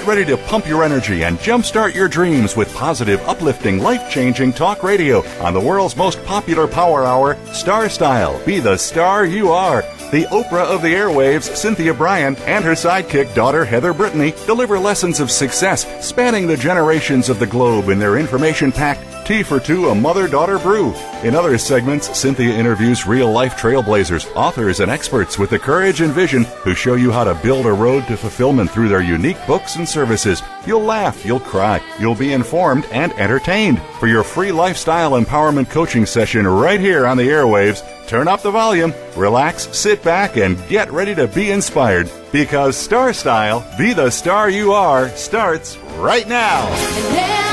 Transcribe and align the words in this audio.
Get 0.00 0.08
ready 0.08 0.24
to 0.24 0.38
pump 0.38 0.66
your 0.66 0.82
energy 0.82 1.24
and 1.24 1.36
jumpstart 1.40 1.94
your 1.94 2.08
dreams 2.08 2.56
with 2.56 2.74
positive, 2.74 3.20
uplifting, 3.28 3.80
life 3.80 4.10
changing 4.10 4.54
talk 4.54 4.82
radio 4.82 5.22
on 5.40 5.52
the 5.52 5.60
world's 5.60 5.94
most 5.94 6.24
popular 6.24 6.66
power 6.66 7.04
hour, 7.04 7.36
Star 7.52 7.90
Style. 7.90 8.42
Be 8.46 8.60
the 8.60 8.78
star 8.78 9.26
you 9.26 9.50
are. 9.50 9.82
The 10.10 10.24
Oprah 10.30 10.64
of 10.64 10.80
the 10.80 10.94
airwaves, 10.94 11.54
Cynthia 11.54 11.92
Bryan, 11.92 12.34
and 12.46 12.64
her 12.64 12.72
sidekick 12.72 13.34
daughter, 13.34 13.62
Heather 13.62 13.92
Brittany, 13.92 14.32
deliver 14.46 14.78
lessons 14.78 15.20
of 15.20 15.30
success 15.30 15.84
spanning 16.02 16.46
the 16.46 16.56
generations 16.56 17.28
of 17.28 17.38
the 17.38 17.46
globe 17.46 17.90
in 17.90 17.98
their 17.98 18.16
information 18.16 18.72
packed 18.72 19.04
Tea 19.30 19.44
for 19.44 19.60
Two, 19.60 19.90
a 19.90 19.94
mother 19.94 20.26
daughter 20.26 20.58
brew. 20.58 20.92
In 21.22 21.36
other 21.36 21.56
segments, 21.56 22.18
Cynthia 22.18 22.52
interviews 22.52 23.06
real 23.06 23.30
life 23.30 23.54
trailblazers, 23.54 24.28
authors, 24.34 24.80
and 24.80 24.90
experts 24.90 25.38
with 25.38 25.50
the 25.50 25.58
courage 25.60 26.00
and 26.00 26.12
vision 26.12 26.42
who 26.64 26.74
show 26.74 26.96
you 26.96 27.12
how 27.12 27.22
to 27.22 27.36
build 27.36 27.64
a 27.66 27.72
road 27.72 28.08
to 28.08 28.16
fulfillment 28.16 28.72
through 28.72 28.88
their 28.88 29.02
unique 29.02 29.36
books 29.46 29.76
and 29.76 29.88
services. 29.88 30.42
You'll 30.66 30.82
laugh, 30.82 31.24
you'll 31.24 31.38
cry, 31.38 31.80
you'll 32.00 32.16
be 32.16 32.32
informed 32.32 32.86
and 32.86 33.12
entertained. 33.12 33.80
For 34.00 34.08
your 34.08 34.24
free 34.24 34.50
lifestyle 34.50 35.12
empowerment 35.12 35.70
coaching 35.70 36.06
session 36.06 36.44
right 36.44 36.80
here 36.80 37.06
on 37.06 37.16
the 37.16 37.28
airwaves, 37.28 37.86
turn 38.08 38.26
up 38.26 38.42
the 38.42 38.50
volume, 38.50 38.92
relax, 39.14 39.68
sit 39.78 40.02
back, 40.02 40.38
and 40.38 40.58
get 40.66 40.90
ready 40.90 41.14
to 41.14 41.28
be 41.28 41.52
inspired. 41.52 42.10
Because 42.32 42.76
Star 42.76 43.12
Style, 43.12 43.64
be 43.78 43.92
the 43.92 44.10
star 44.10 44.50
you 44.50 44.72
are, 44.72 45.08
starts 45.10 45.76
right 45.98 46.26
now. 46.26 47.49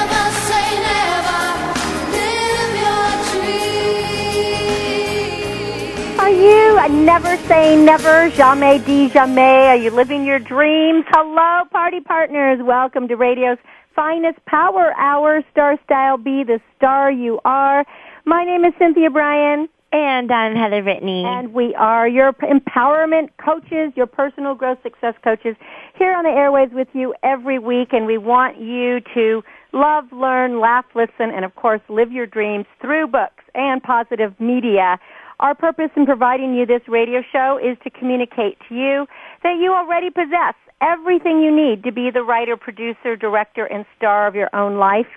Are 6.28 6.32
you 6.32 6.78
a 6.78 6.90
never 6.90 7.38
say 7.48 7.82
never, 7.82 8.30
jamais 8.32 8.80
dit 8.80 9.14
jamais? 9.14 9.70
Are 9.70 9.78
you 9.78 9.92
living 9.92 10.26
your 10.26 10.40
dreams? 10.40 11.06
Hello, 11.08 11.64
party 11.72 12.02
partners. 12.02 12.60
Welcome 12.62 13.08
to 13.08 13.16
radio's 13.16 13.58
finest 13.96 14.38
power 14.46 14.94
hour, 14.98 15.42
Star 15.54 15.80
Style 15.86 16.18
Be 16.18 16.44
the 16.44 16.60
Star 16.76 17.10
You 17.10 17.40
Are. 17.46 17.86
My 18.26 18.44
name 18.44 18.66
is 18.66 18.74
Cynthia 18.78 19.10
Bryan. 19.10 19.70
And 19.94 20.30
I'm 20.30 20.54
Heather 20.54 20.84
Brittany. 20.84 21.24
And 21.26 21.54
we 21.54 21.74
are 21.76 22.10
your 22.10 22.34
empowerment 22.34 23.30
coaches, 23.42 23.94
your 23.96 24.06
personal 24.06 24.54
growth 24.54 24.80
success 24.84 25.14
coaches 25.24 25.56
here 25.98 26.14
on 26.14 26.26
the 26.26 26.30
airways 26.30 26.72
with 26.74 26.90
you 26.92 27.16
every 27.24 27.58
week. 27.58 27.94
And 27.94 28.06
we 28.06 28.18
want 28.18 28.60
you 28.60 29.00
to 29.14 29.42
love, 29.72 30.12
learn, 30.12 30.60
laugh, 30.60 30.86
listen, 30.94 31.32
and 31.34 31.46
of 31.46 31.56
course 31.56 31.80
live 31.88 32.12
your 32.12 32.26
dreams 32.26 32.66
through 32.82 33.08
books 33.08 33.46
and 33.56 33.82
positive 33.82 34.38
media. 34.42 35.00
Our 35.40 35.54
purpose 35.54 35.92
in 35.96 36.08
providing 36.08 36.56
you 36.56 36.66
this 36.66 36.82
radio 36.88 37.22
show 37.32 37.60
is 37.64 37.78
to 37.84 37.92
communicate 37.92 38.58
to 38.70 38.76
you 38.76 39.06
that 39.44 39.58
you 39.60 39.72
already 39.72 40.10
possess 40.10 40.56
everything 40.82 41.42
you 41.42 41.56
need 41.56 41.84
to 41.84 41.92
be 41.92 42.10
the 42.10 42.24
writer, 42.24 42.58
producer, 42.58 43.16
director, 43.16 43.66
and 43.66 43.86
star 43.96 44.26
of 44.26 44.34
your 44.34 44.50
own 44.56 44.78
life. 44.80 45.08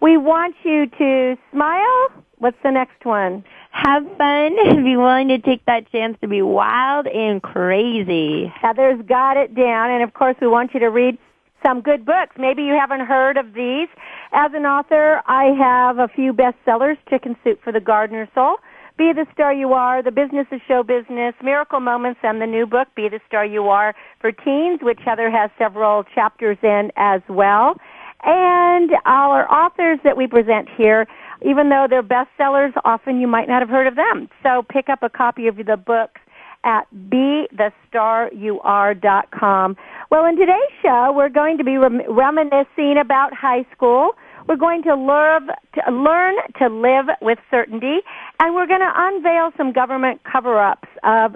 We 0.00 0.16
want 0.16 0.54
you 0.62 0.86
to 0.86 1.36
smile. 1.50 2.08
What's 2.38 2.56
the 2.62 2.70
next 2.70 3.04
one? 3.04 3.44
Have 3.72 4.04
fun. 4.16 4.84
Be 4.84 4.96
willing 4.96 5.28
to 5.28 5.38
take 5.38 5.64
that 5.66 5.90
chance 5.90 6.16
to 6.20 6.28
be 6.28 6.42
wild 6.42 7.06
and 7.08 7.42
crazy. 7.42 8.52
Heather's 8.54 9.00
got 9.06 9.36
it 9.36 9.54
down. 9.56 9.90
And 9.90 10.04
of 10.04 10.14
course, 10.14 10.36
we 10.40 10.46
want 10.46 10.74
you 10.74 10.80
to 10.80 10.90
read 10.90 11.18
some 11.66 11.80
good 11.80 12.04
books. 12.04 12.36
Maybe 12.38 12.62
you 12.62 12.74
haven't 12.74 13.06
heard 13.06 13.36
of 13.36 13.54
these. 13.54 13.88
As 14.32 14.52
an 14.54 14.66
author, 14.66 15.22
I 15.26 15.46
have 15.58 15.98
a 15.98 16.08
few 16.08 16.32
bestsellers, 16.32 16.98
Chicken 17.08 17.36
Soup 17.42 17.58
for 17.64 17.72
the 17.72 17.80
Gardener 17.80 18.28
Soul. 18.34 18.56
Be 18.96 19.12
the 19.12 19.26
Star 19.32 19.52
You 19.52 19.72
Are, 19.72 20.04
The 20.04 20.12
Business 20.12 20.46
of 20.52 20.60
Show 20.68 20.84
Business, 20.84 21.34
Miracle 21.42 21.80
Moments, 21.80 22.20
and 22.22 22.40
the 22.40 22.46
new 22.46 22.64
book, 22.64 22.86
Be 22.94 23.08
the 23.08 23.18
Star 23.26 23.44
You 23.44 23.64
Are 23.64 23.92
for 24.20 24.30
Teens, 24.30 24.78
which 24.82 25.00
Heather 25.04 25.28
has 25.30 25.50
several 25.58 26.04
chapters 26.14 26.58
in 26.62 26.92
as 26.96 27.20
well. 27.28 27.74
And 28.22 28.92
our 29.04 29.52
authors 29.52 29.98
that 30.04 30.16
we 30.16 30.28
present 30.28 30.68
here, 30.76 31.08
even 31.42 31.70
though 31.70 31.88
they're 31.90 32.04
bestsellers, 32.04 32.72
often 32.84 33.20
you 33.20 33.26
might 33.26 33.48
not 33.48 33.62
have 33.62 33.68
heard 33.68 33.88
of 33.88 33.96
them. 33.96 34.28
So 34.44 34.64
pick 34.70 34.88
up 34.88 35.02
a 35.02 35.08
copy 35.08 35.48
of 35.48 35.56
the 35.56 35.76
books 35.76 36.20
at 36.62 36.86
BeTheStarYouAre.com. 37.10 39.76
Well, 40.10 40.24
in 40.24 40.36
today's 40.36 40.70
show, 40.80 41.12
we're 41.14 41.30
going 41.30 41.58
to 41.58 41.64
be 41.64 41.78
rem- 41.78 42.02
reminiscing 42.08 42.96
about 42.98 43.34
high 43.34 43.66
school. 43.74 44.14
We're 44.46 44.56
going 44.56 44.82
to 44.82 44.94
learn 44.94 45.48
to, 45.74 45.90
learn 45.90 46.34
to 46.58 46.68
live 46.68 47.06
with 47.22 47.38
certainty, 47.50 48.00
and 48.40 48.54
we're 48.54 48.66
going 48.66 48.80
to 48.80 48.92
unveil 48.94 49.52
some 49.56 49.72
government 49.72 50.20
cover-ups 50.30 50.86
of 51.02 51.34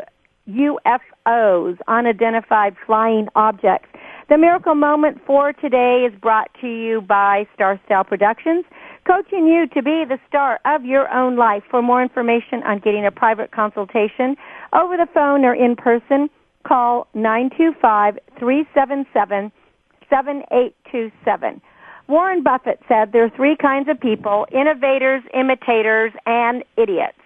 UFOs, 0.49 1.79
unidentified 1.89 2.77
flying 2.87 3.29
objects. 3.35 3.89
The 4.29 4.37
miracle 4.37 4.75
moment 4.75 5.23
for 5.27 5.55
today 5.55 6.07
is 6.07 6.13
brought 6.21 6.51
to 6.61 6.67
you 6.67 7.01
by 7.01 7.47
Star 7.55 7.81
Style 7.87 8.05
Productions, 8.05 8.67
coaching 9.07 9.47
you 9.47 9.67
to 9.69 9.83
be 9.83 10.05
the 10.07 10.19
star 10.29 10.61
of 10.67 10.85
your 10.85 11.11
own 11.11 11.37
life. 11.37 11.63
For 11.71 11.81
more 11.81 12.03
information 12.03 12.63
on 12.67 12.81
getting 12.81 13.07
a 13.07 13.11
private 13.11 13.53
consultation 13.53 14.37
over 14.75 14.99
the 14.99 15.07
phone 15.15 15.47
or 15.47 15.55
in 15.55 15.77
person, 15.77 16.29
call 16.67 17.07
925-377-7827. 17.17 19.51
Warren 22.09 22.43
Buffett 22.43 22.81
said 22.89 23.13
there 23.13 23.25
are 23.25 23.31
three 23.37 23.55
kinds 23.55 23.89
of 23.89 24.01
people, 24.01 24.47
innovators, 24.51 25.23
imitators, 25.35 26.13
and 26.25 26.65
idiots. 26.79 27.19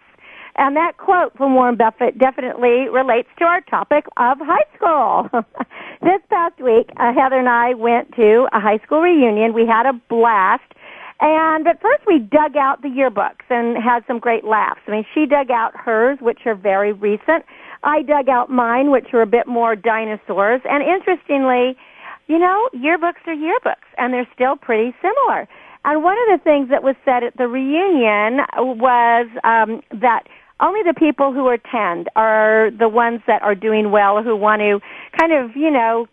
And 0.56 0.76
that 0.76 0.98
quote 0.98 1.37
from 1.37 1.54
Warren 1.54 1.76
Buffett 1.76 2.19
definitely 2.19 2.88
relates 2.91 3.28
to 3.38 3.44
our 3.44 3.60
topic 3.62 4.04
of 4.16 4.38
high 4.41 4.66
school. 4.76 5.31
this 6.03 6.20
past 6.28 6.60
week, 6.60 6.91
uh, 6.98 7.12
Heather 7.15 7.38
and 7.38 7.48
I 7.48 7.75
went 7.75 8.12
to 8.16 8.48
a 8.53 8.60
high 8.60 8.78
school 8.84 9.00
reunion. 9.00 9.54
We 9.54 9.66
had 9.66 9.87
a 9.87 9.94
blast. 10.10 10.65
And 11.20 11.69
at 11.69 11.81
first 11.81 12.03
we 12.06 12.19
dug 12.19 12.56
out 12.56 12.82
the 12.82 12.88
yearbooks 12.88 13.47
and 13.49 13.81
had 13.81 14.03
some 14.09 14.19
great 14.19 14.44
laughs. 14.44 14.81
I 14.88 14.91
mean, 14.91 15.06
she 15.14 15.25
dug 15.25 15.53
out 15.53 15.72
hers, 15.76 16.19
which 16.20 16.41
are 16.44 16.56
very 16.56 16.93
recent. 16.93 17.44
I 17.84 18.03
dug 18.03 18.28
out 18.28 18.50
mine, 18.50 18.91
which 18.91 19.14
are 19.14 19.22
a 19.22 19.26
bit 19.26 19.47
more 19.47 19.76
dinosaurs. 19.76 20.60
And 20.64 20.82
interestingly, 20.82 21.76
you 22.26 22.38
know, 22.38 22.68
yearbooks 22.74 23.26
are 23.26 23.34
yearbooks, 23.34 23.88
and 23.98 24.12
they're 24.12 24.28
still 24.34 24.56
pretty 24.56 24.94
similar. 25.02 25.48
And 25.84 26.02
one 26.04 26.16
of 26.16 26.38
the 26.38 26.44
things 26.44 26.70
that 26.70 26.82
was 26.82 26.94
said 27.04 27.24
at 27.24 27.36
the 27.36 27.48
reunion 27.48 28.46
was 28.56 29.26
um, 29.42 29.82
that 30.00 30.22
only 30.60 30.80
the 30.84 30.94
people 30.94 31.32
who 31.32 31.48
attend 31.48 32.08
are 32.14 32.70
the 32.70 32.88
ones 32.88 33.20
that 33.26 33.42
are 33.42 33.56
doing 33.56 33.90
well, 33.90 34.22
who 34.22 34.36
want 34.36 34.60
to 34.60 34.78
kind 35.18 35.32
of, 35.32 35.56
you 35.56 35.70
know, 35.70 36.06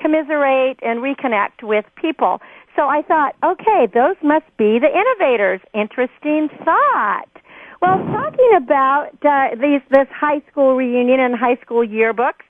commiserate 0.00 0.78
and 0.82 1.00
reconnect 1.00 1.62
with 1.64 1.84
people. 2.00 2.40
So 2.76 2.82
I 2.82 3.02
thought, 3.02 3.34
okay, 3.42 3.88
those 3.92 4.16
must 4.22 4.46
be 4.56 4.78
the 4.78 4.92
innovators. 4.92 5.60
Interesting 5.74 6.48
thought. 6.64 7.28
Well, 7.82 7.98
talking 8.14 8.52
about 8.56 9.10
uh, 9.24 9.56
these 9.60 9.82
this 9.90 10.08
high 10.10 10.40
school 10.50 10.76
reunion 10.76 11.20
and 11.20 11.34
high 11.34 11.56
school 11.62 11.86
yearbooks, 11.86 12.45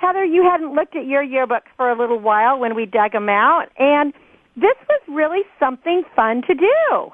Heather, 0.00 0.24
you 0.24 0.42
hadn't 0.42 0.74
looked 0.74 0.96
at 0.96 1.06
your 1.06 1.22
yearbooks 1.22 1.68
for 1.76 1.90
a 1.90 1.98
little 1.98 2.18
while 2.18 2.58
when 2.58 2.74
we 2.74 2.86
dug 2.86 3.12
them 3.12 3.28
out, 3.28 3.66
and 3.78 4.14
this 4.56 4.76
was 4.88 5.00
really 5.08 5.42
something 5.58 6.02
fun 6.16 6.42
to 6.46 6.54
do. 6.54 7.12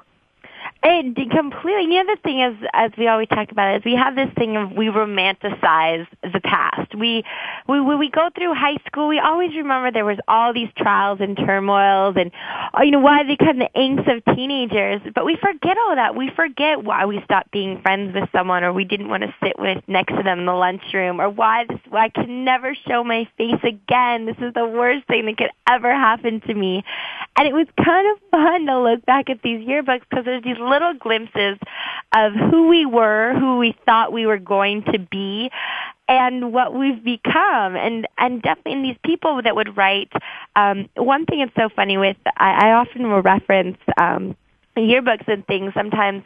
It 0.83 1.31
completely. 1.31 1.87
The 1.87 1.99
other 1.99 2.15
thing 2.23 2.39
is, 2.41 2.55
as 2.73 2.91
we 2.97 3.07
always 3.07 3.27
talk 3.27 3.51
about, 3.51 3.77
is 3.77 3.85
we 3.85 3.95
have 3.95 4.15
this 4.15 4.29
thing 4.37 4.55
of 4.57 4.71
we 4.71 4.87
romanticize 4.87 6.07
the 6.21 6.39
past. 6.43 6.95
We, 6.95 7.23
we 7.67 7.81
when 7.81 7.99
we 7.99 8.09
go 8.09 8.29
through 8.35 8.53
high 8.53 8.77
school, 8.85 9.07
we 9.07 9.19
always 9.19 9.55
remember 9.55 9.91
there 9.91 10.05
was 10.05 10.19
all 10.27 10.53
these 10.53 10.69
trials 10.77 11.19
and 11.21 11.35
turmoils, 11.35 12.15
and 12.17 12.31
uh, 12.77 12.83
you 12.83 12.91
know 12.91 12.99
why 12.99 13.23
they 13.23 13.35
come 13.35 13.59
the 13.59 13.69
angst 13.75 14.07
of 14.15 14.35
teenagers. 14.35 15.01
But 15.13 15.25
we 15.25 15.35
forget 15.35 15.77
all 15.77 15.95
that. 15.95 16.15
We 16.15 16.31
forget 16.35 16.83
why 16.83 17.05
we 17.05 17.21
stopped 17.23 17.51
being 17.51 17.81
friends 17.81 18.13
with 18.13 18.29
someone, 18.31 18.63
or 18.63 18.71
we 18.71 18.85
didn't 18.85 19.09
want 19.09 19.23
to 19.23 19.33
sit 19.43 19.59
with 19.59 19.83
next 19.87 20.15
to 20.15 20.23
them 20.23 20.39
in 20.39 20.45
the 20.45 20.53
lunchroom, 20.53 21.19
or 21.19 21.29
why 21.29 21.65
this. 21.67 21.79
Why 21.89 22.05
I 22.05 22.09
can 22.09 22.45
never 22.45 22.75
show 22.87 23.03
my 23.03 23.27
face 23.37 23.61
again. 23.63 24.25
This 24.25 24.37
is 24.39 24.53
the 24.53 24.65
worst 24.65 25.07
thing 25.07 25.25
that 25.25 25.37
could 25.37 25.51
ever 25.67 25.91
happen 25.91 26.41
to 26.41 26.53
me. 26.53 26.83
And 27.37 27.47
it 27.47 27.53
was 27.53 27.67
kind 27.83 28.07
of 28.11 28.31
fun 28.31 28.65
to 28.65 28.79
look 28.79 29.05
back 29.05 29.29
at 29.29 29.41
these 29.41 29.67
yearbooks 29.67 30.01
because 30.09 30.25
there's 30.25 30.43
these 30.43 30.57
little 30.59 30.76
little 30.77 30.93
glimpses 30.93 31.57
of 32.15 32.33
who 32.33 32.67
we 32.67 32.85
were, 32.85 33.33
who 33.39 33.57
we 33.57 33.75
thought 33.85 34.13
we 34.13 34.25
were 34.25 34.37
going 34.37 34.83
to 34.83 34.99
be, 34.99 35.49
and 36.07 36.53
what 36.53 36.73
we've 36.73 37.03
become. 37.03 37.75
And 37.75 38.07
and 38.17 38.41
definitely 38.41 38.91
these 38.91 38.99
people 39.03 39.41
that 39.43 39.55
would 39.55 39.75
write 39.75 40.11
um 40.55 40.89
one 40.95 41.25
thing 41.25 41.39
that's 41.39 41.55
so 41.55 41.73
funny 41.75 41.97
with 41.97 42.17
i, 42.37 42.69
I 42.69 42.71
often 42.73 43.09
will 43.09 43.21
reference 43.21 43.77
um 43.97 44.35
yearbooks 44.77 45.27
and 45.27 45.45
things 45.47 45.73
sometimes 45.73 46.23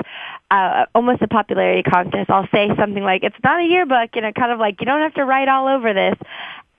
uh 0.52 0.86
almost 0.94 1.22
a 1.22 1.28
popularity 1.28 1.84
contest. 1.84 2.30
I'll 2.30 2.50
say 2.54 2.70
something 2.78 3.04
like 3.04 3.24
it's 3.24 3.36
not 3.44 3.62
a 3.62 3.66
yearbook 3.66 4.10
you 4.16 4.22
know 4.22 4.32
kind 4.34 4.52
of 4.52 4.60
like 4.60 4.80
you 4.82 4.86
don't 4.86 5.02
have 5.02 5.14
to 5.16 5.26
write 5.26 5.48
all 5.48 5.68
over 5.68 5.94
this. 5.94 6.18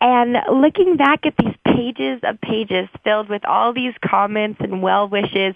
And 0.01 0.37
looking 0.53 0.97
back 0.97 1.27
at 1.27 1.35
these 1.37 1.55
pages 1.75 2.21
of 2.23 2.41
pages 2.41 2.89
filled 3.05 3.29
with 3.29 3.45
all 3.45 3.73
these 3.73 3.95
comments 4.05 4.61
and 4.61 4.83
well 4.83 5.09
wishes, 5.09 5.55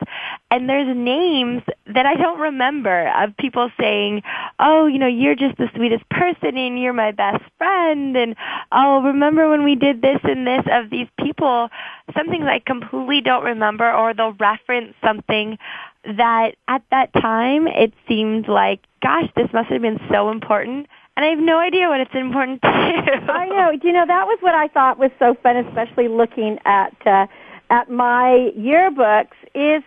and 0.51 0.69
there's 0.69 0.97
names 0.97 1.63
that 1.87 2.07
I 2.07 2.15
don't 2.15 2.41
remember 2.41 3.13
of 3.17 3.37
people 3.37 3.71
saying, 3.79 4.23
oh, 4.59 4.87
you 4.87 4.99
know, 4.99 5.07
you're 5.07 5.35
just 5.35 5.57
the 5.57 5.69
sweetest 5.75 6.09
person 6.09 6.57
and 6.57 6.81
you're 6.81 6.93
my 6.93 7.13
best 7.13 7.43
friend, 7.59 8.17
and 8.17 8.37
oh, 8.73 9.03
remember 9.03 9.49
when 9.49 9.65
we 9.65 9.75
did 9.75 10.03
this 10.03 10.21
and 10.25 10.47
this 10.47 10.65
of 10.71 10.91
these 10.91 11.09
people, 11.19 11.69
some 12.17 12.29
things 12.29 12.47
I 12.47 12.61
completely 12.61 13.21
don't 13.21 13.45
remember, 13.45 13.91
or 13.93 14.15
they'll 14.15 14.33
reference 14.33 14.95
something 15.05 15.59
that 16.05 16.53
at 16.69 16.83
that 16.91 17.13
time 17.15 17.67
it 17.67 17.93
seemed 18.09 18.49
like, 18.49 18.81
gosh, 19.03 19.29
this 19.35 19.49
must 19.53 19.69
have 19.71 19.83
been 19.83 20.01
so 20.11 20.31
important 20.31 20.87
and 21.17 21.25
I 21.25 21.29
have 21.31 21.39
no 21.39 21.59
idea 21.59 21.89
what 21.89 22.01
it's 22.01 22.15
important 22.15 22.61
to. 22.63 22.69
I 22.69 23.49
know. 23.49 23.71
You 23.83 23.93
know, 23.93 24.05
that 24.07 24.27
was 24.27 24.39
what 24.41 24.55
I 24.55 24.69
thought 24.69 24.99
was 24.99 25.11
so 25.19 25.35
fun, 25.43 25.57
especially 25.57 26.09
looking 26.09 26.59
at 26.65 26.95
uh, 27.07 27.27
at 27.71 27.91
my 27.91 28.51
yearbooks, 28.57 29.37
is 29.55 29.83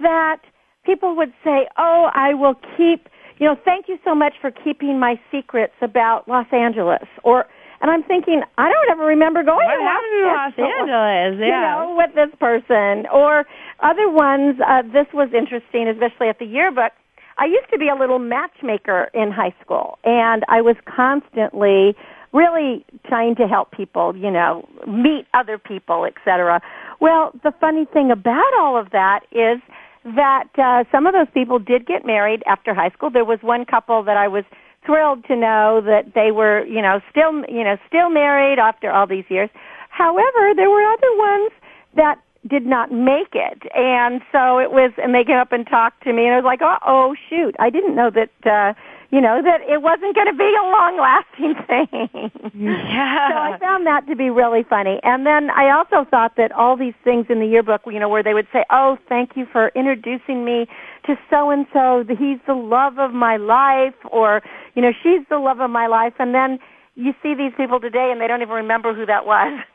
that 0.00 0.40
people 0.84 1.16
would 1.16 1.32
say, 1.44 1.68
"Oh, 1.76 2.10
I 2.14 2.34
will 2.34 2.54
keep." 2.76 3.08
You 3.38 3.48
know, 3.48 3.56
thank 3.64 3.88
you 3.88 3.98
so 4.04 4.14
much 4.14 4.34
for 4.40 4.50
keeping 4.50 4.98
my 5.00 5.20
secrets 5.30 5.74
about 5.82 6.28
Los 6.28 6.46
Angeles, 6.52 7.08
or 7.24 7.46
and 7.80 7.90
I'm 7.90 8.02
thinking, 8.04 8.40
I 8.56 8.72
don't 8.72 8.90
ever 8.90 9.04
remember 9.04 9.42
going 9.42 9.66
what 9.66 9.76
to 9.76 9.84
Los, 9.84 10.54
Los 10.56 10.70
Angeles, 10.80 11.38
yeah. 11.38 11.44
you 11.44 11.60
know, 11.60 11.94
with 11.98 12.14
this 12.14 12.30
person. 12.40 13.04
Or 13.12 13.44
other 13.80 14.08
ones, 14.08 14.56
uh, 14.66 14.82
this 14.90 15.06
was 15.12 15.28
interesting, 15.36 15.88
especially 15.88 16.28
at 16.28 16.38
the 16.38 16.46
yearbook. 16.46 16.92
I 17.38 17.46
used 17.46 17.70
to 17.72 17.78
be 17.78 17.88
a 17.88 17.94
little 17.94 18.18
matchmaker 18.18 19.10
in 19.12 19.30
high 19.32 19.54
school, 19.62 19.98
and 20.04 20.44
I 20.48 20.60
was 20.60 20.76
constantly 20.86 21.96
really 22.32 22.84
trying 23.06 23.36
to 23.36 23.46
help 23.46 23.70
people, 23.70 24.16
you 24.16 24.30
know, 24.30 24.68
meet 24.86 25.26
other 25.34 25.56
people, 25.58 26.04
etc. 26.04 26.60
Well, 27.00 27.32
the 27.42 27.52
funny 27.60 27.86
thing 27.92 28.10
about 28.10 28.52
all 28.58 28.76
of 28.78 28.90
that 28.90 29.20
is 29.30 29.60
that 30.04 30.48
uh, 30.58 30.84
some 30.92 31.06
of 31.06 31.14
those 31.14 31.28
people 31.32 31.58
did 31.58 31.86
get 31.86 32.04
married 32.04 32.42
after 32.46 32.74
high 32.74 32.90
school. 32.90 33.10
There 33.10 33.24
was 33.24 33.38
one 33.40 33.64
couple 33.64 34.02
that 34.04 34.16
I 34.16 34.28
was 34.28 34.44
thrilled 34.84 35.24
to 35.26 35.36
know 35.36 35.80
that 35.86 36.12
they 36.14 36.30
were, 36.30 36.66
you 36.66 36.82
know, 36.82 37.00
still, 37.10 37.32
you 37.48 37.64
know, 37.64 37.76
still 37.88 38.10
married 38.10 38.58
after 38.58 38.90
all 38.90 39.06
these 39.06 39.24
years. 39.28 39.48
However, 39.88 40.52
there 40.54 40.68
were 40.68 40.84
other 40.92 41.16
ones 41.16 41.52
that 41.96 42.18
did 42.48 42.66
not 42.66 42.92
make 42.92 43.34
it. 43.34 43.62
And 43.74 44.20
so 44.30 44.58
it 44.58 44.70
was, 44.70 44.92
and 45.02 45.14
they 45.14 45.24
came 45.24 45.36
up 45.36 45.52
and 45.52 45.66
talked 45.66 46.02
to 46.04 46.12
me, 46.12 46.24
and 46.24 46.34
I 46.34 46.36
was 46.36 46.44
like, 46.44 46.60
oh, 46.62 46.76
oh 46.86 47.14
shoot, 47.28 47.54
I 47.58 47.70
didn't 47.70 47.94
know 47.94 48.10
that, 48.10 48.30
uh, 48.44 48.74
you 49.10 49.20
know, 49.20 49.40
that 49.42 49.60
it 49.62 49.80
wasn't 49.80 50.14
going 50.14 50.26
to 50.26 50.34
be 50.34 50.44
a 50.44 50.66
long 50.66 50.98
lasting 50.98 51.54
thing. 51.66 52.30
Yeah. 52.52 53.30
so 53.30 53.36
I 53.36 53.58
found 53.60 53.86
that 53.86 54.06
to 54.08 54.16
be 54.16 54.28
really 54.28 54.64
funny. 54.64 54.98
And 55.02 55.24
then 55.24 55.50
I 55.50 55.70
also 55.70 56.08
thought 56.08 56.36
that 56.36 56.52
all 56.52 56.76
these 56.76 56.94
things 57.04 57.26
in 57.28 57.38
the 57.38 57.46
yearbook, 57.46 57.82
you 57.86 58.00
know, 58.00 58.08
where 58.08 58.22
they 58.22 58.34
would 58.34 58.48
say, 58.52 58.64
oh, 58.70 58.98
thank 59.08 59.36
you 59.36 59.46
for 59.50 59.68
introducing 59.74 60.44
me 60.44 60.66
to 61.06 61.16
so 61.30 61.50
and 61.50 61.66
so, 61.72 62.04
he's 62.08 62.38
the 62.46 62.54
love 62.54 62.98
of 62.98 63.12
my 63.12 63.36
life, 63.36 63.94
or, 64.10 64.42
you 64.74 64.82
know, 64.82 64.92
she's 65.02 65.20
the 65.30 65.38
love 65.38 65.60
of 65.60 65.70
my 65.70 65.86
life. 65.86 66.14
And 66.18 66.34
then 66.34 66.58
you 66.96 67.14
see 67.22 67.34
these 67.34 67.52
people 67.56 67.80
today 67.80 68.10
and 68.10 68.20
they 68.20 68.26
don't 68.26 68.42
even 68.42 68.54
remember 68.54 68.94
who 68.94 69.06
that 69.06 69.26
was. 69.26 69.60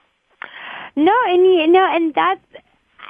No, 0.99 1.15
and 1.27 1.45
you 1.45 1.67
know, 1.67 1.87
and 1.89 2.13
that's, 2.13 2.41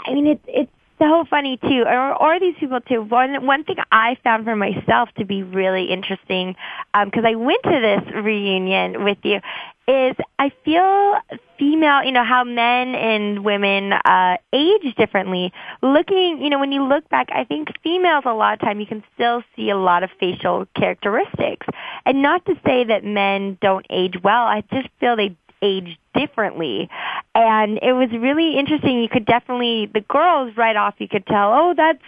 I 0.05 0.13
mean, 0.13 0.27
it's 0.27 0.45
it's 0.47 0.71
so 0.99 1.25
funny 1.27 1.57
too, 1.57 1.83
or 1.87 2.13
or 2.21 2.39
these 2.39 2.53
people 2.59 2.81
too. 2.81 3.01
One 3.01 3.45
one 3.47 3.63
thing 3.63 3.77
I 3.91 4.15
found 4.23 4.45
for 4.45 4.55
myself 4.55 5.09
to 5.17 5.25
be 5.25 5.41
really 5.41 5.85
interesting, 5.85 6.55
because 6.93 7.23
um, 7.23 7.25
I 7.25 7.33
went 7.33 7.63
to 7.63 7.79
this 7.81 8.13
reunion 8.13 9.03
with 9.03 9.17
you, 9.23 9.37
is 9.87 10.15
I 10.37 10.51
feel 10.63 11.15
female, 11.57 12.03
you 12.03 12.11
know, 12.11 12.23
how 12.23 12.43
men 12.43 12.93
and 12.93 13.43
women 13.43 13.93
uh, 13.93 14.37
age 14.53 14.93
differently. 14.95 15.51
Looking, 15.81 16.43
you 16.43 16.49
know, 16.51 16.59
when 16.59 16.71
you 16.71 16.83
look 16.83 17.09
back, 17.09 17.29
I 17.33 17.43
think 17.43 17.69
females 17.81 18.23
a 18.27 18.33
lot 18.33 18.53
of 18.53 18.59
time 18.59 18.79
you 18.79 18.85
can 18.85 19.03
still 19.15 19.41
see 19.55 19.71
a 19.71 19.77
lot 19.77 20.03
of 20.03 20.11
facial 20.19 20.67
characteristics, 20.75 21.65
and 22.05 22.21
not 22.21 22.45
to 22.45 22.53
say 22.63 22.83
that 22.83 23.03
men 23.03 23.57
don't 23.61 23.87
age 23.89 24.15
well. 24.23 24.43
I 24.43 24.63
just 24.71 24.89
feel 24.99 25.15
they 25.15 25.35
age 25.61 25.97
differently. 26.13 26.89
And 27.35 27.79
it 27.81 27.93
was 27.93 28.09
really 28.11 28.57
interesting. 28.57 29.01
You 29.01 29.09
could 29.09 29.25
definitely, 29.25 29.89
the 29.93 30.01
girls 30.01 30.55
right 30.57 30.75
off, 30.75 30.95
you 30.97 31.07
could 31.07 31.25
tell, 31.25 31.53
oh, 31.53 31.73
that's 31.75 32.03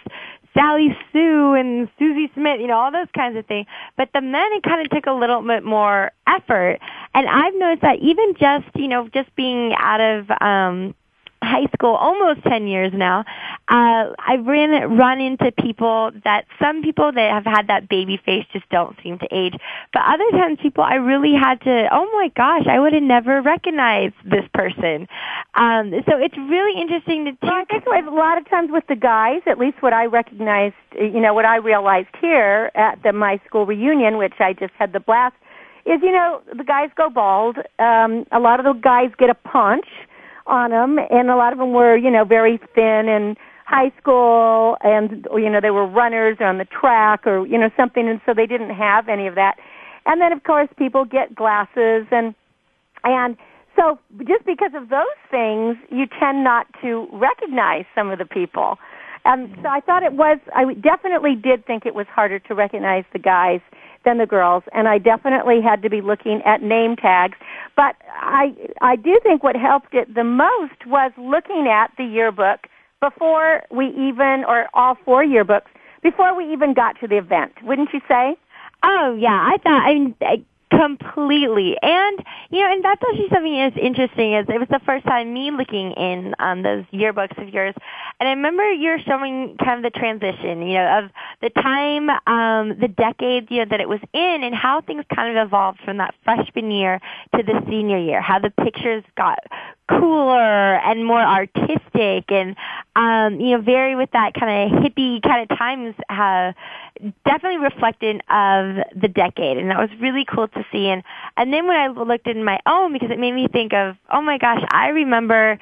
Sally 0.54 0.96
Sue 1.12 1.54
and 1.54 1.88
Susie 1.98 2.30
Smith, 2.34 2.60
you 2.60 2.66
know, 2.66 2.76
all 2.76 2.92
those 2.92 3.08
kinds 3.14 3.36
of 3.36 3.46
things. 3.46 3.66
But 3.96 4.10
the 4.12 4.20
men, 4.20 4.52
it 4.52 4.62
kind 4.62 4.84
of 4.84 4.90
took 4.90 5.06
a 5.06 5.12
little 5.12 5.42
bit 5.42 5.64
more 5.64 6.12
effort. 6.26 6.78
And 7.14 7.28
I've 7.28 7.54
noticed 7.54 7.82
that 7.82 7.98
even 8.00 8.34
just, 8.38 8.66
you 8.74 8.88
know, 8.88 9.08
just 9.08 9.34
being 9.34 9.72
out 9.78 10.00
of, 10.00 10.30
um, 10.40 10.94
high 11.42 11.66
school 11.74 11.94
almost 11.94 12.42
10 12.44 12.66
years 12.66 12.92
now, 12.94 13.24
uh, 13.68 14.12
I've 14.18 14.46
ran, 14.46 14.96
run 14.96 15.20
into 15.20 15.52
people 15.52 16.12
that 16.24 16.46
some 16.60 16.82
people 16.82 17.12
that 17.12 17.30
have 17.30 17.44
had 17.44 17.68
that 17.68 17.88
baby 17.88 18.20
face 18.24 18.46
just 18.52 18.68
don't 18.70 18.96
seem 19.02 19.18
to 19.18 19.28
age. 19.30 19.54
But 19.92 20.02
other 20.06 20.30
times 20.30 20.58
people 20.62 20.84
I 20.84 20.94
really 20.94 21.34
had 21.34 21.60
to, 21.62 21.88
oh 21.92 22.08
my 22.12 22.30
gosh, 22.36 22.66
I 22.68 22.78
would 22.78 22.92
have 22.92 23.02
never 23.02 23.42
recognized 23.42 24.14
this 24.24 24.44
person. 24.54 25.08
Um, 25.54 25.92
so 26.08 26.16
it's 26.18 26.36
really 26.36 26.80
interesting 26.80 27.24
to 27.26 27.32
well, 27.42 27.52
I 27.52 27.64
think 27.64 27.84
a 27.86 28.10
lot 28.10 28.38
of 28.38 28.48
times 28.48 28.70
with 28.72 28.84
the 28.88 28.96
guys, 28.96 29.42
at 29.46 29.58
least 29.58 29.82
what 29.82 29.92
I 29.92 30.06
recognized, 30.06 30.74
you 30.94 31.20
know, 31.20 31.34
what 31.34 31.44
I 31.44 31.56
realized 31.56 32.08
here 32.20 32.70
at 32.74 33.02
the 33.02 33.12
my 33.12 33.40
school 33.46 33.66
reunion, 33.66 34.16
which 34.16 34.34
I 34.38 34.52
just 34.52 34.72
had 34.78 34.92
the 34.92 35.00
blast, 35.00 35.34
is, 35.84 36.00
you 36.02 36.12
know, 36.12 36.40
the 36.56 36.64
guys 36.64 36.90
go 36.96 37.10
bald. 37.10 37.56
Um, 37.78 38.24
a 38.30 38.38
lot 38.38 38.60
of 38.60 38.64
the 38.64 38.80
guys 38.80 39.10
get 39.18 39.30
a 39.30 39.34
punch 39.34 39.86
on 40.46 40.70
them, 40.70 40.98
and 41.10 41.30
a 41.30 41.36
lot 41.36 41.52
of 41.52 41.58
them 41.58 41.72
were, 41.72 41.96
you 41.96 42.10
know, 42.10 42.24
very 42.24 42.58
thin 42.74 43.08
and 43.08 43.36
high 43.64 43.92
school, 44.00 44.76
and 44.82 45.26
you 45.34 45.48
know, 45.48 45.60
they 45.60 45.70
were 45.70 45.86
runners 45.86 46.36
or 46.40 46.46
on 46.46 46.58
the 46.58 46.66
track 46.66 47.26
or 47.26 47.46
you 47.46 47.58
know 47.58 47.70
something, 47.76 48.08
and 48.08 48.20
so 48.26 48.34
they 48.34 48.46
didn't 48.46 48.74
have 48.74 49.08
any 49.08 49.26
of 49.26 49.34
that. 49.34 49.56
And 50.04 50.20
then, 50.20 50.32
of 50.32 50.42
course, 50.42 50.68
people 50.76 51.04
get 51.04 51.34
glasses, 51.34 52.06
and 52.10 52.34
and 53.04 53.36
so 53.76 53.98
just 54.18 54.44
because 54.44 54.72
of 54.74 54.88
those 54.88 55.18
things, 55.30 55.76
you 55.90 56.06
tend 56.20 56.44
not 56.44 56.66
to 56.82 57.06
recognize 57.12 57.84
some 57.94 58.10
of 58.10 58.18
the 58.18 58.26
people. 58.26 58.78
And 59.24 59.54
so 59.62 59.68
I 59.68 59.80
thought 59.80 60.02
it 60.02 60.14
was, 60.14 60.38
I 60.54 60.74
definitely 60.74 61.36
did 61.36 61.64
think 61.64 61.86
it 61.86 61.94
was 61.94 62.06
harder 62.08 62.38
to 62.40 62.54
recognize 62.54 63.04
the 63.12 63.20
guys 63.20 63.60
than 64.04 64.18
the 64.18 64.26
girls, 64.26 64.62
and 64.72 64.88
I 64.88 64.98
definitely 64.98 65.60
had 65.60 65.82
to 65.82 65.90
be 65.90 66.00
looking 66.00 66.42
at 66.44 66.62
name 66.62 66.96
tags. 66.96 67.36
But 67.76 67.96
I, 68.10 68.54
I 68.80 68.96
do 68.96 69.18
think 69.22 69.42
what 69.42 69.56
helped 69.56 69.94
it 69.94 70.14
the 70.14 70.24
most 70.24 70.86
was 70.86 71.12
looking 71.16 71.66
at 71.68 71.90
the 71.96 72.04
yearbook 72.04 72.66
before 73.00 73.62
we 73.70 73.86
even, 73.88 74.44
or 74.46 74.68
all 74.74 74.96
four 75.04 75.24
yearbooks, 75.24 75.70
before 76.02 76.36
we 76.36 76.52
even 76.52 76.74
got 76.74 76.98
to 77.00 77.08
the 77.08 77.18
event. 77.18 77.52
Wouldn't 77.62 77.90
you 77.92 78.00
say? 78.08 78.36
Oh 78.84 79.16
yeah, 79.18 79.30
I 79.30 79.56
thought. 79.62 79.82
I 79.82 79.94
mean, 79.94 80.14
Completely. 80.72 81.76
And, 81.82 82.24
you 82.50 82.60
know, 82.60 82.72
and 82.72 82.82
that's 82.82 83.02
actually 83.06 83.28
something 83.30 83.54
that's 83.54 83.76
interesting 83.76 84.32
is 84.32 84.46
it 84.48 84.58
was 84.58 84.68
the 84.70 84.80
first 84.86 85.04
time 85.04 85.34
me 85.34 85.50
looking 85.50 85.92
in 85.92 86.34
um, 86.38 86.62
those 86.62 86.84
yearbooks 86.94 87.36
of 87.40 87.52
yours. 87.52 87.74
And 88.18 88.28
I 88.28 88.32
remember 88.32 88.72
you're 88.72 88.98
showing 89.00 89.56
kind 89.62 89.84
of 89.84 89.92
the 89.92 89.98
transition, 89.98 90.62
you 90.62 90.74
know, 90.74 91.04
of 91.04 91.10
the 91.42 91.50
time, 91.50 92.08
um, 92.26 92.78
the 92.80 92.88
decades, 92.88 93.48
you 93.50 93.58
know, 93.58 93.66
that 93.68 93.80
it 93.80 93.88
was 93.88 94.00
in 94.12 94.44
and 94.44 94.54
how 94.54 94.80
things 94.80 95.04
kind 95.14 95.36
of 95.36 95.46
evolved 95.46 95.80
from 95.84 95.98
that 95.98 96.14
freshman 96.24 96.70
year 96.70 97.00
to 97.36 97.42
the 97.42 97.60
senior 97.68 97.98
year, 97.98 98.22
how 98.22 98.38
the 98.38 98.50
pictures 98.50 99.04
got 99.16 99.38
cooler 99.88 100.76
and 100.76 101.04
more 101.04 101.20
artistic 101.20 102.30
and 102.30 102.56
um 102.96 103.40
you 103.40 103.56
know 103.56 103.60
very 103.60 103.94
with 103.96 104.10
that 104.12 104.32
kind 104.32 104.72
of 104.72 104.80
hippie 104.80 105.20
kind 105.22 105.50
of 105.50 105.58
times 105.58 105.94
uh 106.08 106.52
definitely 107.26 107.58
reflected 107.58 108.16
of 108.30 108.76
the 108.94 109.08
decade. 109.08 109.58
And 109.58 109.70
that 109.70 109.78
was 109.78 109.90
really 110.00 110.24
cool 110.24 110.48
to 110.48 110.64
see. 110.70 110.86
And 110.86 111.02
and 111.36 111.52
then 111.52 111.66
when 111.66 111.76
I 111.76 111.88
looked 111.88 112.26
in 112.26 112.44
my 112.44 112.60
own 112.66 112.92
because 112.92 113.10
it 113.10 113.18
made 113.18 113.32
me 113.32 113.48
think 113.48 113.72
of 113.72 113.96
oh 114.10 114.22
my 114.22 114.38
gosh 114.38 114.62
I 114.70 114.88
remember 114.88 115.58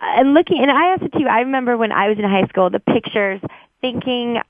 and 0.00 0.34
looking 0.34 0.58
and 0.60 0.70
I 0.70 0.92
asked 0.92 1.02
also 1.02 1.18
too 1.18 1.26
I 1.28 1.40
remember 1.40 1.76
when 1.76 1.92
I 1.92 2.08
was 2.08 2.18
in 2.18 2.24
high 2.24 2.46
school 2.48 2.70
the 2.70 2.80
pictures 2.80 3.40
thinking 3.82 4.40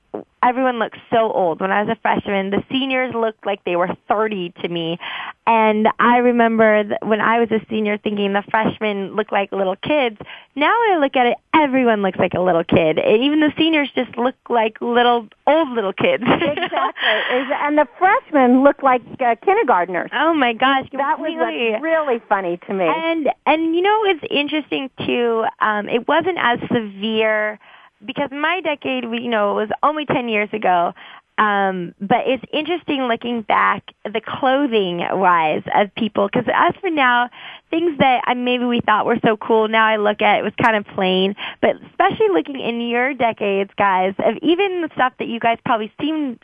everyone 0.42 0.78
looked 0.78 0.98
so 1.10 1.32
old. 1.32 1.60
When 1.60 1.70
I 1.70 1.82
was 1.82 1.96
a 1.96 2.00
freshman, 2.00 2.50
the 2.50 2.62
seniors 2.70 3.14
looked 3.14 3.46
like 3.46 3.64
they 3.64 3.76
were 3.76 3.88
30 4.08 4.52
to 4.60 4.68
me. 4.68 4.98
And 5.46 5.88
I 5.98 6.18
remember 6.18 6.84
when 7.02 7.20
I 7.20 7.40
was 7.40 7.50
a 7.50 7.64
senior 7.70 7.96
thinking 7.96 8.32
the 8.32 8.42
freshmen 8.50 9.16
looked 9.16 9.32
like 9.32 9.50
little 9.52 9.76
kids. 9.76 10.18
Now 10.54 10.72
when 10.80 10.96
I 10.96 10.98
look 11.00 11.16
at 11.16 11.26
it, 11.26 11.36
everyone 11.54 12.02
looks 12.02 12.18
like 12.18 12.34
a 12.34 12.40
little 12.40 12.64
kid. 12.64 12.98
Even 12.98 13.40
the 13.40 13.52
seniors 13.56 13.90
just 13.94 14.16
look 14.18 14.34
like 14.50 14.80
little, 14.80 15.28
old 15.46 15.68
little 15.70 15.92
kids. 15.92 16.24
exactly. 16.26 17.54
And 17.62 17.78
the 17.78 17.88
freshmen 17.98 18.62
look 18.62 18.82
like 18.82 19.02
uh, 19.20 19.36
kindergartners. 19.42 20.10
Oh 20.12 20.34
my 20.34 20.52
gosh. 20.52 20.88
That 20.92 21.18
was 21.18 21.32
really 21.80 22.20
funny 22.28 22.58
to 22.66 22.74
me. 22.74 22.84
And, 22.86 23.28
and 23.46 23.74
you 23.74 23.82
know, 23.82 24.04
it's 24.04 24.24
interesting 24.30 24.90
too, 25.06 25.44
um, 25.60 25.88
it 25.88 26.06
wasn't 26.06 26.38
as 26.38 26.58
severe 26.72 27.58
because 28.04 28.30
my 28.30 28.60
decade, 28.60 29.08
we, 29.08 29.20
you 29.20 29.28
know, 29.28 29.54
was 29.54 29.68
only 29.82 30.06
10 30.06 30.28
years 30.28 30.48
ago. 30.52 30.94
Um, 31.38 31.94
but 32.00 32.26
it's 32.26 32.44
interesting 32.52 33.02
looking 33.04 33.42
back, 33.42 33.82
the 34.04 34.20
clothing 34.20 34.98
wise 34.98 35.62
of 35.74 35.92
people, 35.94 36.28
because 36.28 36.46
as 36.54 36.74
for 36.80 36.90
now, 36.90 37.30
things 37.70 37.98
that 37.98 38.22
I, 38.26 38.34
maybe 38.34 38.64
we 38.64 38.80
thought 38.80 39.06
were 39.06 39.18
so 39.24 39.38
cool, 39.38 39.66
now 39.66 39.86
I 39.86 39.96
look 39.96 40.20
at 40.20 40.38
it 40.38 40.42
was 40.42 40.52
kind 40.62 40.76
of 40.76 40.84
plain. 40.94 41.34
But 41.60 41.76
especially 41.90 42.28
looking 42.28 42.60
in 42.60 42.80
your 42.82 43.14
decades, 43.14 43.70
guys, 43.78 44.14
of 44.18 44.36
even 44.42 44.82
the 44.82 44.90
stuff 44.94 45.14
that 45.18 45.26
you 45.26 45.40
guys 45.40 45.58
probably 45.64 45.90
seemed 46.00 46.38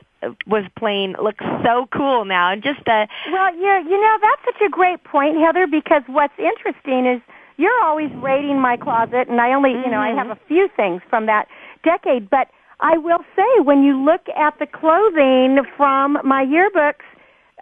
was 0.46 0.64
plain 0.76 1.14
looks 1.22 1.44
so 1.64 1.86
cool 1.92 2.24
now. 2.24 2.54
Just 2.56 2.80
a 2.88 3.06
well, 3.30 3.54
yeah, 3.54 3.80
you 3.80 4.00
know 4.00 4.18
that's 4.20 4.42
such 4.44 4.66
a 4.66 4.70
great 4.70 5.04
point, 5.04 5.36
Heather. 5.38 5.66
Because 5.66 6.02
what's 6.06 6.34
interesting 6.38 7.06
is 7.06 7.20
you're 7.58 7.84
always 7.84 8.10
raiding 8.22 8.60
my 8.60 8.76
closet, 8.76 9.28
and 9.28 9.40
I 9.40 9.52
only, 9.52 9.70
mm-hmm. 9.70 9.84
you 9.84 9.90
know, 9.90 10.00
I 10.00 10.08
have 10.08 10.28
Mm-hmm. 10.28 10.44
a 10.44 10.48
few 10.48 10.68
things 10.76 11.02
from 11.10 11.26
that 11.26 11.48
decade. 11.84 12.30
But 12.30 12.48
I 12.80 12.96
will 12.96 13.24
say, 13.36 13.60
when 13.62 13.82
you 13.82 14.02
look 14.02 14.22
at 14.34 14.58
the 14.58 14.66
clothing 14.66 15.58
from 15.76 16.18
my 16.24 16.44
yearbooks, 16.44 17.04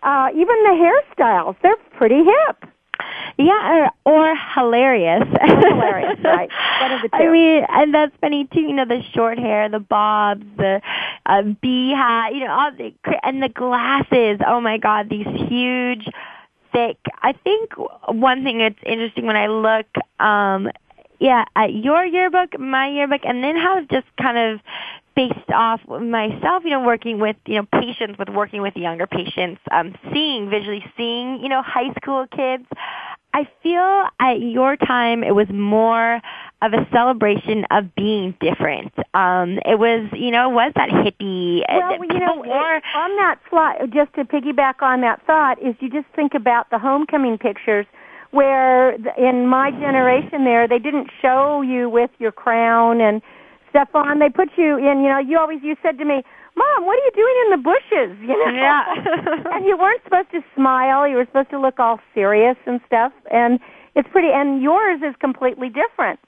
uh, 0.03 0.29
even 0.33 0.57
the 0.63 0.77
hairstyles, 1.19 1.57
they're 1.63 1.77
pretty 1.97 2.23
hip. 2.23 2.71
Yeah, 3.39 3.91
or, 4.05 4.13
or 4.13 4.37
hilarious. 4.55 5.23
hilarious, 5.43 6.19
right? 6.25 6.51
One 6.81 6.93
of 6.93 7.03
the 7.03 7.09
two. 7.13 7.17
I 7.17 7.31
mean, 7.31 7.67
and 7.69 7.95
that's 7.95 8.13
funny 8.21 8.49
too. 8.53 8.61
You 8.61 8.73
know, 8.73 8.87
the 8.87 9.03
short 9.15 9.39
hair, 9.39 9.69
the 9.69 9.79
bobs, 9.79 10.45
the 10.57 10.81
uh, 11.27 11.43
bee 11.61 11.91
hat. 11.91 12.35
You 12.35 12.47
know, 12.47 12.53
all 12.53 12.71
the 12.73 12.95
and 13.23 13.43
the 13.43 13.51
glasses. 13.51 14.41
Oh 14.47 14.61
my 14.61 14.79
God, 14.79 15.11
these 15.11 15.27
huge, 15.49 16.09
thick. 16.77 16.99
I 17.23 17.33
think 17.33 17.73
one 18.07 18.45
thing 18.45 18.59
that's 18.59 18.79
interesting 18.85 19.25
when 19.25 19.37
I 19.37 19.47
look, 19.47 19.87
um, 20.21 20.69
yeah, 21.19 21.45
at 21.57 21.73
your 21.73 22.05
yearbook, 22.05 22.59
my 22.61 22.89
yearbook, 22.91 23.23
and 23.25 23.43
then 23.43 23.57
how 23.57 23.79
it's 23.79 23.91
just 23.91 24.07
kind 24.21 24.37
of 24.37 24.61
based 25.15 25.51
off 25.55 25.81
myself, 25.89 26.63
you 26.65 26.71
know, 26.71 26.85
working 26.85 27.19
with, 27.19 27.37
you 27.47 27.55
know, 27.55 27.67
patients 27.81 28.19
with 28.19 28.29
working 28.29 28.61
with 28.61 28.77
younger 28.77 29.07
patients, 29.07 29.63
um, 29.71 29.95
seeing, 30.13 30.51
visually 30.51 30.85
seeing, 30.99 31.41
you 31.43 31.49
know, 31.49 31.63
high 31.63 31.91
school 31.95 32.27
kids. 32.31 32.67
I 33.33 33.49
feel 33.63 34.07
at 34.21 34.41
your 34.41 34.77
time 34.77 35.25
it 35.25 35.35
was 35.35 35.49
more 35.49 36.21
of 36.63 36.73
a 36.73 36.89
celebration 36.91 37.65
of 37.71 37.95
being 37.95 38.35
different. 38.41 38.93
Um, 39.13 39.59
it 39.65 39.79
was, 39.79 40.09
you 40.13 40.31
know, 40.31 40.51
it 40.51 40.55
was 40.55 40.73
that 40.75 40.89
hippie. 40.89 41.61
Well, 41.69 41.93
uh, 41.93 42.03
you 42.03 42.21
know, 42.21 42.37
wore, 42.37 42.81
on 42.97 43.17
that 43.17 43.39
slide, 43.51 43.93
just 43.93 44.15
to 44.15 44.25
piggyback 44.25 44.81
on 44.81 45.03
that 45.03 45.21
thought, 45.27 45.61
is 45.61 45.75
you 45.81 45.91
just 45.91 46.07
think 46.17 46.33
about 46.35 46.71
the 46.71 46.79
homecoming 46.79 47.37
pictures 47.37 47.87
where 48.31 48.95
in 49.17 49.47
my 49.47 49.71
generation 49.71 50.45
there, 50.45 50.67
they 50.67 50.79
didn't 50.79 51.09
show 51.21 51.63
you 51.63 51.89
with 51.89 52.11
your 52.19 52.33
crown 52.33 53.01
and 53.01 53.21
stuff 53.71 53.89
on. 53.95 54.19
They 54.19 54.31
put 54.31 54.49
you 54.57 54.79
in, 54.79 55.03
you 55.03 55.09
know, 55.09 55.19
you 55.19 55.39
always, 55.39 55.61
you 55.63 55.77
said 55.83 55.99
to 55.99 56.05
me, 56.05 56.23
Mom, 56.57 56.87
what 56.87 56.99
are 56.99 57.05
you 57.05 57.13
doing 57.15 57.37
in 57.45 57.51
the 57.51 57.63
bushes? 57.63 58.19
You 58.27 58.29
know? 58.29 58.53
Yeah. 58.53 59.53
and 59.55 59.67
you 59.67 59.77
weren't 59.77 60.03
supposed 60.05 60.31
to 60.33 60.41
smile. 60.55 61.07
You 61.07 61.17
were 61.17 61.27
supposed 61.27 61.51
to 61.51 61.61
look 61.61 61.79
all 61.79 62.01
serious 62.15 62.57
and 62.67 62.81
stuff. 62.87 63.13
And 63.31 63.61
it's 63.95 64.09
pretty, 64.11 64.29
and 64.33 64.63
yours 64.63 65.01
is 65.07 65.15
completely 65.21 65.69
different. 65.69 66.19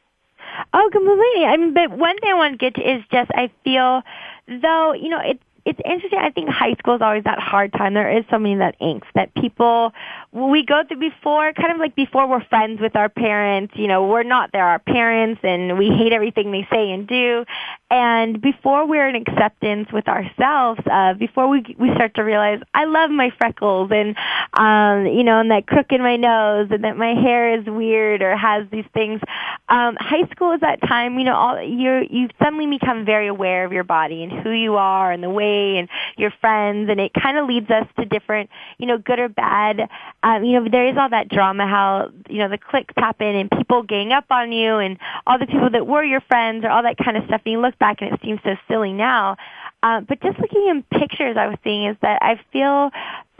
Oh, 0.72 0.88
completely. 0.92 1.44
I 1.44 1.56
mean, 1.56 1.74
but 1.74 1.90
one 1.90 2.16
thing 2.18 2.30
I 2.30 2.34
want 2.34 2.52
to 2.54 2.58
get 2.58 2.74
to 2.76 2.82
is 2.82 3.02
just 3.10 3.30
I 3.34 3.50
feel 3.64 4.02
though, 4.48 4.92
you 4.92 5.08
know, 5.08 5.20
it's 5.24 5.42
it's 5.68 5.80
interesting. 5.84 6.18
I 6.18 6.30
think 6.30 6.48
high 6.48 6.72
school 6.78 6.94
is 6.94 7.02
always 7.02 7.24
that 7.24 7.38
hard 7.38 7.74
time. 7.74 7.92
There 7.92 8.10
is 8.10 8.24
so 8.30 8.38
many 8.38 8.56
that 8.56 8.80
angst 8.80 9.04
that 9.14 9.34
people 9.34 9.92
we 10.32 10.64
go 10.64 10.82
through 10.88 10.98
before, 10.98 11.52
kind 11.52 11.72
of 11.72 11.78
like 11.78 11.94
before 11.94 12.26
we're 12.26 12.44
friends 12.44 12.80
with 12.80 12.96
our 12.96 13.10
parents. 13.10 13.74
You 13.76 13.86
know, 13.86 14.06
we're 14.06 14.22
not 14.22 14.50
there 14.52 14.64
our 14.64 14.78
parents, 14.78 15.40
and 15.44 15.76
we 15.76 15.90
hate 15.90 16.14
everything 16.14 16.52
they 16.52 16.66
say 16.72 16.90
and 16.90 17.06
do. 17.06 17.44
And 17.90 18.40
before 18.40 18.86
we're 18.86 19.08
in 19.08 19.16
acceptance 19.16 19.92
with 19.92 20.08
ourselves, 20.08 20.80
uh, 20.90 21.12
before 21.14 21.48
we 21.48 21.62
we 21.78 21.92
start 21.94 22.14
to 22.14 22.22
realize 22.22 22.60
I 22.72 22.86
love 22.86 23.10
my 23.10 23.30
freckles 23.36 23.90
and 23.92 24.16
um, 24.54 25.06
you 25.06 25.22
know, 25.22 25.38
and 25.38 25.50
that 25.50 25.66
crook 25.66 25.92
in 25.92 26.00
my 26.00 26.16
nose, 26.16 26.68
and 26.70 26.82
that 26.84 26.96
my 26.96 27.12
hair 27.12 27.58
is 27.58 27.66
weird 27.66 28.22
or 28.22 28.34
has 28.34 28.66
these 28.70 28.86
things. 28.94 29.20
Um, 29.68 29.98
high 30.00 30.26
school 30.30 30.52
is 30.52 30.60
that 30.60 30.80
time. 30.80 31.18
You 31.18 31.24
know, 31.24 31.36
all 31.36 31.62
you 31.62 32.06
you 32.08 32.28
suddenly 32.42 32.66
become 32.78 33.04
very 33.04 33.26
aware 33.26 33.66
of 33.66 33.72
your 33.74 33.84
body 33.84 34.22
and 34.22 34.32
who 34.32 34.50
you 34.50 34.76
are 34.76 35.12
and 35.12 35.22
the 35.22 35.28
way 35.28 35.57
and 35.78 35.88
your 36.16 36.32
friends, 36.40 36.88
and 36.90 37.00
it 37.00 37.12
kind 37.14 37.38
of 37.38 37.48
leads 37.48 37.70
us 37.70 37.86
to 37.98 38.04
different, 38.04 38.50
you 38.78 38.86
know, 38.86 38.98
good 38.98 39.18
or 39.18 39.28
bad. 39.28 39.88
Um, 40.22 40.44
you 40.44 40.60
know, 40.60 40.68
there 40.70 40.88
is 40.88 40.96
all 40.96 41.08
that 41.10 41.28
drama, 41.28 41.66
how 41.66 42.10
you 42.28 42.38
know 42.38 42.48
the 42.48 42.58
cliques 42.58 42.94
happen 42.96 43.34
and 43.34 43.50
people 43.50 43.82
gang 43.82 44.12
up 44.12 44.26
on 44.30 44.52
you, 44.52 44.76
and 44.76 44.98
all 45.26 45.38
the 45.38 45.46
people 45.46 45.70
that 45.70 45.86
were 45.86 46.04
your 46.04 46.20
friends, 46.22 46.64
or 46.64 46.70
all 46.70 46.82
that 46.82 46.96
kind 46.96 47.16
of 47.16 47.24
stuff. 47.26 47.42
And 47.44 47.52
you 47.52 47.60
look 47.60 47.78
back, 47.78 48.00
and 48.00 48.12
it 48.12 48.20
seems 48.22 48.40
so 48.44 48.56
silly 48.68 48.92
now. 48.92 49.36
Uh, 49.82 50.00
but 50.00 50.20
just 50.20 50.38
looking 50.38 50.66
in 50.68 50.82
pictures, 50.98 51.36
I 51.36 51.46
was 51.46 51.56
seeing 51.62 51.86
is 51.86 51.96
that 52.02 52.18
I 52.20 52.40
feel 52.52 52.90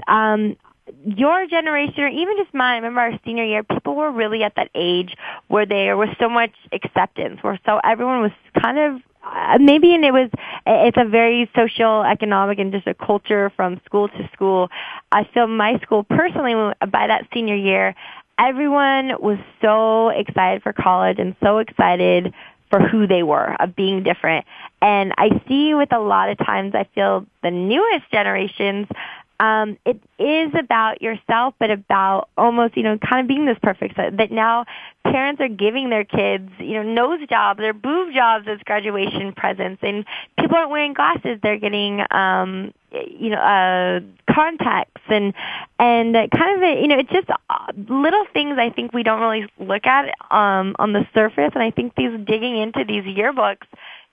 um, 0.07 0.57
your 1.05 1.47
generation 1.47 2.01
or 2.05 2.09
even 2.09 2.37
just 2.37 2.55
mine, 2.55 2.75
I 2.75 2.77
remember 2.77 3.01
our 3.01 3.21
senior 3.25 3.45
year, 3.45 3.63
people 3.63 3.95
were 3.95 4.11
really 4.11 4.43
at 4.43 4.55
that 4.57 4.71
age 4.75 5.15
where 5.49 5.67
there 5.67 5.97
was 5.97 6.09
so 6.19 6.29
much 6.29 6.53
acceptance, 6.73 7.43
where 7.43 7.59
so 7.67 7.81
everyone 7.85 8.21
was 8.21 8.33
kind 8.61 8.79
of 8.79 9.03
uh, 9.25 9.59
maybe 9.61 9.95
and 9.95 10.05
it 10.05 10.13
was 10.13 10.31
it's 10.69 10.99
a 11.01 11.09
very 11.09 11.51
social 11.57 12.03
economic 12.03 12.59
and 12.59 12.73
just 12.73 12.87
a 12.87 12.95
culture 12.95 13.51
from 13.57 13.81
school 13.85 14.09
to 14.09 14.31
school. 14.33 14.69
Uh, 15.11 15.19
I 15.19 15.29
feel 15.33 15.47
my 15.47 15.79
school 15.81 16.05
personally 16.05 16.75
by 16.91 17.07
that 17.07 17.27
senior 17.33 17.57
year 17.57 17.95
everyone 18.39 19.21
was 19.21 19.39
so 19.61 20.09
excited 20.11 20.63
for 20.63 20.73
college 20.73 21.19
and 21.19 21.35
so 21.43 21.59
excited 21.59 22.33
for 22.71 22.81
who 22.81 23.07
they 23.07 23.23
were 23.23 23.57
of 23.61 23.75
being 23.75 24.03
different. 24.03 24.47
And 24.81 25.13
i 25.19 25.29
see 25.49 25.75
with 25.75 25.93
a 25.93 25.99
lot 25.99 26.31
of 26.31 26.39
times 26.39 26.75
i 26.75 26.87
feel 26.95 27.27
the 27.43 27.51
newest 27.51 28.11
generations 28.13 28.87
um, 29.41 29.79
it 29.85 30.01
is 30.19 30.53
about 30.59 31.01
yourself, 31.01 31.55
but 31.59 31.71
about 31.71 32.29
almost, 32.37 32.77
you 32.77 32.83
know, 32.83 32.99
kind 32.99 33.21
of 33.21 33.29
being 33.29 33.47
this 33.47 33.59
perfect 33.63 33.95
set. 33.95 34.17
That 34.17 34.33
now 34.33 34.65
parents 35.05 35.41
are 35.41 35.49
giving 35.49 35.91
their 35.91 36.05
kids, 36.05 36.51
you 36.59 36.75
know, 36.75 36.83
nose 36.83 37.21
jobs 37.29 37.61
or 37.61 37.73
boob 37.73 38.13
jobs 38.13 38.47
as 38.49 38.59
graduation 38.65 39.33
presents, 39.33 39.81
and 39.83 40.05
people 40.39 40.57
aren't 40.57 40.71
wearing 40.71 40.93
glasses; 40.93 41.39
they're 41.43 41.59
getting, 41.59 42.03
um, 42.11 42.73
you 42.93 43.31
know, 43.31 43.39
uh, 43.39 44.01
contacts 44.35 45.03
and 45.09 45.33
and 45.79 46.15
kind 46.33 46.57
of, 46.57 46.63
a, 46.63 46.81
you 46.83 46.89
know, 46.89 46.99
it's 46.99 47.13
just 47.13 47.31
uh, 47.31 47.73
little 47.77 48.25
things 48.33 48.59
I 48.59 48.71
think 48.71 48.93
we 48.93 49.05
don't 49.05 49.21
really 49.21 49.47
look 49.61 49.87
at 49.87 50.09
um, 50.33 50.75
on 50.81 50.93
the 50.93 51.07
surface, 51.15 51.53
and 51.55 51.63
I 51.63 51.71
think 51.71 51.95
these 51.95 52.19
digging 52.27 52.59
into 52.59 52.85
these 52.85 53.05
yearbooks 53.05 53.67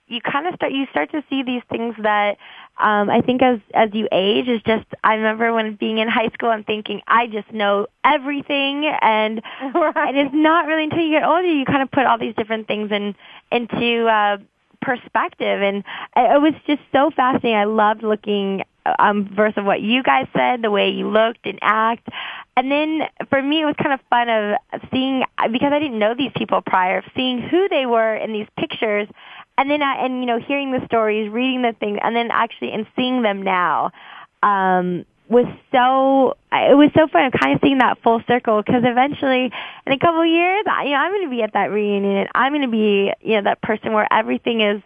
you 0.07 0.21
kind 0.21 0.47
of 0.47 0.53
start 0.55 0.71
you 0.71 0.85
start 0.91 1.11
to 1.11 1.23
see 1.29 1.43
these 1.43 1.63
things 1.69 1.95
that 2.03 2.37
um 2.79 3.09
I 3.09 3.21
think 3.21 3.41
as 3.41 3.59
as 3.73 3.89
you 3.93 4.07
age 4.11 4.47
is 4.47 4.61
just 4.65 4.85
I 5.03 5.15
remember 5.15 5.53
when 5.53 5.75
being 5.75 5.97
in 5.97 6.07
high 6.07 6.29
school 6.29 6.49
I'm 6.49 6.63
thinking 6.63 7.01
I 7.07 7.27
just 7.27 7.51
know 7.51 7.87
everything 8.03 8.85
and 9.01 9.41
Right. 9.73 9.95
and 9.95 10.17
it's 10.17 10.35
not 10.35 10.67
really 10.67 10.83
until 10.83 10.99
you 10.99 11.11
get 11.19 11.23
older 11.23 11.47
you 11.47 11.65
kind 11.65 11.81
of 11.81 11.91
put 11.91 12.05
all 12.05 12.17
these 12.19 12.35
different 12.35 12.67
things 12.67 12.91
in 12.91 13.15
into 13.51 14.05
uh 14.07 14.37
perspective 14.81 15.61
and 15.63 15.83
I- 16.15 16.35
it 16.35 16.41
was 16.41 16.53
just 16.67 16.81
so 16.91 17.09
fascinating. 17.15 17.55
I 17.57 17.63
loved 17.63 18.03
looking 18.03 18.63
um, 18.99 19.27
versus 19.35 19.63
what 19.63 19.81
you 19.81 20.03
guys 20.03 20.27
said, 20.37 20.61
the 20.61 20.69
way 20.69 20.89
you 20.89 21.09
looked 21.09 21.45
and 21.45 21.57
act. 21.63 22.07
And 22.55 22.71
then 22.71 23.01
for 23.29 23.41
me, 23.41 23.63
it 23.63 23.65
was 23.65 23.73
kind 23.81 23.93
of 23.93 23.99
fun 24.11 24.29
of 24.29 24.81
seeing 24.91 25.23
because 25.51 25.71
I 25.73 25.79
didn't 25.79 25.97
know 25.97 26.13
these 26.15 26.31
people 26.35 26.61
prior, 26.61 27.03
seeing 27.15 27.41
who 27.41 27.67
they 27.69 27.87
were 27.87 28.15
in 28.15 28.31
these 28.31 28.45
pictures, 28.59 29.07
and 29.57 29.69
then 29.69 29.81
I, 29.81 30.05
and 30.05 30.19
you 30.19 30.25
know 30.25 30.39
hearing 30.39 30.71
the 30.71 30.85
stories, 30.85 31.29
reading 31.31 31.61
the 31.61 31.73
things, 31.79 31.99
and 32.01 32.15
then 32.15 32.29
actually 32.31 32.71
and 32.71 32.85
seeing 32.95 33.21
them 33.21 33.41
now. 33.41 33.91
Um, 34.43 35.05
was 35.27 35.45
so 35.71 36.37
it 36.51 36.77
was 36.77 36.91
so 36.95 37.07
fun 37.07 37.31
kind 37.31 37.55
of 37.55 37.61
seeing 37.63 37.79
that 37.79 37.97
full 38.03 38.21
circle 38.27 38.61
because 38.61 38.83
eventually 38.85 39.51
in 39.87 39.93
a 39.93 39.97
couple 39.97 40.21
of 40.21 40.27
years 40.27 40.63
I, 40.69 40.83
you 40.83 40.91
know 40.91 40.97
I'm 40.97 41.11
going 41.11 41.23
to 41.23 41.29
be 41.31 41.41
at 41.41 41.53
that 41.53 41.71
reunion 41.71 42.17
and 42.17 42.29
I'm 42.35 42.51
going 42.51 42.61
to 42.61 42.67
be 42.67 43.11
you 43.21 43.35
know 43.37 43.43
that 43.43 43.61
person 43.61 43.93
where 43.93 44.07
everything 44.13 44.61
is 44.61 44.83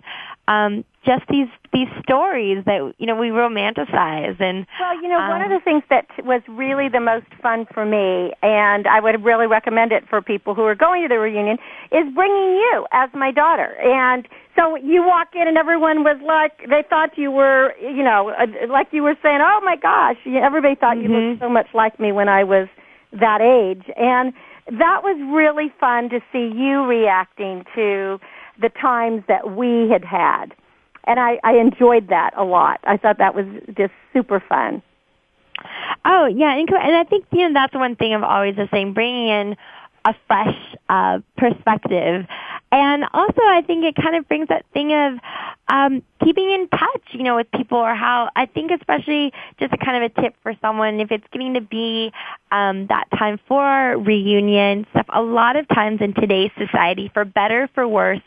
um 0.47 0.85
just 1.05 1.23
these 1.29 1.47
these 1.71 1.87
stories 2.03 2.63
that 2.65 2.93
you 2.97 3.05
know 3.05 3.15
we 3.15 3.27
romanticize 3.27 4.39
and 4.41 4.65
well 4.79 5.01
you 5.01 5.07
know 5.07 5.19
um, 5.19 5.29
one 5.29 5.41
of 5.41 5.49
the 5.49 5.63
things 5.63 5.83
that 5.89 6.07
was 6.25 6.41
really 6.47 6.89
the 6.89 6.99
most 6.99 7.27
fun 7.41 7.65
for 7.73 7.85
me 7.85 8.33
and 8.41 8.87
I 8.87 8.99
would 8.99 9.23
really 9.23 9.47
recommend 9.47 9.91
it 9.91 10.03
for 10.09 10.21
people 10.21 10.55
who 10.55 10.63
are 10.63 10.75
going 10.75 11.03
to 11.03 11.07
the 11.07 11.19
reunion 11.19 11.57
is 11.91 12.13
bringing 12.13 12.55
you 12.55 12.85
as 12.91 13.09
my 13.13 13.31
daughter 13.31 13.75
and 13.81 14.27
so 14.59 14.75
you 14.75 15.03
walk 15.05 15.29
in 15.35 15.47
and 15.47 15.57
everyone 15.57 16.03
was 16.03 16.19
like, 16.25 16.67
they 16.69 16.83
thought 16.89 17.17
you 17.17 17.31
were, 17.31 17.73
you 17.79 18.03
know, 18.03 18.29
uh, 18.29 18.45
like 18.67 18.87
you 18.91 19.03
were 19.03 19.15
saying, 19.23 19.39
oh 19.41 19.61
my 19.63 19.77
gosh, 19.77 20.17
everybody 20.25 20.75
thought 20.75 20.97
mm-hmm. 20.97 21.11
you 21.11 21.15
looked 21.15 21.39
mm-hmm. 21.39 21.43
so 21.45 21.49
much 21.49 21.67
like 21.73 21.99
me 21.99 22.11
when 22.11 22.27
I 22.27 22.43
was 22.43 22.67
that 23.13 23.39
age. 23.39 23.85
And 23.95 24.33
that 24.67 25.01
was 25.01 25.17
really 25.33 25.71
fun 25.79 26.09
to 26.09 26.19
see 26.31 26.51
you 26.53 26.83
reacting 26.85 27.63
to 27.75 28.19
the 28.59 28.69
times 28.69 29.23
that 29.27 29.55
we 29.55 29.89
had 29.89 30.03
had. 30.03 30.53
And 31.05 31.19
I, 31.19 31.39
I 31.43 31.53
enjoyed 31.53 32.09
that 32.09 32.31
a 32.37 32.43
lot. 32.43 32.79
I 32.83 32.97
thought 32.97 33.17
that 33.17 33.35
was 33.35 33.45
just 33.75 33.93
super 34.13 34.39
fun. 34.39 34.81
Oh 36.05 36.25
yeah, 36.25 36.55
and 36.55 36.69
and 36.69 36.95
I 36.95 37.03
think 37.03 37.25
you 37.31 37.47
know 37.47 37.53
that's 37.53 37.73
one 37.73 37.95
thing 37.95 38.13
I'm 38.13 38.23
always 38.23 38.55
the 38.55 38.69
same, 38.71 38.93
bringing 38.93 39.27
in 39.27 39.57
a 40.09 40.15
fresh 40.27 40.57
uh, 40.89 41.19
perspective. 41.37 42.25
And 42.71 43.05
also, 43.13 43.41
I 43.41 43.63
think 43.65 43.83
it 43.83 43.95
kind 43.95 44.15
of 44.15 44.27
brings 44.27 44.47
that 44.49 44.65
thing 44.73 44.93
of 44.93 45.19
um, 45.69 46.03
keeping 46.23 46.51
in 46.51 46.67
touch, 46.67 47.03
you 47.13 47.23
know, 47.23 47.35
with 47.35 47.49
people 47.51 47.77
or 47.77 47.95
how 47.95 48.29
I 48.35 48.45
think 48.45 48.71
especially 48.71 49.33
just 49.59 49.73
a 49.73 49.77
kind 49.77 50.03
of 50.03 50.11
a 50.11 50.21
tip 50.21 50.35
for 50.43 50.53
someone 50.61 50.99
if 50.99 51.11
it's 51.11 51.25
getting 51.31 51.55
to 51.55 51.61
be 51.61 52.11
um, 52.51 52.87
that 52.87 53.05
time 53.17 53.39
for 53.47 53.97
reunion 53.97 54.85
stuff. 54.91 55.07
A 55.09 55.21
lot 55.21 55.55
of 55.55 55.67
times 55.69 56.01
in 56.01 56.13
today's 56.13 56.51
society, 56.57 57.09
for 57.13 57.25
better 57.25 57.69
for 57.73 57.87
worse, 57.87 58.21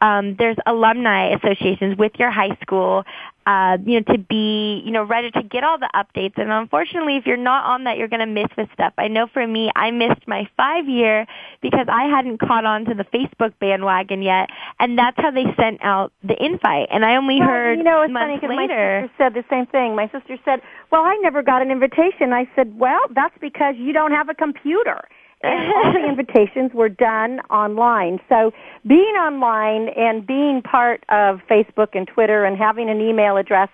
um, 0.00 0.36
there's 0.36 0.56
alumni 0.66 1.34
associations 1.34 1.96
with 1.96 2.12
your 2.18 2.30
high 2.30 2.56
school 2.62 3.04
uh, 3.46 3.76
you 3.84 4.00
know, 4.00 4.14
to 4.14 4.18
be, 4.18 4.82
you 4.84 4.90
know, 4.90 5.04
ready 5.04 5.30
to 5.30 5.42
get 5.42 5.64
all 5.64 5.78
the 5.78 5.90
updates. 5.94 6.34
And 6.36 6.50
unfortunately, 6.50 7.16
if 7.16 7.26
you're 7.26 7.36
not 7.36 7.64
on 7.64 7.84
that, 7.84 7.98
you're 7.98 8.08
going 8.08 8.20
to 8.20 8.26
miss 8.26 8.48
the 8.56 8.66
stuff. 8.72 8.94
I 8.96 9.08
know 9.08 9.26
for 9.32 9.46
me, 9.46 9.70
I 9.76 9.90
missed 9.90 10.26
my 10.26 10.48
five 10.56 10.88
year 10.88 11.26
because 11.60 11.86
I 11.88 12.04
hadn't 12.04 12.38
caught 12.38 12.64
on 12.64 12.86
to 12.86 12.94
the 12.94 13.04
Facebook 13.04 13.52
bandwagon 13.60 14.22
yet. 14.22 14.48
And 14.78 14.98
that's 14.98 15.16
how 15.18 15.30
they 15.30 15.44
sent 15.56 15.82
out 15.82 16.12
the 16.22 16.42
invite. 16.42 16.88
And 16.90 17.04
I 17.04 17.16
only 17.16 17.38
well, 17.40 17.48
heard 17.48 17.78
you 17.78 17.84
know, 17.84 18.02
it's 18.02 18.12
months 18.12 18.40
funny 18.40 18.56
later. 18.56 19.02
My 19.02 19.06
sister 19.08 19.14
said 19.18 19.34
the 19.34 19.44
same 19.50 19.66
thing. 19.66 19.94
My 19.94 20.08
sister 20.08 20.38
said, 20.44 20.60
well, 20.90 21.02
I 21.02 21.16
never 21.22 21.42
got 21.42 21.60
an 21.60 21.70
invitation. 21.70 22.32
I 22.32 22.48
said, 22.56 22.78
well, 22.78 23.00
that's 23.14 23.36
because 23.40 23.74
you 23.78 23.92
don't 23.92 24.12
have 24.12 24.28
a 24.28 24.34
computer 24.34 25.02
all 25.44 25.92
the 25.92 26.06
invitations 26.08 26.72
were 26.74 26.88
done 26.88 27.40
online. 27.50 28.20
So 28.28 28.52
being 28.86 29.14
online 29.16 29.88
and 29.96 30.26
being 30.26 30.62
part 30.62 31.04
of 31.08 31.40
Facebook 31.50 31.88
and 31.94 32.06
Twitter 32.06 32.44
and 32.44 32.56
having 32.56 32.88
an 32.88 33.00
email 33.00 33.36
address, 33.36 33.68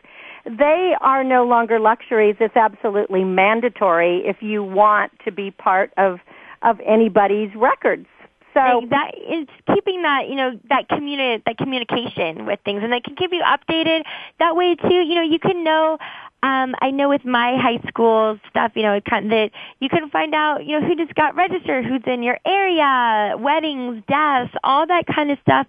they 0.45 0.95
are 1.01 1.23
no 1.23 1.45
longer 1.45 1.79
luxuries. 1.79 2.37
It's 2.41 2.57
absolutely 2.57 3.25
mandatory 3.25 4.23
if 4.25 4.43
you 4.43 4.63
want 4.63 5.13
to 5.25 5.33
be 5.33 5.51
part 5.51 5.93
of 5.97 6.19
of 6.63 6.79
anybody's 6.87 7.55
records. 7.57 8.07
So 8.53 8.83
that 8.91 9.13
is 9.17 9.47
keeping 9.73 10.03
that 10.03 10.29
you 10.29 10.35
know 10.35 10.59
that 10.71 10.89
communi- 10.89 11.43
that 11.45 11.57
communication 11.57 12.47
with 12.47 12.59
things, 12.65 12.83
and 12.83 12.93
they 12.93 13.01
can 13.01 13.15
keep 13.15 13.33
you 13.33 13.43
updated. 13.43 14.03
That 14.41 14.57
way 14.57 14.75
too, 14.75 14.95
you 14.95 15.15
know, 15.15 15.23
you 15.23 15.39
can 15.39 15.63
know 15.63 15.99
um, 16.43 16.75
I 16.81 16.91
know 16.91 17.09
with 17.09 17.25
my 17.25 17.57
high 17.61 17.87
school 17.89 18.39
stuff, 18.49 18.73
you 18.75 18.83
know, 18.83 18.95
it 18.95 19.05
kind 19.05 19.27
of, 19.27 19.31
that 19.31 19.51
you 19.79 19.89
can 19.89 20.09
find 20.09 20.35
out, 20.35 20.65
you 20.65 20.79
know, 20.79 20.87
who 20.87 20.97
just 20.97 21.15
got 21.15 21.35
registered, 21.37 21.85
who's 21.85 22.03
in 22.07 22.23
your 22.23 22.39
area, 22.47 23.37
weddings, 23.39 24.03
deaths, 24.09 24.53
all 24.65 24.87
that 24.87 25.05
kind 25.07 25.31
of 25.31 25.39
stuff. 25.43 25.67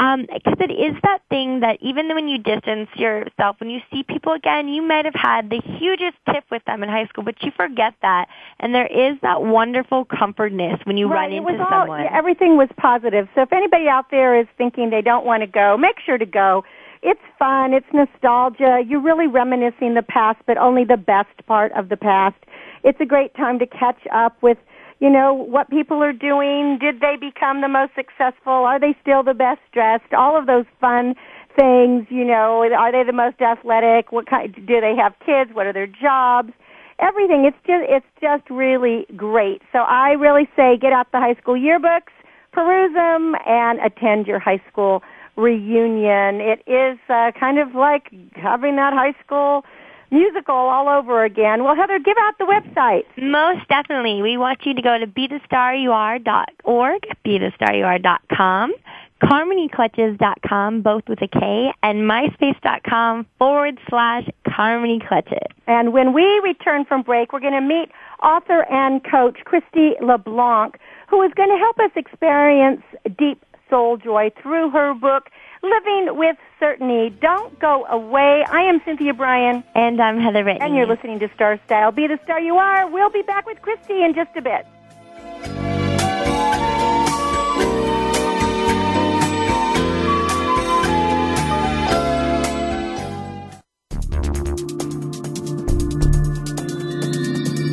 Um, 0.00 0.26
because 0.32 0.58
it 0.60 0.72
is 0.72 0.94
that 1.02 1.20
thing 1.28 1.60
that 1.60 1.78
even 1.80 2.08
when 2.14 2.28
you 2.28 2.38
distance 2.38 2.88
yourself, 2.94 3.56
when 3.60 3.70
you 3.70 3.80
see 3.92 4.04
people 4.04 4.32
again, 4.32 4.68
you 4.68 4.82
might 4.82 5.04
have 5.04 5.14
had 5.14 5.50
the 5.50 5.60
hugest 5.60 6.16
tiff 6.26 6.44
with 6.50 6.64
them 6.66 6.82
in 6.82 6.88
high 6.88 7.06
school, 7.06 7.24
but 7.24 7.42
you 7.42 7.50
forget 7.56 7.94
that, 8.02 8.28
and 8.60 8.72
there 8.72 8.86
is 8.86 9.18
that 9.22 9.42
wonderful 9.42 10.04
comfortness 10.04 10.78
when 10.84 10.96
you 10.96 11.08
right, 11.08 11.28
run 11.28 11.32
into 11.32 11.64
all, 11.64 11.82
someone. 11.82 12.06
Everything 12.12 12.56
was 12.56 12.68
positive. 12.76 13.28
So 13.34 13.42
if 13.42 13.52
anybody 13.52 13.88
out 13.88 14.10
there 14.10 14.38
is 14.38 14.46
thinking 14.56 14.90
they 14.90 15.02
don't 15.02 15.26
want 15.26 15.42
to 15.42 15.48
go, 15.48 15.76
make 15.76 15.96
sure 16.04 16.18
to 16.18 16.26
go 16.26 16.64
it's 17.02 17.20
fun. 17.38 17.72
It's 17.72 17.86
nostalgia. 17.92 18.82
You're 18.86 19.02
really 19.02 19.26
reminiscing 19.26 19.94
the 19.94 20.02
past, 20.02 20.40
but 20.46 20.58
only 20.58 20.84
the 20.84 20.96
best 20.96 21.46
part 21.46 21.72
of 21.72 21.88
the 21.88 21.96
past. 21.96 22.36
It's 22.84 23.00
a 23.00 23.06
great 23.06 23.34
time 23.34 23.58
to 23.58 23.66
catch 23.66 24.00
up 24.12 24.40
with, 24.42 24.58
you 25.00 25.10
know, 25.10 25.32
what 25.34 25.70
people 25.70 26.02
are 26.02 26.12
doing. 26.12 26.78
Did 26.80 27.00
they 27.00 27.16
become 27.18 27.60
the 27.60 27.68
most 27.68 27.92
successful? 27.94 28.52
Are 28.52 28.80
they 28.80 28.96
still 29.00 29.22
the 29.22 29.34
best 29.34 29.60
dressed? 29.72 30.12
All 30.12 30.36
of 30.38 30.46
those 30.46 30.66
fun 30.80 31.14
things, 31.58 32.06
you 32.10 32.24
know, 32.24 32.62
are 32.62 32.92
they 32.92 33.04
the 33.04 33.12
most 33.12 33.40
athletic? 33.40 34.12
What 34.12 34.26
kind, 34.26 34.54
do 34.54 34.80
they 34.80 34.94
have 34.96 35.14
kids? 35.24 35.50
What 35.52 35.66
are 35.66 35.72
their 35.72 35.86
jobs? 35.86 36.52
Everything. 37.00 37.44
It's 37.44 37.56
just, 37.66 37.84
it's 37.88 38.06
just 38.20 38.48
really 38.50 39.06
great. 39.16 39.62
So 39.72 39.78
I 39.78 40.10
really 40.12 40.48
say 40.56 40.76
get 40.76 40.92
out 40.92 41.10
the 41.12 41.18
high 41.18 41.34
school 41.34 41.54
yearbooks, 41.54 42.14
peruse 42.52 42.92
them, 42.94 43.34
and 43.46 43.78
attend 43.80 44.26
your 44.26 44.40
high 44.40 44.60
school 44.70 45.02
reunion. 45.38 46.40
It 46.42 46.62
is 46.66 46.98
uh, 47.08 47.30
kind 47.38 47.58
of 47.58 47.74
like 47.74 48.12
having 48.34 48.76
that 48.76 48.92
high 48.92 49.14
school 49.24 49.64
musical 50.10 50.54
all 50.54 50.88
over 50.88 51.24
again. 51.24 51.64
Well, 51.64 51.76
Heather, 51.76 51.98
give 51.98 52.16
out 52.20 52.36
the 52.38 52.44
website. 52.44 53.04
Most 53.16 53.66
definitely. 53.68 54.20
We 54.22 54.36
want 54.36 54.66
you 54.66 54.74
to 54.74 54.82
go 54.82 54.98
to 54.98 55.06
bethestaryouare.org, 55.06 57.02
bethestaryouare.com, 57.24 58.74
karmonyklutches.com, 59.22 60.82
both 60.82 61.02
with 61.08 61.22
a 61.22 61.28
K, 61.28 61.72
and 61.82 61.98
myspace.com 62.10 63.26
forward 63.38 63.78
slash 63.88 64.28
Karmony 64.46 65.06
Klutches. 65.06 65.46
And 65.66 65.92
when 65.92 66.12
we 66.12 66.24
return 66.42 66.84
from 66.84 67.02
break, 67.02 67.32
we're 67.32 67.40
going 67.40 67.52
to 67.52 67.60
meet 67.60 67.90
author 68.22 68.64
and 68.70 69.04
coach 69.04 69.38
Christy 69.44 69.92
LeBlanc, 70.00 70.78
who 71.08 71.22
is 71.22 71.32
going 71.34 71.50
to 71.50 71.56
help 71.56 71.78
us 71.78 71.90
experience 71.96 72.82
deep 73.18 73.42
soul 73.70 73.96
joy 73.96 74.30
through 74.42 74.70
her 74.70 74.94
book, 74.94 75.30
Living 75.62 76.16
with 76.16 76.36
Certainty. 76.60 77.16
Don't 77.20 77.58
go 77.58 77.84
away. 77.86 78.44
I 78.48 78.62
am 78.62 78.80
Cynthia 78.84 79.14
Bryan. 79.14 79.64
And 79.74 80.00
I'm 80.00 80.20
Heather 80.20 80.44
Brittany. 80.44 80.64
And 80.64 80.76
you're 80.76 80.86
listening 80.86 81.18
to 81.20 81.28
Star 81.34 81.60
Style. 81.66 81.92
Be 81.92 82.06
the 82.06 82.18
star 82.24 82.40
you 82.40 82.56
are. 82.56 82.88
We'll 82.90 83.10
be 83.10 83.22
back 83.22 83.46
with 83.46 83.60
Christy 83.62 84.02
in 84.02 84.14
just 84.14 84.36
a 84.36 84.42
bit. 84.42 84.66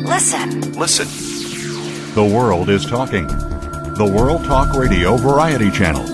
Listen. 0.06 0.72
Listen. 0.72 1.06
The 2.14 2.24
world 2.24 2.70
is 2.70 2.86
talking 2.86 3.28
the 3.96 4.04
World 4.04 4.44
Talk 4.44 4.74
Radio 4.74 5.16
Variety 5.16 5.70
Channel. 5.70 6.04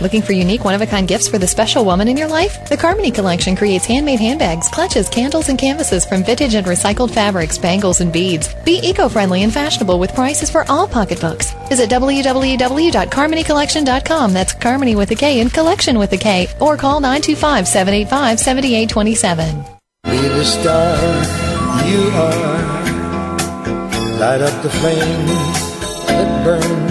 Looking 0.00 0.22
for 0.22 0.32
unique, 0.32 0.64
one 0.64 0.74
of 0.74 0.80
a 0.80 0.86
kind 0.86 1.06
gifts 1.06 1.28
for 1.28 1.36
the 1.38 1.46
special 1.46 1.84
woman 1.84 2.08
in 2.08 2.16
your 2.16 2.26
life? 2.28 2.68
The 2.68 2.76
Karmony 2.76 3.12
Kollection 3.12 3.56
creates 3.56 3.84
handmade 3.84 4.18
handbags, 4.20 4.68
clutches, 4.68 5.08
candles, 5.08 5.48
and 5.48 5.58
canvases 5.58 6.06
from 6.06 6.22
vintage 6.24 6.54
and 6.54 6.66
recycled 6.66 7.10
fabrics, 7.10 7.58
bangles, 7.58 8.00
and 8.00 8.12
beads. 8.12 8.54
Be 8.64 8.80
eco 8.82 9.08
friendly 9.08 9.42
and 9.42 9.52
fashionable 9.52 9.98
with 9.98 10.14
prices 10.14 10.50
for 10.50 10.64
all 10.70 10.86
pocketbooks. 10.86 11.52
Visit 11.68 11.90
www.karmonykollection.com. 11.90 14.32
That's 14.32 14.54
Carmony 14.54 14.96
with 14.96 15.10
a 15.10 15.16
K 15.16 15.40
and 15.40 15.52
collection 15.52 15.98
with 15.98 16.12
a 16.12 16.18
K. 16.18 16.48
Or 16.60 16.76
call 16.76 17.00
925 17.00 17.66
785 17.68 18.40
7827. 18.40 19.64
Be 20.04 20.28
the 20.28 20.44
star 20.44 20.96
you 21.86 22.10
are 22.10 22.83
Light 24.18 24.42
up 24.42 24.62
the 24.62 24.70
flame 24.70 25.26
that 26.06 26.44
burns 26.44 26.84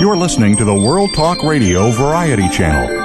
You're 0.00 0.16
listening 0.16 0.56
to 0.56 0.64
the 0.64 0.72
World 0.72 1.12
Talk 1.14 1.42
Radio 1.42 1.90
Variety 1.90 2.48
Channel. 2.50 2.95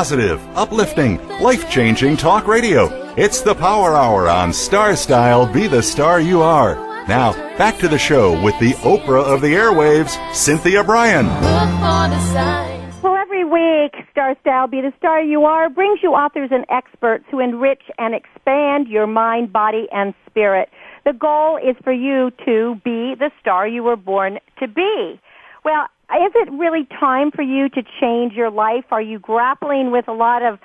Positive, 0.00 0.40
uplifting, 0.56 1.18
life 1.42 1.70
changing 1.70 2.16
talk 2.16 2.46
radio. 2.46 2.86
It's 3.18 3.42
the 3.42 3.54
Power 3.54 3.94
Hour 3.94 4.30
on 4.30 4.50
Star 4.50 4.96
Style 4.96 5.44
Be 5.44 5.66
the 5.66 5.82
Star 5.82 6.22
You 6.22 6.40
Are. 6.40 6.76
Now, 7.06 7.34
back 7.58 7.76
to 7.80 7.86
the 7.86 7.98
show 7.98 8.42
with 8.42 8.58
the 8.60 8.72
Oprah 8.76 9.22
of 9.22 9.42
the 9.42 9.52
airwaves, 9.52 10.16
Cynthia 10.34 10.82
Bryan. 10.82 11.26
Look 11.26 11.70
for 11.82 12.08
the 12.08 12.18
signs. 12.32 13.02
Well, 13.02 13.14
every 13.14 13.44
week, 13.44 13.92
Star 14.10 14.34
Style 14.40 14.68
Be 14.68 14.80
the 14.80 14.94
Star 14.96 15.20
You 15.20 15.44
Are 15.44 15.68
brings 15.68 16.02
you 16.02 16.12
authors 16.12 16.48
and 16.50 16.64
experts 16.70 17.26
who 17.30 17.38
enrich 17.38 17.82
and 17.98 18.14
expand 18.14 18.88
your 18.88 19.06
mind, 19.06 19.52
body, 19.52 19.86
and 19.92 20.14
spirit. 20.26 20.70
The 21.04 21.12
goal 21.12 21.58
is 21.58 21.76
for 21.84 21.92
you 21.92 22.30
to 22.46 22.80
be 22.82 23.16
the 23.16 23.30
star 23.38 23.68
you 23.68 23.82
were 23.82 23.96
born 23.96 24.38
to 24.60 24.66
be. 24.66 25.20
Well, 25.62 25.88
is 26.16 26.32
it 26.34 26.50
really 26.52 26.86
time 26.98 27.30
for 27.30 27.42
you 27.42 27.68
to 27.70 27.82
change 28.00 28.32
your 28.34 28.50
life? 28.50 28.84
Are 28.90 29.02
you 29.02 29.18
grappling 29.18 29.90
with 29.90 30.08
a 30.08 30.12
lot 30.12 30.42
of 30.42 30.58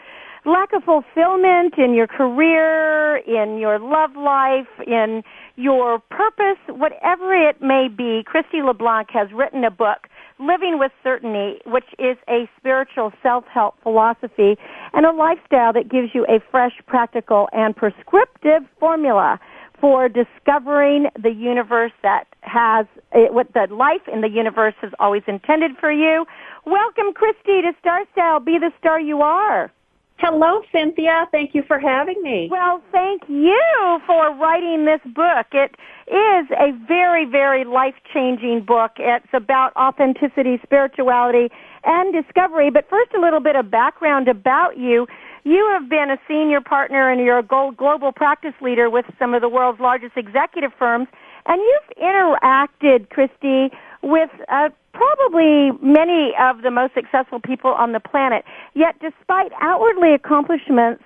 lack 0.46 0.74
of 0.74 0.84
fulfillment 0.84 1.76
in 1.78 1.94
your 1.94 2.08
career, 2.08 3.18
in 3.18 3.58
your 3.58 3.80
love 3.80 4.16
life, 4.16 4.68
in 4.86 5.24
your 5.56 6.00
purpose, 6.10 6.60
whatever 6.68 7.34
it 7.34 7.62
may 7.62 7.88
be? 7.88 8.24
Christy 8.26 8.62
LeBlanc 8.62 9.10
has 9.12 9.32
written 9.34 9.64
a 9.64 9.72
book 9.72 10.08
Living 10.40 10.78
with 10.80 10.92
Certainty, 11.04 11.60
which 11.66 11.86
is 11.98 12.18
a 12.28 12.50
spiritual 12.58 13.12
self-help 13.24 13.76
philosophy 13.82 14.58
and 14.94 15.06
a 15.06 15.12
lifestyle 15.12 15.72
that 15.74 15.90
gives 15.90 16.10
you 16.14 16.26
a 16.26 16.40
fresh, 16.52 16.74
practical, 16.88 17.48
and 17.54 17.76
prescriptive 17.76 18.64
formula 18.80 19.40
for 19.80 20.10
discovering 20.10 21.08
the 21.22 21.32
universe 21.32 21.92
that 22.02 22.26
has, 22.46 22.86
eh, 23.12 23.28
what 23.30 23.54
the 23.54 23.68
life 23.74 24.08
in 24.12 24.22
the 24.22 24.30
universe 24.30 24.76
has 24.82 24.92
always 25.00 25.24
intended 25.28 25.78
for 25.78 25.92
you. 25.92 26.26
Welcome, 26.66 27.14
Christy, 27.14 27.62
to 27.62 27.74
Star 27.80 28.02
Style. 28.12 28.40
Be 28.40 28.58
the 28.58 28.72
star 28.80 29.00
you 29.00 29.22
are. 29.22 29.72
Hello, 30.18 30.62
Cynthia. 30.72 31.28
Thank 31.32 31.54
you 31.54 31.62
for 31.68 31.78
having 31.78 32.22
me. 32.24 32.48
Well, 32.50 32.82
thank 32.92 33.24
you 33.28 34.00
for 34.08 34.34
writing 34.36 34.86
this 34.86 35.02
book. 35.14 35.48
It 35.52 35.76
is 36.08 36.48
a 36.58 36.72
very, 36.88 37.26
very 37.26 37.66
life-changing 37.66 38.62
book. 38.62 38.92
It's 38.98 39.28
about 39.34 39.76
authenticity, 39.76 40.60
spirituality, 40.64 41.52
and 41.84 42.14
discovery. 42.14 42.70
But 42.70 42.90
first, 42.90 43.12
a 43.14 43.20
little 43.20 43.42
bit 43.42 43.58
of 43.58 43.70
background 43.70 44.30
about 44.30 44.78
you. 44.78 45.06
You 45.44 45.70
have 45.74 45.90
been 45.90 46.10
a 46.10 46.18
senior 46.28 46.62
partner 46.62 47.12
and 47.12 47.20
you're 47.22 47.40
a 47.40 47.44
glo- 47.44 47.72
global 47.72 48.12
practice 48.12 48.56
leader 48.62 48.90
with 48.90 49.06
some 49.20 49.34
of 49.34 49.42
the 49.42 49.50
world's 49.50 49.80
largest 49.80 50.16
executive 50.16 50.72
firms. 50.80 51.08
And 51.48 51.62
you've 51.62 51.98
interacted, 51.98 53.10
Christy, 53.10 53.76
with 54.02 54.30
uh, 54.52 54.70
probably 54.94 55.72
many 55.82 56.32
of 56.40 56.62
the 56.62 56.72
most 56.72 56.94
successful 56.94 57.40
people 57.40 57.72
on 57.72 57.92
the 57.92 58.00
planet. 58.00 58.44
Yet, 58.74 58.96
despite 59.00 59.52
outwardly 59.62 60.14
accomplishments, 60.14 61.04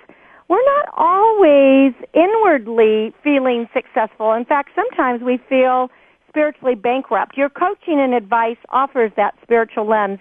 we're 0.47 0.63
not 0.65 0.89
always 0.97 1.93
inwardly 2.13 3.13
feeling 3.23 3.67
successful. 3.73 4.33
In 4.33 4.45
fact, 4.45 4.71
sometimes 4.75 5.21
we 5.21 5.39
feel 5.49 5.89
spiritually 6.27 6.75
bankrupt. 6.75 7.37
Your 7.37 7.49
coaching 7.49 7.99
and 7.99 8.13
advice 8.13 8.57
offers 8.69 9.11
that 9.17 9.35
spiritual 9.43 9.87
lens 9.87 10.19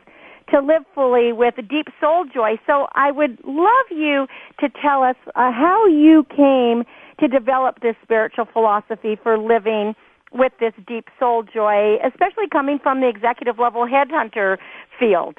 to 0.50 0.60
live 0.60 0.82
fully 0.94 1.32
with 1.32 1.54
deep 1.68 1.88
soul 2.00 2.24
joy. 2.24 2.58
So 2.66 2.88
I 2.94 3.10
would 3.10 3.38
love 3.44 3.86
you 3.90 4.26
to 4.60 4.68
tell 4.82 5.02
us 5.02 5.16
uh, 5.34 5.52
how 5.52 5.86
you 5.86 6.24
came 6.34 6.84
to 7.20 7.28
develop 7.28 7.80
this 7.80 7.96
spiritual 8.02 8.46
philosophy 8.52 9.18
for 9.22 9.38
living 9.38 9.94
with 10.32 10.52
this 10.60 10.72
deep 10.86 11.08
soul 11.18 11.42
joy, 11.42 11.96
especially 12.04 12.48
coming 12.48 12.78
from 12.78 13.00
the 13.00 13.08
executive 13.08 13.58
level 13.58 13.86
headhunter 13.86 14.58
field. 14.98 15.36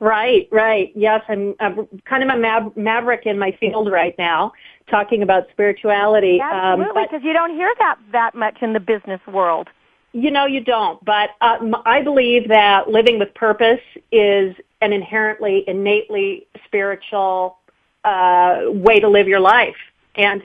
Right, 0.00 0.48
right. 0.50 0.90
Yes, 0.96 1.22
I'm, 1.28 1.54
I'm 1.60 1.86
kind 2.06 2.22
of 2.24 2.28
a 2.30 2.38
mav- 2.38 2.76
maverick 2.76 3.24
in 3.24 3.38
my 3.38 3.52
field 3.60 3.90
right 3.90 4.16
now, 4.18 4.52
talking 4.90 5.22
about 5.22 5.44
spirituality. 5.52 6.40
Absolutely, 6.40 7.00
Um, 7.02 7.06
because 7.08 7.24
you 7.24 7.32
don't 7.32 7.54
hear 7.54 7.72
that 7.78 7.98
that 8.10 8.34
much 8.34 8.62
in 8.62 8.72
the 8.72 8.80
business 8.80 9.20
world. 9.28 9.68
you 10.12 10.30
know, 10.30 10.44
you 10.44 10.60
don't. 10.60 11.02
But 11.04 11.30
um, 11.40 11.76
I 11.86 12.02
believe 12.02 12.48
that 12.48 12.88
living 12.88 13.18
with 13.18 13.32
purpose 13.34 13.80
is 14.10 14.54
an 14.80 14.92
inherently, 14.92 15.64
innately 15.68 16.46
spiritual 16.66 17.58
uh, 18.04 18.62
way 18.66 18.98
to 18.98 19.08
live 19.08 19.28
your 19.28 19.40
life. 19.40 19.76
And 20.16 20.42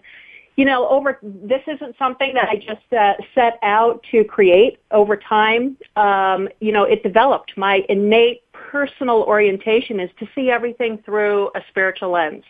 you 0.57 0.65
know, 0.65 0.89
over 0.89 1.19
this 1.21 1.61
isn't 1.67 1.95
something 1.97 2.33
that 2.33 2.49
I 2.49 2.55
just 2.55 2.91
uh, 2.91 3.13
set 3.35 3.59
out 3.61 4.03
to 4.11 4.23
create 4.23 4.79
over 4.89 5.15
time. 5.15 5.77
Um, 5.95 6.49
you 6.59 6.71
know, 6.71 6.83
it 6.83 7.03
developed. 7.03 7.53
My 7.55 7.85
innate 7.87 8.41
personal 8.51 9.21
orientation 9.21 9.99
is 9.99 10.09
to 10.19 10.27
see 10.33 10.49
everything 10.49 10.97
through 11.05 11.51
a 11.55 11.61
spiritual 11.69 12.09
lens. 12.09 12.43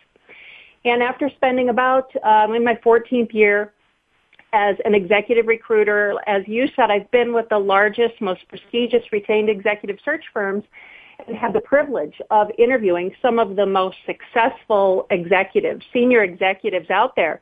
And 0.86 1.04
after 1.04 1.30
spending 1.36 1.68
about 1.68 2.10
um, 2.24 2.56
in 2.56 2.64
my 2.64 2.76
14th 2.76 3.34
year 3.34 3.74
as 4.54 4.78
an 4.86 4.96
executive 4.96 5.48
recruiter, 5.48 6.18
as 6.28 6.48
you 6.48 6.70
said, 6.78 6.90
I've 6.90 7.12
been 7.12 7.34
with 7.34 7.50
the 7.50 7.60
largest, 7.60 8.22
most 8.22 8.48
prestigious 8.48 9.04
retained 9.12 9.50
executive 9.50 9.98
search 10.06 10.24
firms 10.34 10.64
and 11.28 11.36
had 11.36 11.52
the 11.52 11.60
privilege 11.60 12.22
of 12.32 12.50
interviewing 12.58 13.14
some 13.22 13.38
of 13.38 13.58
the 13.58 13.66
most 13.66 13.98
successful 14.06 15.08
executives, 15.10 15.84
senior 15.92 16.24
executives 16.24 16.90
out 16.90 17.14
there. 17.18 17.42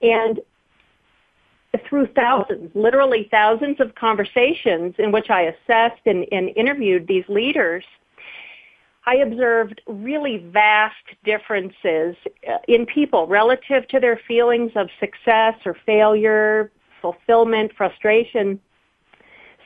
And 0.00 0.40
through 1.88 2.06
thousands, 2.14 2.70
literally 2.74 3.28
thousands 3.30 3.80
of 3.80 3.94
conversations 3.94 4.94
in 4.98 5.12
which 5.12 5.30
I 5.30 5.42
assessed 5.42 6.00
and, 6.06 6.26
and 6.32 6.50
interviewed 6.56 7.06
these 7.06 7.24
leaders, 7.28 7.84
I 9.06 9.16
observed 9.16 9.80
really 9.86 10.38
vast 10.52 10.94
differences 11.24 12.14
uh, 12.46 12.58
in 12.68 12.84
people 12.86 13.26
relative 13.26 13.88
to 13.88 14.00
their 14.00 14.20
feelings 14.28 14.72
of 14.76 14.88
success 15.00 15.54
or 15.64 15.76
failure, 15.86 16.70
fulfillment, 17.00 17.72
frustration. 17.76 18.60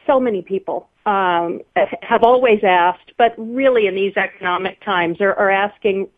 So 0.06 0.20
many 0.20 0.42
people 0.42 0.88
um, 1.06 1.60
have 2.02 2.22
always 2.22 2.60
asked, 2.62 3.12
but 3.18 3.34
really 3.36 3.86
in 3.86 3.94
these 3.94 4.16
economic 4.16 4.80
times 4.84 5.20
are, 5.20 5.34
are 5.34 5.50
asking, 5.50 6.08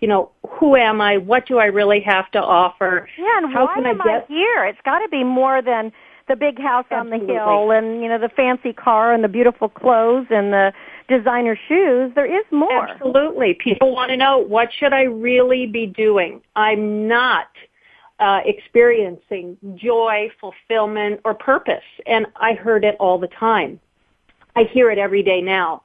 you 0.00 0.08
know, 0.08 0.30
who 0.48 0.76
am 0.76 1.00
I? 1.00 1.16
What 1.18 1.46
do 1.46 1.58
I 1.58 1.66
really 1.66 2.00
have 2.00 2.30
to 2.32 2.42
offer? 2.42 3.08
Yeah, 3.18 3.38
and 3.38 3.52
How 3.52 3.66
why 3.66 3.74
can 3.74 3.86
I 3.86 3.90
am 3.90 4.00
I 4.00 4.04
get- 4.04 4.26
here? 4.28 4.64
It's 4.64 4.80
got 4.84 5.00
to 5.00 5.08
be 5.08 5.24
more 5.24 5.62
than 5.62 5.92
the 6.28 6.36
big 6.36 6.60
house 6.60 6.86
on 6.92 7.10
the 7.10 7.18
hill 7.18 7.72
and 7.72 8.02
you 8.02 8.08
know 8.08 8.16
the 8.18 8.28
fancy 8.28 8.72
car 8.72 9.12
and 9.12 9.24
the 9.24 9.28
beautiful 9.28 9.68
clothes 9.68 10.28
and 10.30 10.52
the 10.52 10.72
designer 11.08 11.58
shoes. 11.68 12.12
There 12.14 12.24
is 12.24 12.44
more. 12.52 12.88
Absolutely. 12.88 13.54
People 13.54 13.92
want 13.92 14.10
to 14.10 14.16
know 14.16 14.38
what 14.38 14.72
should 14.72 14.92
I 14.92 15.02
really 15.02 15.66
be 15.66 15.86
doing? 15.86 16.40
I'm 16.54 17.08
not 17.08 17.48
uh, 18.20 18.40
experiencing 18.44 19.56
joy, 19.74 20.30
fulfillment, 20.40 21.20
or 21.24 21.34
purpose. 21.34 21.82
And 22.06 22.26
I 22.36 22.52
heard 22.54 22.84
it 22.84 22.96
all 23.00 23.18
the 23.18 23.28
time. 23.28 23.80
I 24.54 24.64
hear 24.64 24.90
it 24.90 24.98
every 24.98 25.22
day 25.22 25.40
now. 25.40 25.82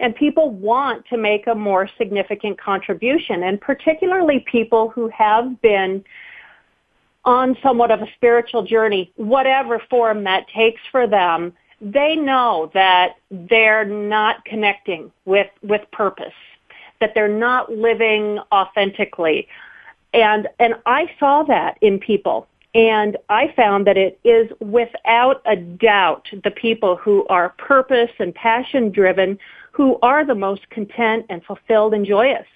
And 0.00 0.14
people 0.14 0.50
want 0.50 1.06
to 1.08 1.16
make 1.16 1.46
a 1.46 1.54
more 1.54 1.88
significant 1.98 2.60
contribution, 2.60 3.42
and 3.42 3.60
particularly 3.60 4.44
people 4.50 4.88
who 4.88 5.08
have 5.08 5.60
been 5.60 6.04
on 7.24 7.56
somewhat 7.62 7.90
of 7.90 8.02
a 8.02 8.08
spiritual 8.16 8.64
journey, 8.64 9.10
whatever 9.16 9.80
form 9.90 10.24
that 10.24 10.46
takes 10.48 10.80
for 10.90 11.06
them, 11.06 11.52
they 11.80 12.16
know 12.16 12.70
that 12.74 13.16
they're 13.30 13.84
not 13.84 14.44
connecting 14.44 15.10
with, 15.24 15.48
with 15.62 15.82
purpose, 15.92 16.34
that 17.00 17.12
they're 17.14 17.28
not 17.28 17.72
living 17.72 18.38
authentically. 18.52 19.48
And, 20.12 20.48
and 20.58 20.74
I 20.86 21.10
saw 21.18 21.42
that 21.44 21.78
in 21.80 21.98
people. 21.98 22.46
And 22.74 23.16
I 23.28 23.52
found 23.54 23.86
that 23.86 23.96
it 23.96 24.18
is 24.24 24.50
without 24.60 25.40
a 25.46 25.56
doubt 25.56 26.28
the 26.42 26.50
people 26.50 26.96
who 26.96 27.24
are 27.28 27.50
purpose 27.50 28.10
and 28.18 28.34
passion 28.34 28.90
driven 28.90 29.38
who 29.74 29.98
are 30.02 30.24
the 30.24 30.34
most 30.34 30.70
content 30.70 31.26
and 31.28 31.42
fulfilled 31.44 31.94
and 31.94 32.06
joyous. 32.06 32.46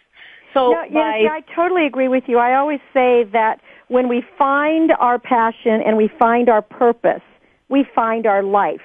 So 0.54 0.70
no, 0.70 0.84
by, 0.92 1.18
yes, 1.22 1.30
I 1.32 1.54
totally 1.54 1.84
agree 1.84 2.08
with 2.08 2.24
you. 2.26 2.38
I 2.38 2.54
always 2.54 2.80
say 2.94 3.24
that 3.32 3.60
when 3.88 4.08
we 4.08 4.22
find 4.38 4.92
our 4.98 5.18
passion 5.18 5.82
and 5.84 5.96
we 5.96 6.08
find 6.18 6.48
our 6.48 6.62
purpose, 6.62 7.22
we 7.68 7.84
find 7.94 8.26
our 8.26 8.42
life. 8.42 8.80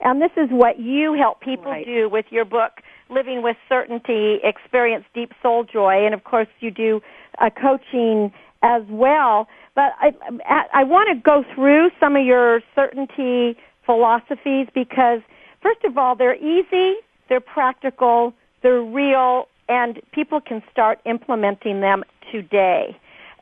And 0.00 0.20
this 0.20 0.30
is 0.36 0.48
what 0.50 0.78
you 0.78 1.14
help 1.14 1.40
people 1.40 1.72
Right. 1.72 1.86
do 1.86 2.08
with 2.08 2.26
your 2.30 2.44
book, 2.44 2.82
Living 3.08 3.42
with 3.42 3.56
Certainty, 3.68 4.38
Experience 4.44 5.04
Deep 5.14 5.32
Soul 5.42 5.64
Joy. 5.64 6.04
And 6.04 6.14
of 6.14 6.24
course, 6.24 6.48
you 6.60 6.70
do 6.70 7.00
uh, 7.40 7.50
coaching 7.50 8.32
as 8.62 8.82
well. 8.88 9.48
But 9.74 9.94
I, 9.98 10.12
I, 10.46 10.62
I 10.72 10.84
want 10.84 11.08
to 11.08 11.14
go 11.14 11.44
through 11.54 11.90
some 11.98 12.16
of 12.16 12.24
your 12.24 12.60
certainty 12.74 13.56
philosophies 13.86 14.68
because, 14.74 15.20
first 15.62 15.82
of 15.84 15.96
all, 15.96 16.14
they're 16.14 16.36
easy, 16.36 16.96
they're 17.28 17.40
practical, 17.40 18.34
they're 18.62 18.82
real, 18.82 19.48
and 19.68 20.00
people 20.12 20.40
can 20.40 20.62
start 20.70 21.00
implementing 21.04 21.80
them 21.80 22.04
today. 22.32 22.96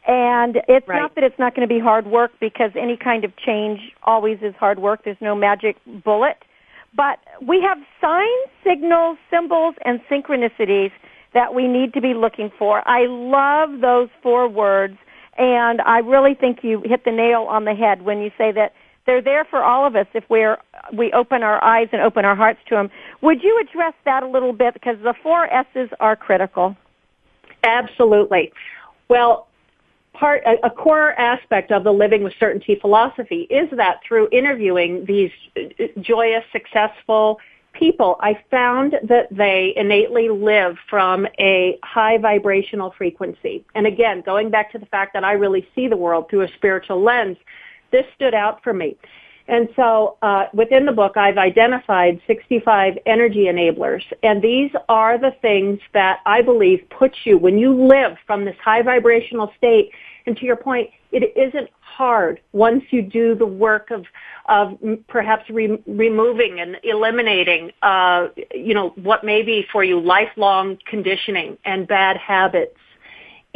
And 0.07 0.63
it's 0.69 0.87
Right. 0.87 1.01
not 1.01 1.15
that 1.17 1.25
it's 1.25 1.39
not 1.39 1.55
going 1.55 1.69
to 1.69 1.73
be 1.73 1.81
hard 1.81 2.07
work 2.07 2.33
because 2.39 2.71
any 2.77 2.97
kind 2.97 3.25
of 3.25 3.35
change 3.37 3.93
always 4.05 4.41
is 4.41 4.55
hard 4.55 4.79
work. 4.79 5.03
There's 5.03 5.21
no 5.21 5.35
magic 5.35 5.77
bullet. 6.05 6.45
But 6.95 7.19
we 7.43 7.61
have 7.61 7.79
signs, 8.01 8.49
signals, 8.65 9.19
symbols, 9.31 9.75
and 9.85 10.01
synchronicities 10.09 10.93
that 11.33 11.55
we 11.55 11.67
need 11.69 11.93
to 11.95 12.01
be 12.01 12.15
looking 12.15 12.51
for. 12.51 12.83
I 12.89 13.07
love 13.07 13.81
those 13.81 14.09
four 14.23 14.49
words, 14.49 14.97
and 15.37 15.83
I 15.83 15.99
really 15.99 16.35
think 16.35 16.63
you 16.63 16.81
hit 16.85 17.05
the 17.05 17.13
nail 17.13 17.43
on 17.43 17.65
the 17.65 17.75
head 17.75 18.03
when 18.03 18.21
you 18.21 18.31
say 18.39 18.53
that 18.53 18.73
they're 19.07 19.23
there 19.23 19.45
for 19.45 19.63
all 19.63 19.87
of 19.87 19.97
us 19.97 20.07
if 20.15 20.25
we're 20.29 20.59
we 20.93 21.13
open 21.13 21.43
our 21.43 21.63
eyes 21.63 21.89
and 21.93 22.03
open 22.03 22.25
our 22.25 22.37
hearts 22.37 22.61
to 22.69 22.75
them. 22.75 22.91
Would 23.23 23.43
you 23.43 23.61
address 23.61 23.95
that 24.05 24.23
a 24.23 24.29
little 24.29 24.53
bit 24.53 24.75
because 24.75 24.97
the 25.03 25.15
four 25.23 25.53
S's 25.53 25.89
are 26.01 26.17
critical? 26.17 26.77
Absolutely. 27.63 28.53
Well, 29.09 29.49
part 30.13 30.43
a, 30.63 30.71
core 30.71 31.13
aspect 31.13 31.71
of 31.71 31.85
the 31.85 31.93
living 31.93 32.23
with 32.23 32.33
certainty 32.39 32.77
philosophy 32.81 33.43
is 33.51 33.69
that 33.73 34.01
through 34.07 34.29
interviewing 34.33 35.05
these 35.05 35.31
uh, 35.57 35.85
joyous, 36.01 36.45
successful 36.53 37.39
people, 37.73 38.17
I 38.21 38.39
found 38.51 38.95
that 39.03 39.29
they 39.31 39.75
innately 39.77 40.29
live 40.31 40.77
from 40.89 41.27
a 41.39 41.79
high 41.83 42.19
vibrational 42.19 42.95
frequency. 42.97 43.65
And 43.75 43.87
again, 43.87 44.23
going 44.25 44.51
back 44.51 44.73
to 44.73 44.79
the 44.79 44.87
fact 44.87 45.13
that 45.13 45.25
I 45.25 45.33
really 45.33 45.69
see 45.75 45.87
the 45.89 45.97
world 45.97 46.31
through 46.31 46.43
a 46.43 46.49
spiritual 46.57 47.03
lens, 47.03 47.37
this 47.91 48.05
stood 48.15 48.35
out 48.35 48.63
for 48.63 48.73
me. 48.73 48.97
And 49.49 49.69
so 49.77 50.17
uh, 50.23 50.47
within 50.53 50.87
the 50.87 50.93
book, 50.93 51.17
I've 51.17 51.39
identified 51.39 52.21
65 52.27 52.99
energy 53.07 53.45
enablers, 53.45 54.03
and 54.23 54.43
these 54.43 54.73
are 54.89 55.19
the 55.19 55.31
things 55.41 55.79
that 55.93 56.21
I 56.27 56.43
believe 56.43 56.85
put 56.91 57.15
you 57.25 57.39
when 57.39 57.57
you 57.57 57.73
live 57.87 58.17
from 58.27 58.45
this 58.45 58.57
high 58.63 58.83
vibrational 58.83 59.53
state. 59.57 59.91
And 60.27 60.37
to 60.39 60.45
your 60.45 60.57
point, 60.57 60.91
it 61.13 61.33
isn't 61.37 61.71
hard 61.81 62.41
once 62.53 62.83
you 62.91 63.03
do 63.03 63.35
the 63.37 63.47
work 63.47 63.91
of 63.91 64.05
of 64.49 64.79
perhaps 65.09 65.49
re- 65.51 65.83
removing 65.87 66.61
and 66.61 66.77
eliminating, 66.85 67.73
uh, 67.83 68.29
you 68.55 68.75
know, 68.75 68.91
what 68.91 69.25
may 69.25 69.43
be 69.43 69.65
for 69.73 69.83
you 69.83 69.99
lifelong 69.99 70.79
conditioning 70.89 71.57
and 71.65 71.89
bad 71.89 72.17
habits 72.17 72.77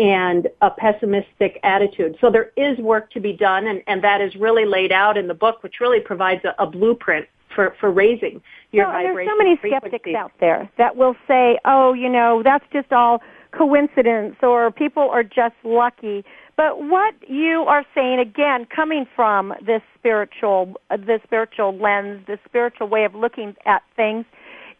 and 0.01 0.49
a 0.63 0.71
pessimistic 0.71 1.61
attitude. 1.63 2.17
So 2.23 2.31
there 2.31 2.53
is 2.57 2.79
work 2.79 3.11
to 3.13 3.21
be 3.21 3.35
done, 3.35 3.67
and, 3.67 3.83
and 3.87 4.03
that 4.03 4.23
is 4.23 4.35
really 4.35 4.65
laid 4.65 4.93
out 4.93 5.19
in 5.19 5.29
the 5.29 5.35
book, 5.35 5.63
which 5.63 5.75
really 5.79 6.01
provides 6.01 6.43
a, 6.45 6.55
a 6.63 6.67
blueprint 6.67 7.27
for, 7.55 7.77
for 7.79 7.91
raising 7.91 8.41
your 8.73 8.87
No, 8.87 8.97
and 8.97 9.17
there's 9.17 9.29
so 9.29 9.37
many 9.37 9.57
frequency. 9.57 9.89
skeptics 9.89 10.17
out 10.17 10.33
there 10.41 10.71
that 10.79 10.97
will 10.97 11.17
say, 11.29 11.59
"Oh, 11.67 11.93
you 11.93 12.09
know, 12.09 12.43
that's 12.43 12.65
just 12.73 12.93
all 12.93 13.21
coincidence," 13.53 14.37
or 14.43 14.71
"People 14.71 15.11
are 15.11 15.25
just 15.25 15.57
lucky." 15.65 16.25
But 16.57 16.83
what 16.83 17.15
you 17.29 17.65
are 17.69 17.85
saying, 17.95 18.21
again, 18.21 18.67
coming 18.75 19.07
from 19.17 19.53
this 19.65 19.83
spiritual, 19.99 20.75
uh, 20.91 20.97
this 20.97 21.21
spiritual 21.25 21.77
lens, 21.77 22.27
this 22.27 22.39
spiritual 22.45 22.87
way 22.89 23.05
of 23.05 23.15
looking 23.15 23.55
at 23.67 23.83
things, 23.97 24.25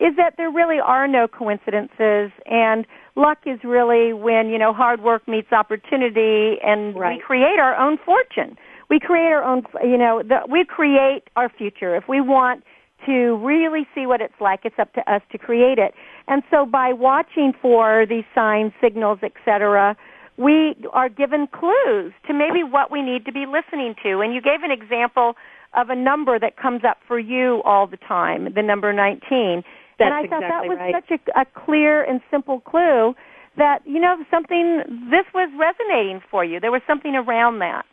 is 0.01 0.17
that 0.17 0.35
there 0.37 0.51
really 0.51 0.81
are 0.81 1.07
no 1.07 1.29
coincidences, 1.29 2.33
and 2.47 2.87
luck 3.17 3.39
is 3.45 3.61
really 3.63 4.13
when 4.13 4.49
you 4.49 4.59
know 4.59 4.73
hard 4.73 5.03
work 5.03 5.29
meets 5.29 5.53
opportunity, 5.53 6.57
and 6.65 6.95
we 6.95 7.23
create 7.25 7.59
our 7.59 7.77
own 7.77 7.99
fortune. 7.99 8.57
We 8.89 8.99
create 8.99 9.31
our 9.31 9.45
own, 9.45 9.63
you 9.85 9.97
know, 9.97 10.23
the, 10.27 10.41
we 10.51 10.65
create 10.65 11.25
our 11.37 11.49
future. 11.49 11.95
If 11.95 12.09
we 12.09 12.21
want 12.21 12.65
to 13.07 13.37
really 13.37 13.87
see 13.95 14.07
what 14.07 14.21
it's 14.21 14.41
like, 14.41 14.61
it's 14.65 14.79
up 14.79 14.93
to 14.95 15.13
us 15.13 15.23
to 15.33 15.39
create 15.39 15.79
it. 15.79 15.95
And 16.29 16.43
so 16.51 16.67
by 16.67 16.93
watching 16.93 17.53
for 17.63 18.05
these 18.09 18.25
signs, 18.35 18.73
signals, 18.81 19.21
etc., 19.23 19.97
we 20.37 20.75
are 20.93 21.09
given 21.09 21.47
clues 21.47 22.13
to 22.27 22.35
maybe 22.35 22.65
what 22.65 22.91
we 22.91 23.03
need 23.03 23.25
to 23.27 23.33
be 23.33 23.45
listening 23.47 23.95
to. 24.03 24.21
And 24.21 24.35
you 24.35 24.41
gave 24.41 24.63
an 24.63 24.71
example 24.71 25.35
of 25.75 25.91
a 25.91 25.95
number 25.95 26.39
that 26.39 26.57
comes 26.57 26.83
up 26.83 26.99
for 27.07 27.19
you 27.19 27.63
all 27.65 27.87
the 27.87 27.97
time, 27.97 28.53
the 28.55 28.63
number 28.63 28.93
19. 28.93 29.63
That's 30.01 30.11
and 30.11 30.27
I 30.27 30.29
thought 30.29 30.41
that 30.41 30.67
was 30.67 30.79
right. 30.79 30.95
such 30.95 31.21
a, 31.37 31.41
a 31.43 31.45
clear 31.45 32.03
and 32.03 32.21
simple 32.31 32.61
clue 32.61 33.15
that, 33.57 33.87
you 33.87 34.01
know, 34.01 34.17
something, 34.31 34.83
this 35.11 35.27
was 35.35 35.51
resonating 35.57 36.21
for 36.31 36.45
you. 36.45 36.59
There 36.59 36.73
was 36.73 36.83
something 36.87 37.15
around 37.15 37.59
that. 37.61 37.85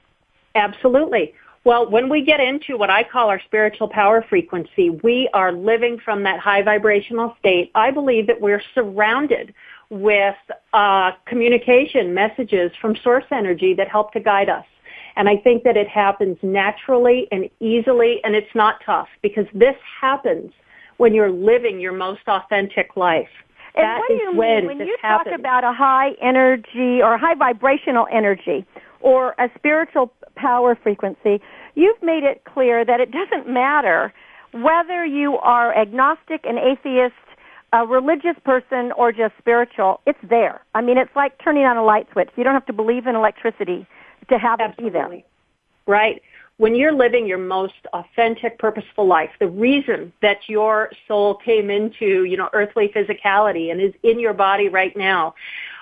Absolutely. 0.56 1.34
Well, 1.63 1.89
when 1.89 2.08
we 2.08 2.24
get 2.24 2.39
into 2.39 2.78
what 2.78 2.89
I 2.89 3.04
call 3.04 3.30
our 3.30 3.41
spiritual 3.41 3.89
power 3.89 4.26
frequency, 4.30 4.89
we 4.89 5.30
are 5.34 5.52
living 5.52 6.00
from 6.00 6.24
that 6.24 6.39
high 6.39 6.62
vibrational 6.62 7.36
state. 7.39 7.72
I 7.76 7.91
believe 7.91 8.28
that 8.28 8.39
we're 8.39 8.62
surrounded 8.74 9.54
with 9.89 10.36
uh, 10.72 11.12
communication 11.26 12.13
messages 12.13 12.72
from 12.80 12.96
source 13.04 13.26
energy 13.32 13.74
that 13.74 13.89
help 13.89 14.13
to 14.13 14.22
guide 14.22 14.50
us. 14.50 14.65
And 15.17 15.28
I 15.28 15.36
think 15.38 15.63
that 15.63 15.76
it 15.76 15.88
happens 15.88 16.38
naturally 16.41 17.28
and 17.32 17.50
easily, 17.60 18.22
and 18.24 18.36
it's 18.36 18.54
not 18.56 18.76
tough 18.86 19.10
because 19.22 19.48
this 19.54 19.76
happens 20.00 20.54
when 20.97 21.13
you're 21.13 21.31
living 21.31 21.79
your 21.79 21.93
most 21.93 22.27
authentic 22.27 22.95
life. 22.95 23.29
And 23.75 23.83
That 23.86 23.99
what 23.99 24.07
do 24.07 24.13
you 24.15 24.36
when 24.36 24.67
mean 24.67 24.77
when 24.77 24.88
you 24.88 24.97
happens. 25.01 25.31
talk 25.31 25.39
about 25.39 25.63
a 25.63 25.73
high 25.73 26.12
energy 26.21 27.01
or 27.01 27.17
high 27.17 27.36
vibrational 27.36 28.07
energy 28.12 28.65
or 29.01 29.36
a 29.38 29.49
spiritual 29.55 30.12
power 30.36 30.75
frequency? 30.81 31.41
You've 31.75 32.01
made 32.01 32.23
it 32.23 32.43
clear 32.45 32.83
that 32.83 32.99
it 32.99 33.12
doesn't 33.12 33.47
matter 33.47 34.13
whether 34.51 35.05
you 35.05 35.38
are 35.38 35.77
agnostic, 35.77 36.41
an 36.45 36.57
atheist, 36.57 37.13
a 37.73 37.86
religious 37.86 38.36
person, 38.43 38.91
or 38.97 39.12
just 39.12 39.33
spiritual. 39.38 39.99
It's 40.07 40.19
there. 40.27 40.62
I 40.73 40.81
mean, 40.81 40.97
it's 40.97 41.15
like 41.15 41.33
turning 41.43 41.65
on 41.65 41.77
a 41.77 41.83
light 41.83 42.07
switch. 42.12 42.29
You 42.36 42.43
don't 42.43 42.53
have 42.53 42.65
to 42.67 42.73
believe 42.73 43.05
in 43.05 43.15
electricity 43.15 43.86
to 44.29 44.39
have 44.39 44.60
it 44.60 44.75
be 44.77 44.89
there. 44.89 45.03
Absolutely. 45.03 45.25
Right. 45.86 46.21
When 46.58 46.74
you're 46.74 46.93
living 46.93 47.28
your 47.28 47.38
most 47.38 47.76
authentic, 47.93 48.58
purposeful 48.58 49.06
life, 49.06 49.30
the 49.39 49.48
reason 49.48 50.12
that 50.24 50.38
your 50.48 50.91
soul 51.08 51.36
came 51.36 51.70
into, 51.70 52.24
you 52.24 52.36
know, 52.36 52.50
earthly 52.54 52.89
physicality 52.89 53.72
and 53.72 53.80
is 53.80 53.93
in 54.02 54.20
your 54.20 54.34
body 54.34 54.67
right 54.67 54.96
now, 54.98 55.36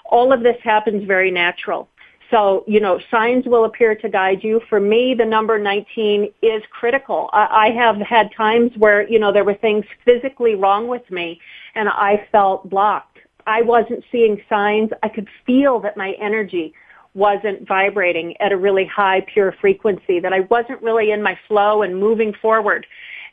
all 0.04 0.34
of 0.34 0.44
this 0.44 0.58
happens 0.62 1.06
very 1.06 1.32
natural. 1.32 1.88
So, 2.30 2.66
you 2.68 2.82
know, 2.82 3.00
signs 3.10 3.46
will 3.46 3.64
appear 3.64 3.96
to 3.96 4.10
guide 4.10 4.44
you. 4.44 4.60
For 4.68 4.82
me, 4.82 5.14
the 5.14 5.24
number 5.24 5.58
19 5.58 6.34
is 6.42 6.62
critical. 6.72 7.30
I, 7.32 7.68
I 7.68 7.72
have 7.72 7.96
had 7.98 8.34
times 8.36 8.72
where, 8.78 9.08
you 9.08 9.20
know, 9.20 9.32
there 9.32 9.46
were 9.46 9.54
things 9.54 9.86
physically 10.04 10.56
wrong 10.56 10.88
with 10.88 11.10
me 11.10 11.40
and 11.76 11.88
I 11.88 12.28
felt 12.32 12.70
blocked. 12.70 13.20
I 13.48 13.62
wasn't 13.62 14.04
seeing 14.12 14.42
signs. 14.50 14.90
I 15.04 15.10
could 15.10 15.30
feel 15.46 15.80
that 15.82 15.96
my 15.96 16.14
energy 16.20 16.74
wasn't 17.16 17.68
vibrating 17.68 18.36
at 18.40 18.52
a 18.52 18.58
really 18.58 18.86
high 18.86 19.22
pure 19.34 19.54
frequency, 19.60 20.20
that 20.20 20.34
I 20.34 20.42
wasn't 20.42 20.82
really 20.82 21.12
in 21.12 21.24
my 21.24 21.38
flow 21.48 21.82
and 21.82 21.98
moving 21.98 22.34
forward. 22.34 22.86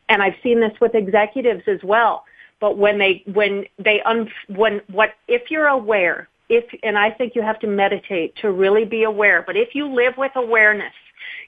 And 0.09 0.23
I've 0.23 0.37
seen 0.43 0.61
this 0.61 0.73
with 0.81 0.95
executives 0.95 1.65
as 1.67 1.83
well. 1.83 2.25
But 2.61 2.79
when 2.79 2.99
they, 2.99 3.25
when 3.27 3.65
they, 3.79 4.01
un, 4.03 4.31
when, 4.47 4.81
what, 4.89 5.15
if 5.27 5.51
you're 5.51 5.67
aware, 5.67 6.29
if, 6.49 6.65
and 6.83 6.97
I 6.97 7.11
think 7.11 7.35
you 7.35 7.43
have 7.43 7.59
to 7.61 7.67
meditate 7.67 8.37
to 8.37 8.53
really 8.53 8.85
be 8.85 9.03
aware, 9.03 9.43
but 9.43 9.57
if 9.57 9.75
you 9.75 9.93
live 9.93 10.15
with 10.17 10.33
awareness, 10.37 10.93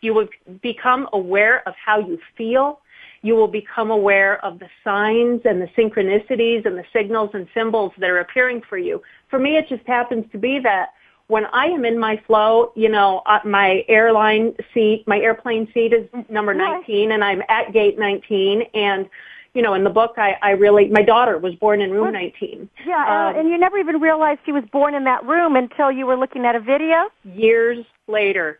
you 0.01 0.13
will 0.13 0.29
become 0.61 1.09
aware 1.13 1.67
of 1.69 1.75
how 1.77 1.99
you 1.99 2.19
feel. 2.37 2.81
You 3.23 3.37
will 3.37 3.49
become 3.49 3.91
aware 3.91 4.45
of 4.45 4.59
the 4.59 4.69
signs 4.83 5.43
and 5.45 5.63
the 5.63 5.69
synchronicities 5.79 6.67
and 6.67 6.77
the 6.77 6.85
signals 6.93 7.31
and 7.33 7.47
symbols 7.55 7.93
that 7.99 8.11
are 8.11 8.19
appearing 8.19 8.63
for 8.69 8.77
you. 8.77 9.01
For 9.31 9.39
me, 9.39 9.57
it 9.57 9.69
just 9.69 9.87
happens 9.87 10.27
to 10.33 10.39
be 10.39 10.59
that 10.61 10.91
when 11.29 11.47
I 11.47 11.67
am 11.67 11.85
in 11.85 11.99
my 11.99 12.21
flow, 12.27 12.73
you 12.75 12.89
know, 12.89 13.23
uh, 13.27 13.41
my 13.45 13.85
airline 13.89 14.55
seat, 14.73 15.05
my 15.07 15.19
airplane 15.19 15.69
seat 15.73 15.93
is 15.93 16.07
number 16.29 16.53
19 16.55 17.13
and 17.13 17.25
I'm 17.25 17.43
at 17.49 17.73
gate 17.73 17.99
19 17.99 18.63
and 18.75 19.09
you 19.55 19.63
know, 19.63 19.75
in 19.75 19.85
the 19.85 19.91
book, 19.91 20.15
I, 20.17 20.35
I 20.43 20.51
really, 20.51 20.89
my 20.89 21.03
daughter 21.03 21.39
was 21.39 21.55
born 21.55 21.81
in 21.81 21.93
room 21.93 22.13
19. 22.13 22.69
Yeah, 22.85 23.29
Um, 23.31 23.39
and 23.39 23.49
you 23.49 23.57
never 23.57 23.79
even 23.79 24.01
realized 24.01 24.41
she 24.45 24.51
was 24.51 24.65
born 24.73 24.97
in 24.97 25.05
that 25.05 25.25
room 25.25 25.55
until 25.55 25.93
you 25.93 26.07
were 26.07 26.17
looking 26.17 26.45
at 26.45 26.57
a 26.57 26.61
video. 26.61 27.09
years 27.23 27.87
later. 28.09 28.59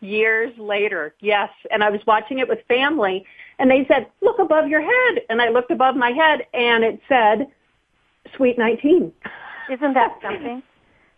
Years 0.00 0.56
later, 0.56 1.12
yes. 1.18 1.50
And 1.72 1.82
I 1.82 1.90
was 1.90 2.00
watching 2.06 2.38
it 2.38 2.48
with 2.48 2.60
family, 2.68 3.26
and 3.58 3.68
they 3.68 3.84
said, 3.88 4.06
"Look 4.20 4.38
above 4.38 4.68
your 4.68 4.80
head." 4.80 5.24
And 5.28 5.42
I 5.42 5.48
looked 5.48 5.72
above 5.72 5.96
my 5.96 6.12
head, 6.12 6.46
and 6.54 6.84
it 6.84 7.00
said, 7.08 7.48
"Sweet 8.36 8.58
19." 8.58 9.12
Isn't 9.68 9.94
that 9.94 10.16
something? 10.22 10.62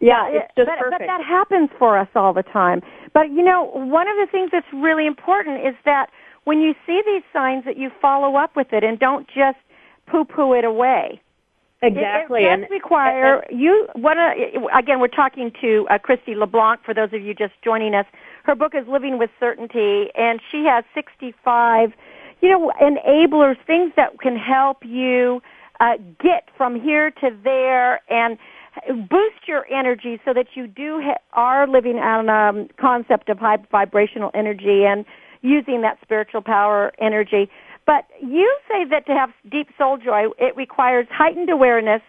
Yeah, 0.01 0.29
it's 0.29 0.55
just 0.57 0.67
but, 0.67 0.79
perfect. 0.79 1.01
but 1.01 1.07
that 1.07 1.23
happens 1.23 1.69
for 1.79 1.99
us 1.99 2.09
all 2.15 2.33
the 2.33 2.43
time. 2.43 2.83
But 3.13 3.31
you 3.31 3.43
know, 3.43 3.71
one 3.75 4.09
of 4.09 4.17
the 4.17 4.27
things 4.31 4.51
that's 4.51 4.67
really 4.73 5.07
important 5.07 5.67
is 5.67 5.75
that 5.85 6.11
when 6.45 6.61
you 6.61 6.75
see 6.87 7.03
these 7.05 7.23
signs, 7.33 7.65
that 7.67 7.77
you 7.77 7.91
follow 8.01 8.37
up 8.37 8.57
with 8.57 8.73
it 8.73 8.83
and 8.83 8.99
don't 8.99 9.27
just 9.29 9.59
poo-poo 10.07 10.55
it 10.55 10.65
away. 10.65 11.21
exactly. 11.83 12.45
It, 12.45 12.47
it 12.47 12.53
and 12.53 12.63
does 12.63 12.71
require 12.71 13.45
you. 13.51 13.87
One 13.95 14.19
uh, 14.19 14.33
again, 14.75 15.01
we're 15.01 15.09
talking 15.09 15.53
to 15.61 15.87
uh, 15.91 15.99
Christy 15.99 16.35
LeBlanc. 16.35 16.81
For 16.85 16.95
those 16.95 17.13
of 17.13 17.21
you 17.21 17.35
just 17.35 17.53
joining 17.63 17.95
us, 17.95 18.07
her 18.45 18.55
book 18.55 18.75
is 18.75 18.89
Living 18.89 19.19
with 19.19 19.31
Certainty, 19.39 20.09
and 20.17 20.41
she 20.51 20.65
has 20.65 20.83
65, 20.95 21.93
you 22.41 22.49
know, 22.49 22.73
enablers, 22.81 23.57
things 23.67 23.93
that 23.97 24.19
can 24.19 24.37
help 24.37 24.79
you 24.83 25.43
uh, 25.79 25.97
get 26.23 26.49
from 26.57 26.81
here 26.81 27.11
to 27.11 27.37
there 27.45 28.01
and 28.11 28.39
boost 28.89 29.49
your 29.49 29.67
energy 29.73 30.21
so 30.25 30.33
that 30.33 30.47
you 30.55 30.67
do 30.67 31.01
ha- 31.03 31.21
are 31.33 31.69
living 31.69 31.97
on 31.97 32.29
a 32.29 32.61
um, 32.61 32.69
concept 32.81 33.29
of 33.29 33.39
high 33.39 33.59
vibrational 33.71 34.31
energy 34.35 34.85
and 34.85 35.05
using 35.43 35.83
that 35.83 35.99
spiritual 36.03 36.43
power 36.43 36.93
energy. 37.01 37.51
But 37.87 38.07
you 38.21 38.57
say 38.69 38.85
that 38.91 39.07
to 39.07 39.13
have 39.13 39.31
deep 39.51 39.69
soul 39.77 39.97
joy, 39.97 40.27
it 40.39 40.57
requires 40.57 41.07
heightened 41.11 41.51
awareness, 41.51 42.03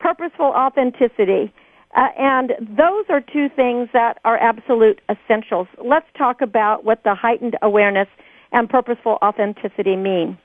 purposeful 0.00 0.46
authenticity, 0.46 1.52
uh, 1.96 2.08
and 2.18 2.52
those 2.60 3.04
are 3.10 3.20
two 3.20 3.48
things 3.54 3.88
that 3.92 4.18
are 4.24 4.38
absolute 4.38 5.00
essentials. 5.10 5.68
Let's 5.82 6.06
talk 6.16 6.40
about 6.40 6.84
what 6.84 7.04
the 7.04 7.14
heightened 7.14 7.56
awareness 7.60 8.08
and 8.50 8.68
purposeful 8.68 9.18
authenticity 9.22 9.96
mean. 9.96 10.38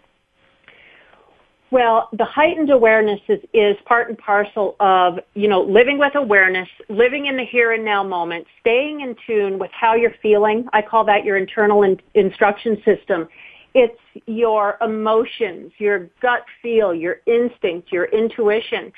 Well, 1.69 2.08
the 2.13 2.23
heightened 2.23 2.69
awareness 2.69 3.19
is, 3.27 3.39
is 3.53 3.75
part 3.86 4.08
and 4.08 4.17
parcel 4.17 4.77
of, 4.80 5.19
you 5.34 5.49
know, 5.49 5.62
living 5.62 5.97
with 5.99 6.15
awareness, 6.15 6.69
living 6.88 7.25
in 7.25 7.36
the 7.36 7.43
here 7.43 7.73
and 7.73 7.84
now 7.84 8.03
moment, 8.03 8.47
staying 8.62 9.01
in 9.01 9.15
tune 9.27 9.60
with 9.60 9.71
how 9.73 9.93
you're 9.93 10.15
feeling. 10.21 10.65
I 10.71 10.82
call 10.82 11.03
that 11.06 11.25
your 11.25 11.36
internal 11.36 11.84
in, 11.84 11.99
instruction 12.13 12.82
system. 12.86 13.27
It's 13.73 13.99
your 14.27 14.77
emotions, 14.82 15.73
your 15.77 16.10
gut 16.21 16.45
feel, 16.62 16.95
your 16.95 17.17
instinct, 17.25 17.91
your 17.91 18.06
intuition. 18.06 18.93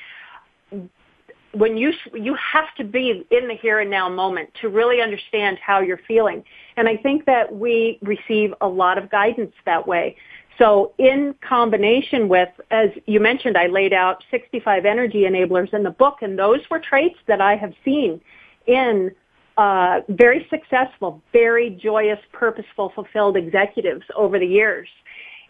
When 1.52 1.76
you, 1.76 1.92
you 2.14 2.36
have 2.52 2.72
to 2.76 2.84
be 2.84 3.26
in 3.32 3.48
the 3.48 3.56
here 3.60 3.80
and 3.80 3.90
now 3.90 4.08
moment 4.08 4.50
to 4.60 4.68
really 4.68 5.02
understand 5.02 5.58
how 5.58 5.80
you're 5.80 6.00
feeling. 6.06 6.44
And 6.76 6.88
I 6.88 6.96
think 6.96 7.26
that 7.26 7.52
we 7.52 7.98
receive 8.02 8.54
a 8.60 8.68
lot 8.68 8.96
of 8.96 9.10
guidance 9.10 9.52
that 9.66 9.88
way. 9.88 10.16
So 10.60 10.92
in 10.98 11.34
combination 11.40 12.28
with, 12.28 12.50
as 12.70 12.90
you 13.06 13.18
mentioned, 13.18 13.56
I 13.56 13.66
laid 13.66 13.94
out 13.94 14.22
65 14.30 14.84
energy 14.84 15.22
enablers 15.22 15.72
in 15.72 15.82
the 15.82 15.90
book, 15.90 16.18
and 16.20 16.38
those 16.38 16.60
were 16.70 16.78
traits 16.78 17.18
that 17.28 17.40
I 17.40 17.56
have 17.56 17.72
seen 17.82 18.20
in 18.66 19.10
uh, 19.56 20.00
very 20.10 20.46
successful, 20.50 21.22
very 21.32 21.70
joyous, 21.70 22.18
purposeful, 22.32 22.92
fulfilled 22.94 23.38
executives 23.38 24.04
over 24.14 24.38
the 24.38 24.46
years. 24.46 24.88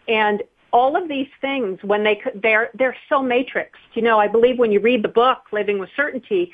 And 0.07 0.43
all 0.71 0.95
of 0.95 1.09
these 1.09 1.27
things, 1.41 1.79
when 1.83 2.05
they 2.05 2.21
they're 2.35 2.71
they're 2.73 2.95
so 3.09 3.21
matrixed. 3.21 3.91
You 3.93 4.03
know, 4.03 4.17
I 4.17 4.29
believe 4.29 4.57
when 4.57 4.71
you 4.71 4.79
read 4.79 5.03
the 5.03 5.09
book, 5.09 5.39
Living 5.51 5.77
with 5.77 5.89
Certainty, 5.93 6.53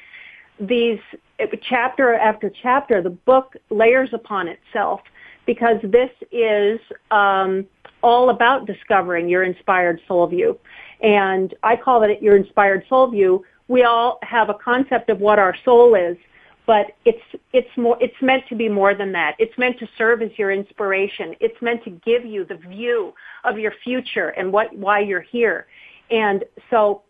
these 0.60 1.00
chapter 1.62 2.16
after 2.16 2.52
chapter, 2.64 3.04
the 3.04 3.12
book 3.12 3.56
layers 3.70 4.10
upon 4.14 4.48
itself 4.48 5.02
because 5.46 5.78
this 5.84 6.10
is. 6.32 6.80
Um, 7.12 7.68
all 8.08 8.30
about 8.30 8.66
discovering 8.66 9.28
your 9.28 9.44
inspired 9.44 10.00
soul 10.08 10.26
view. 10.28 10.58
And 11.02 11.54
I 11.64 11.76
call 11.76 12.04
it 12.04 12.22
your 12.22 12.36
inspired 12.36 12.84
soul 12.90 13.12
view. 13.12 13.44
We 13.68 13.84
all 13.84 14.20
have 14.24 14.50
a 14.50 14.54
concept 14.54 15.10
of 15.10 15.20
what 15.20 15.38
our 15.40 15.56
soul 15.66 15.96
is, 15.96 16.18
but 16.66 16.88
it's, 17.06 17.22
it's 17.54 17.70
more, 17.78 17.98
it's 18.02 18.16
meant 18.22 18.44
to 18.50 18.56
be 18.56 18.70
more 18.70 18.96
than 18.96 19.12
that. 19.12 19.36
It's 19.40 19.58
meant 19.58 19.78
to 19.80 19.88
serve 19.98 20.22
as 20.22 20.32
your 20.38 20.52
inspiration. 20.52 21.36
It's 21.40 21.62
meant 21.62 21.84
to 21.84 21.92
give 21.92 22.26
you 22.26 22.46
the 22.46 22.56
view 22.56 23.14
of 23.44 23.60
your 23.60 23.74
future 23.84 24.30
and 24.30 24.52
what, 24.52 24.76
why 24.76 25.00
you're 25.00 25.22
here. 25.22 25.68
And 26.10 26.44
so 26.70 27.04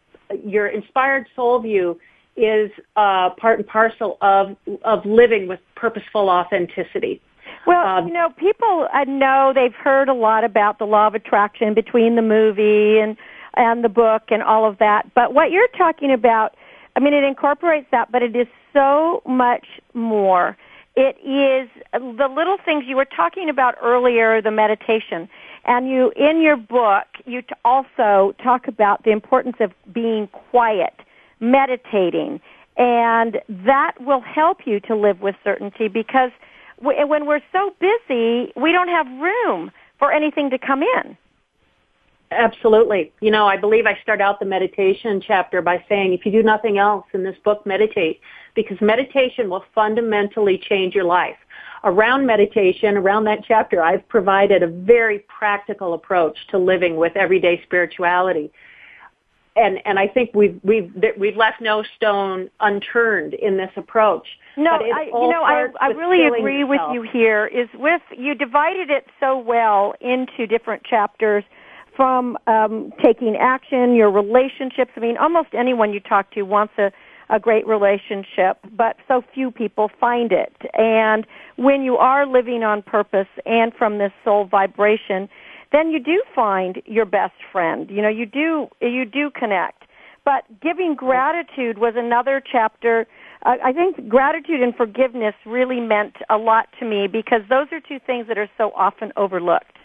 your 0.44 0.68
inspired 0.68 1.28
soul 1.36 1.60
view 1.60 2.00
is 2.36 2.70
uh, 2.96 3.32
part 3.32 3.60
and 3.60 3.68
parcel 3.68 4.18
of, 4.22 4.56
of 4.84 5.06
living 5.06 5.48
with 5.48 5.60
purposeful 5.76 6.30
authenticity. 6.30 7.22
Well, 7.68 7.86
Um, 7.86 8.08
you 8.08 8.14
know, 8.14 8.30
people 8.38 8.88
uh, 8.94 9.04
know 9.04 9.52
they've 9.54 9.76
heard 9.76 10.08
a 10.08 10.14
lot 10.14 10.44
about 10.46 10.80
the 10.80 10.86
law 10.86 11.08
of 11.08 11.16
attraction 11.16 11.74
between 11.74 12.16
the 12.16 12.22
movie 12.22 13.00
and 13.00 13.18
and 13.56 13.84
the 13.84 13.90
book 13.90 14.24
and 14.30 14.42
all 14.44 14.66
of 14.66 14.78
that. 14.78 15.14
But 15.16 15.34
what 15.34 15.50
you're 15.52 15.68
talking 15.70 16.12
about, 16.14 16.56
I 16.96 17.00
mean, 17.00 17.14
it 17.14 17.24
incorporates 17.24 17.88
that, 17.92 18.12
but 18.12 18.22
it 18.22 18.36
is 18.36 18.48
so 18.72 19.24
much 19.26 19.66
more. 19.96 20.56
It 20.96 21.18
is 21.24 21.68
the 21.94 22.28
little 22.28 22.58
things 22.64 22.86
you 22.88 22.96
were 22.96 23.06
talking 23.06 23.50
about 23.50 23.76
earlier, 23.82 24.42
the 24.42 24.52
meditation, 24.52 25.28
and 25.66 25.90
you 25.90 26.12
in 26.16 26.42
your 26.42 26.56
book 26.56 27.08
you 27.26 27.42
t- 27.42 27.50
also 27.66 28.34
talk 28.42 28.68
about 28.68 29.04
the 29.04 29.12
importance 29.12 29.58
of 29.60 29.74
being 29.92 30.28
quiet, 30.28 30.94
meditating, 31.40 32.40
and 32.78 33.42
that 33.50 33.94
will 34.00 34.22
help 34.22 34.60
you 34.66 34.80
to 34.82 34.96
live 34.96 35.20
with 35.22 35.36
certainty 35.44 35.88
because 35.88 36.32
when 36.80 37.26
we're 37.26 37.42
so 37.52 37.74
busy, 37.80 38.54
we 38.56 38.72
don't 38.72 38.90
have 38.90 39.08
room 39.20 39.72
for 40.00 40.12
anything 40.12 40.50
to 40.52 40.58
come 40.58 40.84
in. 40.84 41.18
Absolutely. 42.30 43.14
You 43.22 43.32
know, 43.32 43.48
I 43.48 43.56
believe 43.56 43.86
I 43.86 43.98
start 44.02 44.20
out 44.20 44.40
the 44.40 44.46
meditation 44.46 45.22
chapter 45.26 45.62
by 45.62 45.84
saying 45.88 46.14
if 46.14 46.26
you 46.26 46.32
do 46.32 46.44
nothing 46.44 46.78
else 46.78 47.06
in 47.14 47.24
this 47.24 47.38
book, 47.44 47.66
meditate, 47.66 48.20
because 48.54 48.78
meditation 48.82 49.50
will 49.50 49.64
fundamentally 49.74 50.58
change 50.58 50.94
your 50.94 51.06
life. 51.06 51.38
Around 51.84 52.26
meditation, 52.26 52.98
around 52.98 53.26
that 53.26 53.46
chapter, 53.48 53.82
I've 53.82 54.08
provided 54.10 54.62
a 54.62 54.68
very 54.68 55.20
practical 55.20 55.94
approach 55.94 56.38
to 56.50 56.58
living 56.58 56.98
with 56.98 57.16
everyday 57.16 57.62
spirituality. 57.64 58.52
And, 59.56 59.80
and 59.86 59.98
I 59.98 60.08
think 60.08 60.32
we've, 60.34 60.60
we've, 60.64 60.92
we've 61.18 61.38
left 61.38 61.62
no 61.62 61.84
stone 61.96 62.50
unturned 62.60 63.36
in 63.36 63.56
this 63.56 63.72
approach. 63.78 64.28
No, 64.58 64.72
I, 64.72 65.04
you 65.06 65.30
know, 65.30 65.44
I, 65.44 65.68
I 65.80 65.88
really 65.90 66.26
agree 66.26 66.64
with 66.64 66.82
you 66.92 67.04
here. 67.04 67.46
Is 67.46 67.70
with 67.76 68.02
you 68.18 68.34
divided 68.34 68.90
it 68.90 69.06
so 69.20 69.38
well 69.38 69.94
into 70.02 70.48
different 70.48 70.84
chapters 70.84 71.44
from 71.96 72.38
um, 72.48 72.92
taking 73.04 73.36
action, 73.36 73.96
your 73.96 74.12
relationships. 74.12 74.92
I 74.96 75.00
mean, 75.00 75.18
almost 75.18 75.50
anyone 75.54 75.94
you 75.94 76.00
talk 76.00 76.32
to 76.32 76.44
wants 76.44 76.74
a, 76.78 76.92
a 77.30 77.40
great 77.40 77.68
relationship, 77.68 78.58
but 78.76 78.98
so 79.08 79.24
few 79.34 79.52
people 79.52 79.90
find 80.00 80.32
it. 80.32 80.56
And 80.74 81.26
when 81.58 81.82
you 81.84 81.98
are 81.98 82.26
living 82.26 82.64
on 82.64 82.82
purpose 82.82 83.28
and 83.46 83.74
from 83.74 83.98
this 83.98 84.12
soul 84.24 84.46
vibration, 84.46 85.30
then 85.72 85.90
you 85.92 86.00
do 86.00 86.24
find 86.34 86.82
your 86.86 87.06
best 87.06 87.36
friend. 87.52 87.90
You 87.90 88.02
know, 88.02 88.10
you 88.10 88.26
do 88.26 88.70
you 88.82 89.06
do 89.06 89.30
connect. 89.30 89.84
But 90.24 90.44
giving 90.62 90.94
gratitude 90.94 91.78
was 91.78 91.94
another 91.96 92.42
chapter. 92.52 93.08
I 93.44 93.72
think 93.72 94.10
gratitude 94.10 94.62
and 94.62 94.76
forgiveness 94.76 95.36
really 95.46 95.80
meant 95.80 96.16
a 96.30 96.38
lot 96.38 96.68
to 96.80 96.86
me 96.86 97.08
because 97.08 97.42
those 97.50 97.68
are 97.72 97.80
two 97.80 98.00
things 98.06 98.28
that 98.28 98.38
are 98.38 98.50
so 98.58 98.72
often 98.76 99.14
overlooked. 99.16 99.78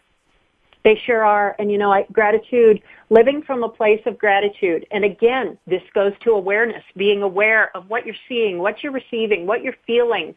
They 0.84 1.00
sure 1.06 1.24
are. 1.24 1.54
And 1.58 1.70
you 1.70 1.78
know, 1.78 1.92
I, 1.92 2.06
gratitude, 2.12 2.82
living 3.10 3.42
from 3.42 3.62
a 3.62 3.68
place 3.68 4.00
of 4.06 4.18
gratitude. 4.18 4.86
And 4.90 5.04
again, 5.04 5.58
this 5.66 5.82
goes 5.94 6.12
to 6.24 6.30
awareness, 6.30 6.82
being 6.96 7.22
aware 7.22 7.76
of 7.76 7.88
what 7.88 8.04
you're 8.04 8.16
seeing, 8.28 8.58
what 8.58 8.82
you're 8.82 8.92
receiving, 8.92 9.46
what 9.46 9.62
you're 9.62 9.76
feeling, 9.86 10.34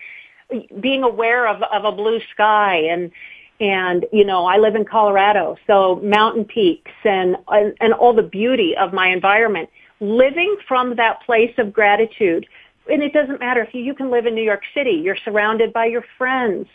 being 0.79 1.03
aware 1.03 1.47
of, 1.47 1.63
of 1.63 1.85
a 1.85 1.91
blue 1.91 2.19
sky 2.31 2.75
and, 2.75 3.11
and, 3.59 4.05
you 4.11 4.25
know, 4.25 4.45
I 4.45 4.57
live 4.57 4.75
in 4.75 4.83
Colorado, 4.83 5.55
so 5.65 6.01
mountain 6.03 6.43
peaks 6.43 6.91
and, 7.05 7.37
and, 7.47 7.73
and 7.79 7.93
all 7.93 8.13
the 8.13 8.21
beauty 8.21 8.75
of 8.77 8.91
my 8.91 9.07
environment. 9.07 9.69
Living 10.01 10.57
from 10.67 10.97
that 10.97 11.23
place 11.25 11.53
of 11.57 11.71
gratitude, 11.71 12.45
and 12.87 13.01
it 13.01 13.13
doesn't 13.13 13.39
matter 13.39 13.61
if 13.61 13.73
you, 13.73 13.81
you 13.81 13.93
can 13.93 14.11
live 14.11 14.25
in 14.25 14.35
New 14.35 14.43
York 14.43 14.61
City, 14.73 14.91
you're 15.03 15.17
surrounded 15.23 15.73
by 15.73 15.85
your 15.85 16.03
friends, 16.17 16.67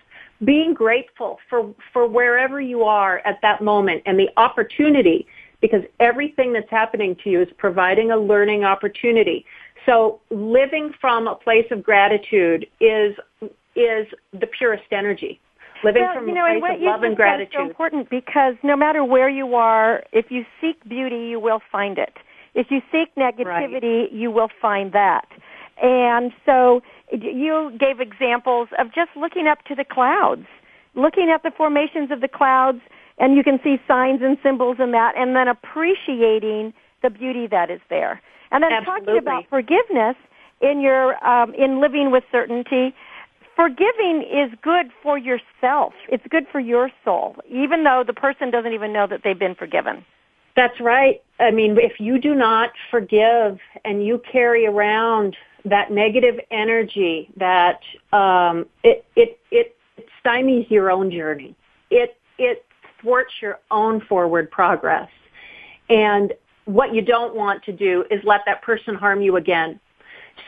being 0.45 0.75
grateful 0.75 1.39
for, 1.49 1.75
for 1.93 2.09
wherever 2.09 2.61
you 2.61 2.83
are 2.83 3.19
at 3.27 3.39
that 3.43 3.63
moment 3.63 4.03
and 4.07 4.19
the 4.19 4.29
opportunity 4.37 5.27
because 5.61 5.83
everything 6.01 6.53
that's 6.53 6.71
happening 6.71 7.17
to 7.23 7.31
you 7.31 7.43
is 7.43 7.49
providing 7.59 8.11
a 8.11 8.17
learning 8.17 8.65
opportunity. 8.65 9.45
So 9.87 10.21
living 10.31 10.93
from 11.01 11.27
a 11.27 11.35
place 11.35 11.67
of 11.71 11.83
gratitude 11.83 12.67
is, 12.81 13.15
is 13.77 14.07
the 14.33 14.47
purest 14.59 14.85
energy. 14.91 15.41
living 15.85 16.03
well, 16.03 16.15
from 16.15 16.29
you 16.29 16.35
know, 16.35 16.47
a 16.47 16.59
place 16.59 16.77
of 16.77 16.83
love 16.83 17.03
and 17.03 17.13
is 17.13 17.49
so 17.53 17.67
important 17.67 18.09
because 18.09 18.55
no 18.63 18.77
matter 18.77 19.05
where 19.05 19.29
you 19.29 19.55
are, 19.55 20.03
if 20.13 20.31
you 20.31 20.45
seek 20.61 20.83
beauty, 20.89 21.29
you 21.29 21.39
will 21.39 21.61
find 21.71 21.99
it. 21.99 22.15
If 22.55 22.69
you 22.71 22.81
seek 22.91 23.15
negativity, 23.17 24.07
you 24.11 24.31
will 24.31 24.49
find 24.61 24.93
that. 24.93 25.27
And 25.81 26.33
so 26.45 26.83
you 27.13 27.73
gave 27.79 28.01
examples 28.01 28.69
of 28.79 28.89
just 28.95 29.11
looking 29.17 29.47
up 29.47 29.65
to 29.65 29.75
the 29.75 29.85
clouds, 29.85 30.47
looking 30.95 31.31
at 31.35 31.43
the 31.43 31.51
formations 31.51 32.11
of 32.11 32.21
the 32.21 32.29
clouds, 32.29 32.81
and 33.19 33.37
you 33.37 33.43
can 33.43 33.59
see 33.63 33.77
signs 33.89 34.21
and 34.23 34.39
symbols 34.43 34.77
in 34.79 34.93
that, 34.93 35.15
and 35.17 35.35
then 35.35 35.49
appreciating 35.49 36.73
the 37.03 37.11
beauty 37.11 37.47
that 37.47 37.71
is 37.71 37.81
there. 37.89 38.21
And 38.51 38.63
then 38.63 38.71
talking 38.85 39.17
about 39.17 39.45
forgiveness 39.49 40.17
in 40.61 40.81
your 40.81 41.23
um, 41.27 41.55
in 41.55 41.81
living 41.81 42.11
with 42.11 42.25
certainty, 42.31 42.95
forgiving 43.57 44.23
is 44.23 44.51
good 44.63 44.91
for 45.03 45.17
yourself. 45.17 45.93
It's 46.09 46.25
good 46.29 46.47
for 46.51 46.61
your 46.61 46.91
soul, 47.05 47.37
even 47.49 47.85
though 47.85 48.03
the 48.07 48.13
person 48.13 48.51
doesn't 48.51 48.73
even 48.73 48.93
know 48.93 49.07
that 49.07 49.21
they've 49.23 49.39
been 49.39 49.55
forgiven. 49.55 50.05
That's 50.57 50.81
right. 50.81 51.23
I 51.39 51.53
mean, 51.53 51.77
if 51.79 52.01
you 52.01 52.19
do 52.19 52.35
not 52.35 52.71
forgive 52.91 53.59
and 53.85 54.05
you 54.05 54.21
carry 54.31 54.67
around 54.67 55.37
that 55.65 55.91
negative 55.91 56.41
energy, 56.51 57.31
that 57.37 57.81
um, 58.13 58.67
it, 58.83 59.05
it 59.17 59.39
it 59.51 59.77
it 59.97 60.09
stymies 60.25 60.71
your 60.71 60.91
own 60.91 61.11
journey. 61.11 61.55
It 61.91 62.17
it 62.39 62.65
thwarts 63.01 63.33
your 63.41 63.59
own 63.71 64.01
forward 64.03 64.51
progress. 64.51 65.11
And 65.89 66.33
what 66.67 66.95
you 66.95 67.03
don't 67.03 67.35
want 67.35 67.65
to 67.65 67.73
do 67.73 68.05
is 68.11 68.23
let 68.25 68.43
that 68.47 68.63
person 68.63 68.95
harm 68.95 69.21
you 69.23 69.37
again. 69.37 69.81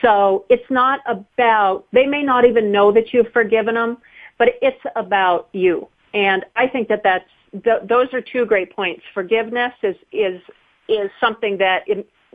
So 0.01 0.45
it's 0.49 0.69
not 0.69 1.01
about, 1.05 1.85
they 1.91 2.05
may 2.05 2.23
not 2.23 2.45
even 2.45 2.71
know 2.71 2.91
that 2.91 3.13
you've 3.13 3.31
forgiven 3.31 3.75
them, 3.75 3.97
but 4.37 4.49
it's 4.61 4.79
about 4.95 5.49
you. 5.51 5.87
And 6.13 6.45
I 6.55 6.67
think 6.67 6.87
that 6.87 7.01
that's, 7.03 7.29
th- 7.51 7.81
those 7.83 8.13
are 8.13 8.21
two 8.21 8.45
great 8.45 8.75
points. 8.75 9.03
Forgiveness 9.13 9.73
is, 9.81 9.95
is, 10.11 10.41
is 10.87 11.11
something 11.19 11.57
that 11.57 11.83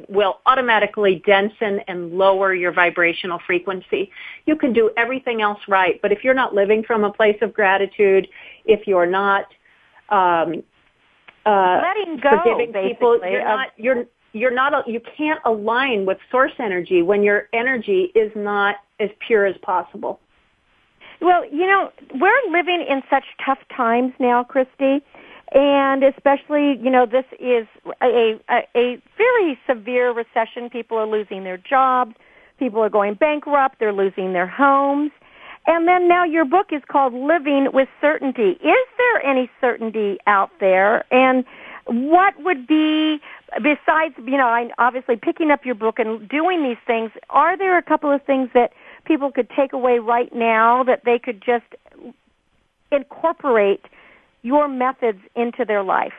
will 0.09 0.39
automatically 0.47 1.23
densen 1.27 1.81
and 1.89 2.13
lower 2.13 2.55
your 2.55 2.73
vibrational 2.73 3.39
frequency. 3.47 4.11
You 4.47 4.57
can 4.57 4.73
do 4.73 4.91
everything 4.97 5.43
else 5.43 5.59
right, 5.69 6.01
but 6.03 6.13
if 6.13 6.25
you're 6.25 6.35
not 6.35 6.55
living 6.55 6.83
from 6.85 7.05
a 7.05 7.13
place 7.13 7.39
of 7.43 7.53
gratitude, 7.53 8.29
if 8.65 8.87
you're 8.87 9.07
not, 9.07 9.47
um, 10.11 10.63
uh, 11.47 11.81
Letting 11.83 12.19
go, 12.21 12.43
forgiving 12.43 12.73
people, 12.89 13.21
you're 13.23 13.45
not, 13.45 13.69
you're, 13.77 14.05
you're 14.33 14.55
not, 14.55 14.87
you 14.87 15.01
can't 15.17 15.41
align 15.45 16.05
with 16.05 16.19
source 16.31 16.53
energy 16.59 17.03
when 17.03 17.23
your 17.23 17.49
energy 17.53 18.13
is 18.15 18.31
not 18.37 18.77
as 19.01 19.09
pure 19.27 19.47
as 19.47 19.57
possible. 19.63 20.21
Well, 21.21 21.45
you 21.47 21.67
know, 21.67 21.91
we're 22.15 22.53
living 22.53 22.85
in 22.89 23.03
such 23.11 23.25
tough 23.45 23.59
times 23.77 24.13
now, 24.21 24.45
Christy, 24.45 25.03
and 25.53 26.05
especially, 26.05 26.79
you 26.83 26.91
know, 26.91 27.07
this 27.07 27.25
is 27.41 27.67
a, 28.03 28.39
a, 28.51 28.69
a 28.77 29.03
very 29.17 29.59
severe 29.67 30.13
recession. 30.13 30.69
People 30.71 30.99
are 30.99 31.07
losing 31.07 31.45
their 31.45 31.57
jobs. 31.57 32.15
People 32.59 32.83
are 32.83 32.91
going 32.91 33.15
bankrupt. 33.15 33.79
They're 33.79 33.93
losing 33.93 34.33
their 34.33 34.47
homes. 34.47 35.11
And 35.67 35.87
then 35.87 36.09
now 36.09 36.25
your 36.25 36.45
book 36.45 36.69
is 36.73 36.83
called 36.91 37.15
Living 37.15 37.69
with 37.73 37.89
Certainty. 38.01 38.51
Is 38.53 38.87
there 38.99 39.25
any 39.25 39.51
certainty 39.61 40.19
out 40.27 40.51
there? 40.61 41.05
And 41.13 41.45
what 41.87 42.35
would 42.43 42.67
be, 42.67 43.21
besides, 43.63 44.15
you 44.19 44.37
know, 44.37 44.47
I- 44.47 44.71
obviously 44.79 45.17
picking 45.17 45.51
up 45.51 45.65
your 45.65 45.75
book 45.75 45.99
and 45.99 46.29
doing 46.29 46.63
these 46.63 46.79
things, 46.87 47.11
are 47.31 47.57
there 47.57 47.79
a 47.79 47.83
couple 47.83 48.11
of 48.11 48.23
things 48.23 48.51
that 48.55 48.73
people 49.05 49.31
could 49.31 49.49
take 49.51 49.73
away 49.73 49.99
right 49.99 50.35
now 50.35 50.85
that 50.85 51.05
they 51.05 51.19
could 51.19 51.43
just 51.43 51.65
incorporate 52.93 53.85
your 54.53 54.67
methods 54.69 55.21
into 55.37 55.63
their 55.65 55.83
life? 55.83 56.19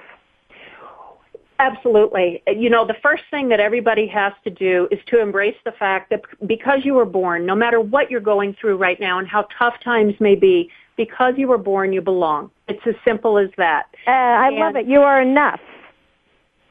Absolutely. 1.59 2.41
You 2.47 2.69
know, 2.69 2.85
the 2.87 2.95
first 3.03 3.23
thing 3.29 3.49
that 3.49 3.59
everybody 3.59 4.07
has 4.07 4.31
to 4.45 4.49
do 4.49 4.87
is 4.91 4.99
to 5.07 5.19
embrace 5.19 5.57
the 5.65 5.73
fact 5.73 6.09
that 6.09 6.21
because 6.47 6.79
you 6.85 6.93
were 6.93 7.05
born, 7.05 7.45
no 7.45 7.53
matter 7.53 7.81
what 7.81 8.09
you're 8.09 8.21
going 8.21 8.55
through 8.59 8.77
right 8.77 8.97
now 8.99 9.19
and 9.19 9.27
how 9.27 9.45
tough 9.57 9.73
times 9.83 10.13
may 10.21 10.35
be, 10.35 10.69
because 10.95 11.33
you 11.37 11.47
were 11.49 11.57
born, 11.57 11.91
you 11.91 12.01
belong. 12.01 12.49
It's 12.69 12.85
as 12.85 12.95
simple 13.03 13.37
as 13.37 13.49
that. 13.57 13.87
Uh, 14.07 14.11
I 14.11 14.47
And- 14.47 14.55
love 14.57 14.75
it. 14.77 14.85
You 14.85 15.01
are 15.01 15.21
enough. 15.21 15.59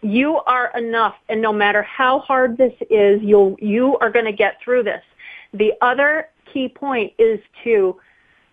you 0.00 0.36
are 0.46 0.70
enough 0.76 1.16
and 1.28 1.42
no 1.42 1.52
matter 1.52 1.82
how 1.82 2.20
hard 2.20 2.56
this 2.56 2.72
is 2.88 3.20
you'll 3.20 3.56
you 3.58 3.98
are 4.00 4.10
going 4.10 4.24
to 4.24 4.38
get 4.44 4.52
through 4.62 4.84
this 4.84 5.02
the 5.54 5.72
other 5.80 6.28
key 6.52 6.68
point 6.68 7.12
is 7.18 7.40
to 7.64 7.96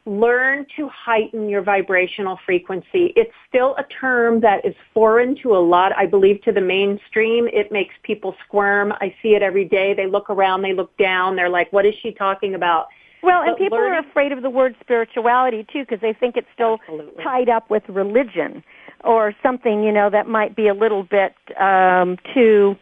learn 0.05 0.65
to 0.75 0.87
heighten 0.89 1.49
your 1.49 1.63
vibrational 1.63 2.37
frequency 2.45 3.11
it's 3.15 3.33
still 3.47 3.75
a 3.77 3.83
term 3.99 4.39
that 4.39 4.63
is 4.63 4.75
foreign 4.93 5.35
to 5.41 5.55
a 5.55 5.57
lot 5.57 5.91
i 5.97 6.05
believe 6.05 6.41
to 6.43 6.51
the 6.51 6.61
mainstream 6.61 7.47
it 7.51 7.71
makes 7.71 7.93
people 8.03 8.35
squirm 8.45 8.91
i 9.01 9.13
see 9.21 9.29
it 9.29 9.41
every 9.41 9.65
day 9.65 9.93
they 9.95 10.05
look 10.05 10.29
around 10.29 10.61
they 10.61 10.73
look 10.73 10.95
down 10.97 11.35
they're 11.35 11.49
like 11.49 11.71
what 11.73 11.85
is 11.85 11.93
she 12.03 12.11
talking 12.11 12.53
about 12.53 12.87
Well, 13.23 13.41
and 13.41 13.51
But 13.51 13.57
people 13.57 13.79
are 13.79 13.97
afraid 13.97 14.31
of 14.31 14.43
the 14.43 14.49
word 14.51 14.75
spirituality 14.79 15.65
too 15.73 15.81
because 15.81 15.99
they 16.01 16.13
think 16.13 16.37
it's 16.37 16.47
still 16.53 16.77
Absolutely. 16.87 17.23
tied 17.23 17.49
up 17.49 17.71
with 17.71 17.81
religion 17.89 18.63
or 19.03 19.33
something, 19.41 19.83
you 19.83 19.91
know, 19.91 20.09
that 20.11 20.27
might 20.27 20.55
be 20.55 20.67
a 20.67 20.73
little 20.73 21.03
bit 21.03 21.33
um 21.59 22.17
too 22.33 22.75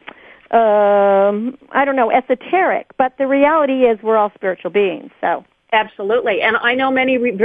um 0.52 1.58
I 1.72 1.86
don't 1.86 1.96
know, 1.96 2.12
esoteric. 2.12 2.88
But 2.98 3.14
the 3.18 3.28
reality 3.28 3.86
is 3.86 4.00
we're 4.04 4.18
all 4.18 4.32
spiritual 4.36 4.72
beings. 4.72 5.12
So, 5.22 5.46
Absolutely. 5.74 6.42
And 6.42 6.56
I 6.58 6.76
know 6.76 6.92
many 6.92 7.18
re- 7.18 7.38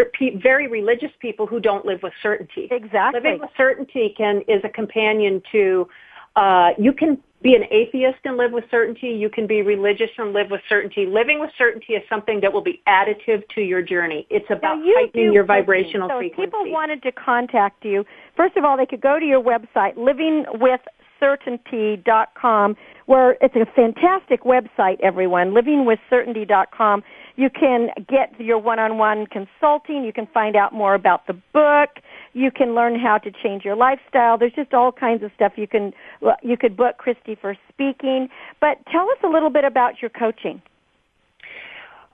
very 0.42 0.68
religious 0.68 1.10
people 1.18 1.46
who 1.46 1.58
don't 1.58 1.84
live 1.84 2.00
with 2.02 2.12
certainty. 2.22 2.68
exactly. 2.70 3.20
Living 3.20 3.40
with 3.40 3.50
certainty 3.56 4.14
can 4.16 4.42
is 4.46 4.60
a 4.64 4.68
companion 4.68 5.42
to 5.50 5.88
uh, 6.36 6.70
you 6.78 6.92
can 6.92 7.18
be 7.42 7.54
an 7.54 7.64
atheist 7.70 8.18
and 8.24 8.36
live 8.36 8.52
with 8.52 8.64
certainty. 8.70 9.08
You 9.08 9.28
can 9.28 9.46
be 9.46 9.62
religious 9.62 10.10
and 10.18 10.32
live 10.32 10.50
with 10.50 10.60
certainty. 10.68 11.06
Living 11.06 11.40
with 11.40 11.50
certainty 11.56 11.94
is 11.94 12.02
something 12.08 12.40
that 12.40 12.52
will 12.52 12.62
be 12.62 12.82
additive 12.86 13.42
to 13.54 13.60
your 13.60 13.80
journey. 13.80 14.26
It's 14.28 14.48
about 14.50 14.84
you 14.84 14.94
heightening 14.98 15.32
your 15.32 15.44
vibrational 15.44 16.08
so 16.08 16.18
frequency. 16.18 16.42
if 16.42 16.50
people 16.52 16.72
wanted 16.72 17.02
to 17.04 17.12
contact 17.12 17.84
you, 17.84 18.04
first 18.36 18.56
of 18.56 18.64
all, 18.64 18.76
they 18.76 18.86
could 18.86 19.00
go 19.00 19.18
to 19.18 19.24
your 19.24 19.42
website, 19.42 19.96
livingwithcertainty.com, 21.20 22.76
where 23.06 23.36
it's 23.40 23.54
a 23.54 23.66
fantastic 23.74 24.42
website, 24.42 25.00
everyone, 25.02 25.52
livingwithcertainty.com. 25.52 27.02
You 27.36 27.50
can 27.50 27.90
get 28.08 28.38
your 28.40 28.58
one-on-one 28.58 29.26
consulting. 29.26 30.04
You 30.04 30.12
can 30.12 30.26
find 30.26 30.56
out 30.56 30.72
more 30.72 30.94
about 30.94 31.26
the 31.26 31.34
book. 31.52 32.02
You 32.32 32.50
can 32.50 32.74
learn 32.74 32.98
how 32.98 33.18
to 33.18 33.30
change 33.30 33.64
your 33.64 33.76
lifestyle. 33.76 34.38
There's 34.38 34.52
just 34.52 34.74
all 34.74 34.92
kinds 34.92 35.22
of 35.22 35.30
stuff 35.34 35.52
you 35.56 35.68
can 35.68 35.92
you 36.42 36.56
could 36.56 36.76
book 36.76 36.98
Christy 36.98 37.36
for 37.40 37.56
speaking. 37.72 38.28
But 38.60 38.78
tell 38.90 39.08
us 39.10 39.18
a 39.24 39.28
little 39.28 39.50
bit 39.50 39.64
about 39.64 40.02
your 40.02 40.10
coaching. 40.10 40.60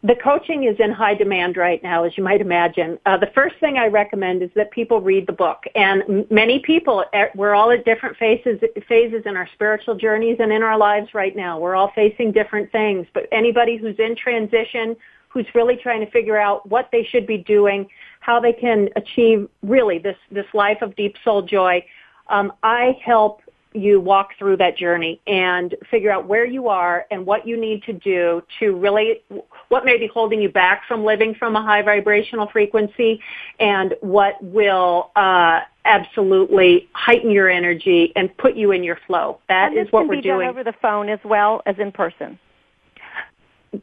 The 0.04 0.16
coaching 0.16 0.64
is 0.64 0.76
in 0.80 0.90
high 0.92 1.14
demand 1.14 1.56
right 1.56 1.82
now, 1.82 2.04
as 2.04 2.12
you 2.18 2.22
might 2.22 2.42
imagine. 2.42 2.98
Uh, 3.06 3.16
the 3.16 3.30
first 3.34 3.56
thing 3.58 3.78
I 3.78 3.86
recommend 3.86 4.42
is 4.42 4.50
that 4.54 4.70
people 4.70 5.00
read 5.00 5.26
the 5.26 5.32
book. 5.32 5.64
And 5.74 6.26
many 6.30 6.58
people, 6.58 7.02
we're 7.34 7.54
all 7.54 7.70
at 7.70 7.86
different 7.86 8.18
phases, 8.18 8.60
phases 8.86 9.22
in 9.24 9.34
our 9.34 9.48
spiritual 9.54 9.94
journeys 9.94 10.36
and 10.40 10.52
in 10.52 10.62
our 10.62 10.76
lives 10.76 11.14
right 11.14 11.34
now. 11.34 11.58
We're 11.58 11.74
all 11.74 11.90
facing 11.94 12.32
different 12.32 12.70
things. 12.70 13.06
But 13.14 13.28
anybody 13.32 13.78
who's 13.78 13.98
in 13.98 14.14
transition, 14.14 14.94
who's 15.28 15.46
really 15.54 15.76
trying 15.76 16.04
to 16.04 16.10
figure 16.10 16.36
out 16.36 16.68
what 16.68 16.90
they 16.92 17.02
should 17.04 17.26
be 17.26 17.38
doing, 17.38 17.88
how 18.20 18.38
they 18.40 18.52
can 18.52 18.90
achieve 18.96 19.48
really 19.62 19.98
this, 19.98 20.18
this 20.30 20.46
life 20.52 20.82
of 20.82 20.94
deep 20.96 21.16
soul 21.24 21.40
joy, 21.40 21.82
um, 22.28 22.52
I 22.62 22.98
help 23.02 23.40
you 23.74 24.00
walk 24.00 24.30
through 24.38 24.56
that 24.56 24.76
journey 24.76 25.20
and 25.26 25.74
figure 25.90 26.10
out 26.10 26.26
where 26.26 26.46
you 26.46 26.68
are 26.68 27.06
and 27.10 27.26
what 27.26 27.46
you 27.46 27.60
need 27.60 27.82
to 27.82 27.92
do 27.92 28.40
to 28.60 28.76
really 28.76 29.20
what 29.68 29.84
may 29.84 29.98
be 29.98 30.06
holding 30.06 30.40
you 30.40 30.48
back 30.48 30.82
from 30.86 31.04
living 31.04 31.34
from 31.34 31.56
a 31.56 31.62
high 31.62 31.82
vibrational 31.82 32.48
frequency 32.52 33.20
and 33.58 33.94
what 34.00 34.42
will 34.42 35.10
uh, 35.16 35.60
absolutely 35.84 36.88
heighten 36.92 37.30
your 37.30 37.50
energy 37.50 38.12
and 38.14 38.34
put 38.36 38.54
you 38.54 38.70
in 38.70 38.84
your 38.84 38.98
flow. 39.06 39.40
That 39.48 39.72
and 39.72 39.86
is 39.86 39.92
what 39.92 40.02
can 40.02 40.08
we're 40.08 40.16
be 40.16 40.22
done 40.22 40.38
doing. 40.38 40.48
over 40.48 40.62
the 40.62 40.74
phone 40.80 41.08
as 41.08 41.18
well 41.24 41.60
as 41.66 41.76
in 41.78 41.90
person. 41.90 42.38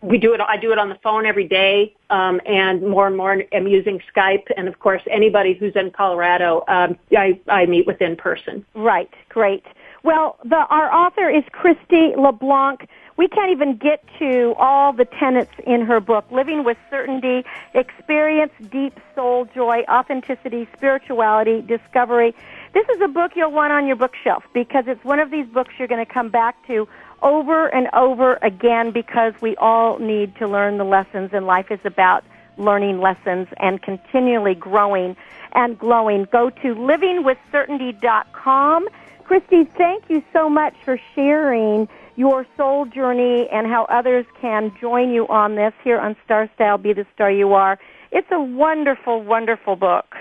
we 0.01 0.17
do 0.17 0.33
it. 0.33 0.41
I 0.41 0.57
do 0.57 0.71
it 0.71 0.77
on 0.79 0.89
the 0.89 0.97
phone 1.03 1.25
every 1.25 1.47
day, 1.47 1.93
um, 2.09 2.39
and 2.45 2.81
more 2.81 3.07
and 3.07 3.17
more 3.17 3.43
I'm 3.53 3.67
using 3.67 3.99
Skype. 4.15 4.45
And 4.55 4.67
of 4.67 4.79
course, 4.79 5.01
anybody 5.11 5.53
who's 5.53 5.75
in 5.75 5.91
Colorado, 5.91 6.63
um, 6.67 6.97
I, 7.15 7.39
I 7.49 7.65
meet 7.65 7.85
with 7.85 8.01
in 8.01 8.15
person. 8.15 8.65
Right, 8.73 9.09
great. 9.29 9.65
Well, 10.03 10.37
the, 10.43 10.55
our 10.55 10.91
author 10.91 11.29
is 11.29 11.43
Christy 11.51 12.15
LeBlanc. 12.17 12.89
We 13.17 13.27
can't 13.27 13.51
even 13.51 13.77
get 13.77 14.03
to 14.17 14.55
all 14.57 14.93
the 14.93 15.05
tenets 15.05 15.51
in 15.67 15.81
her 15.81 15.99
book, 15.99 16.25
Living 16.31 16.63
with 16.63 16.77
Certainty, 16.89 17.45
Experience 17.75 18.51
Deep 18.71 18.99
Soul 19.13 19.45
Joy, 19.53 19.83
Authenticity, 19.87 20.67
Spirituality, 20.75 21.61
Discovery. 21.61 22.33
This 22.73 22.89
is 22.89 22.99
a 23.01 23.07
book 23.07 23.33
you'll 23.35 23.51
want 23.51 23.73
on 23.73 23.85
your 23.85 23.95
bookshelf 23.95 24.43
because 24.53 24.85
it's 24.87 25.03
one 25.03 25.19
of 25.19 25.29
these 25.29 25.45
books 25.45 25.75
you're 25.77 25.87
going 25.87 26.03
to 26.03 26.11
come 26.11 26.29
back 26.29 26.65
to 26.65 26.87
over 27.21 27.67
and 27.67 27.87
over 27.93 28.39
again 28.41 28.89
because 28.89 29.35
we 29.39 29.55
all 29.57 29.99
need 29.99 30.35
to 30.37 30.47
learn 30.47 30.79
the 30.79 30.83
lessons 30.83 31.29
and 31.33 31.45
life 31.45 31.69
is 31.69 31.79
about 31.83 32.23
learning 32.57 32.99
lessons 32.99 33.47
and 33.57 33.83
continually 33.83 34.55
growing 34.55 35.15
and 35.53 35.77
glowing. 35.77 36.25
Go 36.31 36.49
to 36.49 36.75
livingwithcertainty.com. 36.75 38.87
Christy, 39.21 39.63
thank 39.77 40.09
you 40.09 40.21
so 40.33 40.49
much 40.49 40.73
for 40.83 40.99
sharing 41.15 41.87
your 42.15 42.45
soul 42.57 42.85
journey 42.85 43.47
and 43.51 43.67
how 43.67 43.85
others 43.85 44.25
can 44.39 44.71
join 44.79 45.11
you 45.11 45.27
on 45.27 45.55
this 45.55 45.73
here 45.83 45.99
on 45.99 46.15
Star 46.25 46.49
Style 46.55 46.77
Be 46.77 46.93
the 46.93 47.05
Star 47.13 47.31
You 47.31 47.53
Are. 47.53 47.79
It's 48.11 48.27
a 48.31 48.41
wonderful, 48.41 49.23
wonderful 49.23 49.75
book. 49.75 50.15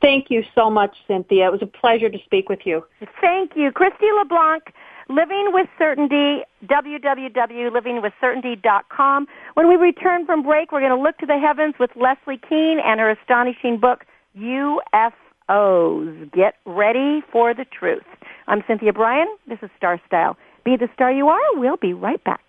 Thank 0.00 0.30
you 0.30 0.44
so 0.54 0.70
much, 0.70 0.96
Cynthia. 1.06 1.46
It 1.46 1.52
was 1.52 1.62
a 1.62 1.66
pleasure 1.66 2.08
to 2.08 2.18
speak 2.24 2.48
with 2.48 2.60
you. 2.64 2.84
Thank 3.20 3.56
you. 3.56 3.72
Christy 3.72 4.06
LeBlanc, 4.16 4.72
Living 5.08 5.50
with 5.52 5.68
Certainty, 5.78 6.42
www.livingwithcertainty.com. 6.66 9.26
When 9.54 9.68
we 9.68 9.76
return 9.76 10.26
from 10.26 10.42
break, 10.42 10.70
we're 10.70 10.80
going 10.80 10.96
to 10.96 11.02
look 11.02 11.16
to 11.18 11.26
the 11.26 11.38
heavens 11.38 11.74
with 11.80 11.90
Leslie 11.96 12.40
Kean 12.48 12.78
and 12.78 13.00
her 13.00 13.10
astonishing 13.10 13.78
book, 13.78 14.04
UFOs. 14.38 16.30
Get 16.32 16.56
ready 16.66 17.22
for 17.32 17.54
the 17.54 17.64
truth. 17.64 18.04
I'm 18.48 18.64
Cynthia 18.66 18.94
Bryan. 18.94 19.28
This 19.46 19.58
is 19.60 19.68
Star 19.76 20.00
Style. 20.06 20.38
Be 20.64 20.76
the 20.76 20.88
star 20.94 21.12
you 21.12 21.28
are. 21.28 21.38
We'll 21.52 21.76
be 21.76 21.92
right 21.92 22.22
back. 22.24 22.40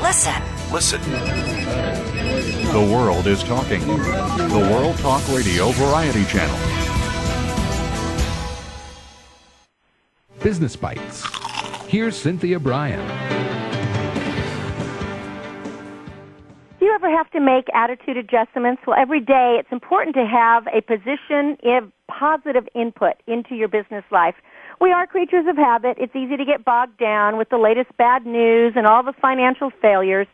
Listen. 0.00 0.42
Listen. 0.72 1.57
The 2.72 2.80
world 2.80 3.26
is 3.26 3.42
talking. 3.42 3.80
The 3.80 4.68
World 4.70 4.98
Talk 4.98 5.26
Radio 5.28 5.70
Variety 5.70 6.26
Channel. 6.26 6.54
Business 10.42 10.76
Bites. 10.76 11.24
Here's 11.86 12.14
Cynthia 12.14 12.60
Bryan. 12.60 13.00
Do 16.78 16.84
you 16.84 16.92
ever 16.94 17.10
have 17.10 17.30
to 17.30 17.40
make 17.40 17.68
attitude 17.72 18.18
adjustments? 18.18 18.82
Well, 18.86 18.98
every 19.00 19.20
day 19.20 19.56
it's 19.58 19.72
important 19.72 20.14
to 20.16 20.26
have 20.26 20.66
a 20.66 20.82
position 20.82 21.56
of 21.64 21.90
positive 22.06 22.68
input 22.74 23.14
into 23.26 23.54
your 23.54 23.68
business 23.68 24.04
life. 24.12 24.34
We 24.78 24.92
are 24.92 25.06
creatures 25.06 25.46
of 25.48 25.56
habit. 25.56 25.96
It's 25.98 26.14
easy 26.14 26.36
to 26.36 26.44
get 26.44 26.66
bogged 26.66 26.98
down 26.98 27.38
with 27.38 27.48
the 27.48 27.56
latest 27.56 27.96
bad 27.96 28.26
news 28.26 28.74
and 28.76 28.86
all 28.86 29.02
the 29.02 29.14
financial 29.22 29.70
failures. 29.80 30.26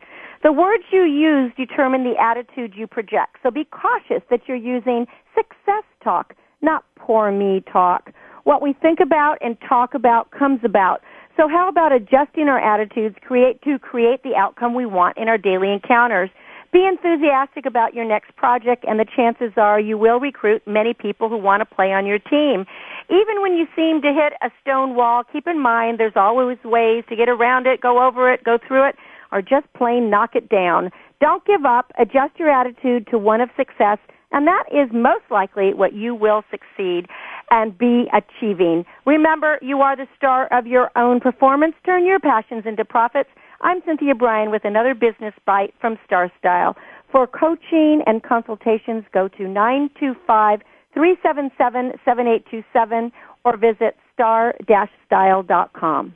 The 0.45 0.51
words 0.51 0.83
you 0.91 1.05
use 1.05 1.51
determine 1.57 2.03
the 2.03 2.21
attitude 2.21 2.75
you 2.75 2.85
project. 2.85 3.37
So 3.41 3.49
be 3.49 3.65
cautious 3.65 4.21
that 4.29 4.41
you're 4.47 4.55
using 4.55 5.07
success 5.33 5.81
talk, 6.03 6.35
not 6.61 6.85
poor 6.95 7.31
me 7.31 7.63
talk. 7.73 8.11
What 8.43 8.61
we 8.61 8.73
think 8.73 8.99
about 8.99 9.39
and 9.41 9.57
talk 9.67 9.95
about 9.95 10.29
comes 10.29 10.59
about. 10.63 11.01
So 11.35 11.47
how 11.47 11.67
about 11.67 11.93
adjusting 11.93 12.47
our 12.47 12.59
attitudes 12.59 13.15
create 13.21 13.59
to 13.63 13.79
create 13.79 14.21
the 14.21 14.35
outcome 14.35 14.75
we 14.75 14.85
want 14.85 15.17
in 15.17 15.29
our 15.29 15.39
daily 15.39 15.73
encounters? 15.73 16.29
Be 16.71 16.85
enthusiastic 16.85 17.65
about 17.65 17.95
your 17.95 18.05
next 18.05 18.35
project 18.35 18.85
and 18.87 18.99
the 18.99 19.05
chances 19.15 19.53
are 19.57 19.79
you 19.79 19.97
will 19.97 20.19
recruit 20.19 20.61
many 20.67 20.93
people 20.93 21.27
who 21.27 21.37
want 21.37 21.61
to 21.61 21.75
play 21.75 21.91
on 21.91 22.05
your 22.05 22.19
team. 22.19 22.67
Even 23.09 23.41
when 23.41 23.57
you 23.57 23.65
seem 23.75 23.99
to 24.03 24.13
hit 24.13 24.33
a 24.43 24.51
stone 24.61 24.93
wall, 24.93 25.23
keep 25.23 25.47
in 25.47 25.59
mind 25.59 25.99
there's 25.99 26.15
always 26.15 26.59
ways 26.63 27.03
to 27.09 27.15
get 27.15 27.29
around 27.29 27.65
it, 27.65 27.81
go 27.81 28.05
over 28.05 28.31
it, 28.31 28.43
go 28.43 28.59
through 28.67 28.89
it, 28.89 28.95
or 29.31 29.41
just 29.41 29.65
plain 29.75 30.09
knock 30.09 30.35
it 30.35 30.49
down. 30.49 30.91
Don't 31.21 31.45
give 31.45 31.65
up. 31.65 31.91
Adjust 31.99 32.37
your 32.37 32.49
attitude 32.49 33.07
to 33.11 33.17
one 33.17 33.41
of 33.41 33.49
success, 33.57 33.97
and 34.31 34.47
that 34.47 34.65
is 34.71 34.89
most 34.91 35.23
likely 35.31 35.73
what 35.73 35.93
you 35.93 36.13
will 36.13 36.43
succeed 36.51 37.07
and 37.51 37.77
be 37.77 38.05
achieving. 38.13 38.85
Remember, 39.05 39.59
you 39.61 39.81
are 39.81 39.95
the 39.95 40.07
star 40.17 40.47
of 40.51 40.67
your 40.67 40.91
own 40.95 41.19
performance. 41.19 41.75
Turn 41.85 42.05
your 42.05 42.19
passions 42.19 42.63
into 42.65 42.83
profits. 42.83 43.29
I'm 43.61 43.81
Cynthia 43.85 44.15
Bryan 44.15 44.51
with 44.51 44.65
another 44.65 44.93
business 44.93 45.33
bite 45.45 45.73
from 45.79 45.97
Star 46.05 46.31
Style. 46.39 46.75
For 47.11 47.27
coaching 47.27 48.01
and 48.05 48.23
consultations, 48.23 49.05
go 49.13 49.27
to 49.29 49.47
925 49.47 50.61
377 50.93 51.93
7827 52.03 53.11
or 53.43 53.57
visit 53.57 53.95
star-style.com. 54.13 56.15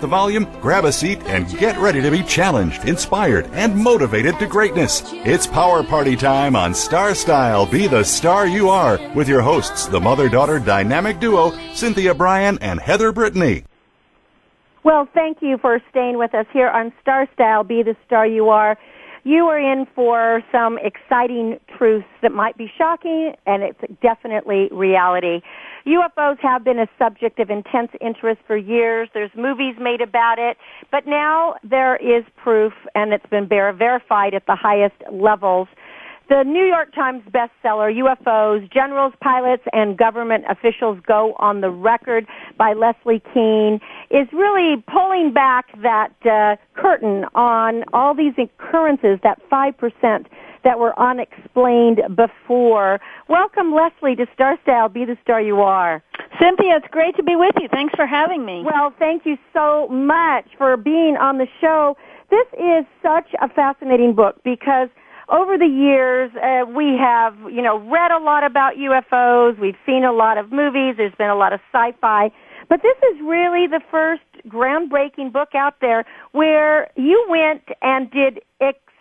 The 0.00 0.06
volume, 0.06 0.46
grab 0.60 0.84
a 0.84 0.92
seat, 0.92 1.22
and 1.24 1.48
get 1.58 1.78
ready 1.78 2.00
to 2.00 2.10
be 2.10 2.22
challenged, 2.22 2.88
inspired, 2.88 3.46
and 3.52 3.76
motivated 3.76 4.38
to 4.38 4.46
greatness. 4.46 5.02
It's 5.12 5.46
Power 5.46 5.82
Party 5.82 6.16
time 6.16 6.56
on 6.56 6.74
Star 6.74 7.14
Style 7.14 7.66
Be 7.66 7.86
the 7.86 8.04
Star 8.04 8.46
You 8.46 8.68
Are 8.70 8.98
with 9.14 9.28
your 9.28 9.42
hosts, 9.42 9.86
the 9.86 10.00
mother 10.00 10.28
daughter 10.28 10.58
dynamic 10.58 11.20
duo, 11.20 11.52
Cynthia 11.74 12.14
Bryan 12.14 12.58
and 12.60 12.80
Heather 12.80 13.12
Brittany. 13.12 13.64
Well, 14.82 15.06
thank 15.12 15.38
you 15.42 15.58
for 15.58 15.80
staying 15.90 16.16
with 16.16 16.34
us 16.34 16.46
here 16.52 16.68
on 16.68 16.92
Star 17.02 17.28
Style, 17.34 17.64
Be 17.64 17.82
the 17.82 17.96
Star 18.06 18.26
You 18.26 18.48
Are. 18.48 18.78
You 19.24 19.44
are 19.46 19.58
in 19.58 19.86
for 19.94 20.42
some 20.50 20.78
exciting 20.78 21.60
truths 21.76 22.06
that 22.22 22.32
might 22.32 22.56
be 22.56 22.72
shocking, 22.78 23.34
and 23.46 23.62
it's 23.62 23.80
definitely 24.00 24.68
reality. 24.72 25.42
UFOs 25.86 26.38
have 26.40 26.64
been 26.64 26.78
a 26.78 26.88
subject 26.98 27.38
of 27.38 27.50
intense 27.50 27.90
interest 28.00 28.40
for 28.46 28.56
years. 28.56 29.08
There's 29.14 29.30
movies 29.36 29.76
made 29.80 30.00
about 30.00 30.38
it, 30.38 30.56
but 30.90 31.06
now 31.06 31.54
there 31.62 31.96
is 31.96 32.24
proof, 32.36 32.72
and 32.94 33.12
it's 33.12 33.26
been 33.26 33.48
ver- 33.48 33.72
verified 33.72 34.34
at 34.34 34.46
the 34.46 34.56
highest 34.56 34.96
levels. 35.10 35.68
The 36.30 36.44
New 36.44 36.64
York 36.64 36.94
Times 36.94 37.24
bestseller, 37.32 37.92
UFOs, 37.92 38.72
Generals, 38.72 39.12
Pilots, 39.20 39.64
and 39.72 39.98
Government 39.98 40.44
Officials 40.48 41.00
Go 41.04 41.34
on 41.40 41.60
the 41.60 41.70
Record 41.70 42.24
by 42.56 42.72
Leslie 42.72 43.20
Kean, 43.34 43.80
is 44.12 44.28
really 44.32 44.80
pulling 44.86 45.32
back 45.32 45.66
that 45.82 46.12
uh, 46.24 46.54
curtain 46.80 47.24
on 47.34 47.82
all 47.92 48.14
these 48.14 48.34
occurrences, 48.38 49.18
that 49.24 49.40
5% 49.50 50.26
that 50.64 50.78
were 50.78 50.98
unexplained 50.98 52.00
before. 52.16 53.00
Welcome, 53.28 53.74
Leslie, 53.74 54.16
to 54.16 54.26
Star 54.34 54.58
Style. 54.62 54.88
Be 54.88 55.04
the 55.04 55.16
star 55.22 55.40
you 55.40 55.60
are. 55.60 56.02
Cynthia, 56.40 56.76
it's 56.76 56.86
great 56.90 57.16
to 57.16 57.22
be 57.22 57.36
with 57.36 57.54
you. 57.60 57.68
Thanks 57.68 57.94
for 57.94 58.06
having 58.06 58.44
me. 58.44 58.62
Well, 58.64 58.92
thank 58.98 59.26
you 59.26 59.36
so 59.52 59.88
much 59.88 60.46
for 60.56 60.76
being 60.76 61.16
on 61.16 61.38
the 61.38 61.46
show. 61.60 61.96
This 62.30 62.46
is 62.54 62.84
such 63.02 63.26
a 63.42 63.48
fascinating 63.48 64.14
book 64.14 64.36
because 64.44 64.88
over 65.28 65.56
the 65.56 65.66
years 65.66 66.30
uh, 66.36 66.64
we 66.68 66.96
have, 66.98 67.36
you 67.50 67.62
know, 67.62 67.78
read 67.90 68.10
a 68.10 68.18
lot 68.18 68.44
about 68.44 68.74
UFOs. 68.76 69.58
We've 69.58 69.78
seen 69.86 70.04
a 70.04 70.12
lot 70.12 70.38
of 70.38 70.52
movies. 70.52 70.94
There's 70.96 71.14
been 71.16 71.30
a 71.30 71.36
lot 71.36 71.52
of 71.52 71.60
sci-fi, 71.72 72.30
but 72.68 72.82
this 72.82 72.96
is 73.12 73.20
really 73.22 73.66
the 73.66 73.80
first 73.90 74.22
groundbreaking 74.48 75.32
book 75.32 75.54
out 75.54 75.76
there 75.80 76.04
where 76.32 76.90
you 76.96 77.24
went 77.28 77.62
and 77.82 78.10
did 78.10 78.40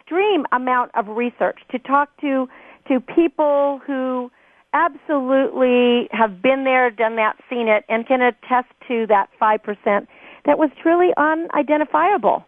extreme 0.10 0.46
amount 0.52 0.92
of 0.96 1.08
research 1.08 1.60
to 1.72 1.80
talk 1.80 2.10
to 2.22 2.48
to 2.88 3.00
people 3.00 3.80
who 3.86 4.32
absolutely 4.74 6.08
have 6.12 6.42
been 6.42 6.64
there, 6.64 6.90
done 6.90 7.16
that, 7.18 7.36
seen 7.50 7.68
it, 7.68 7.86
and 7.90 8.08
can 8.08 8.22
attest 8.22 8.68
to 8.88 9.06
that 9.08 9.30
5% 9.40 10.08
that 10.46 10.58
was 10.58 10.70
truly 10.82 11.12
unidentifiable. 11.18 12.46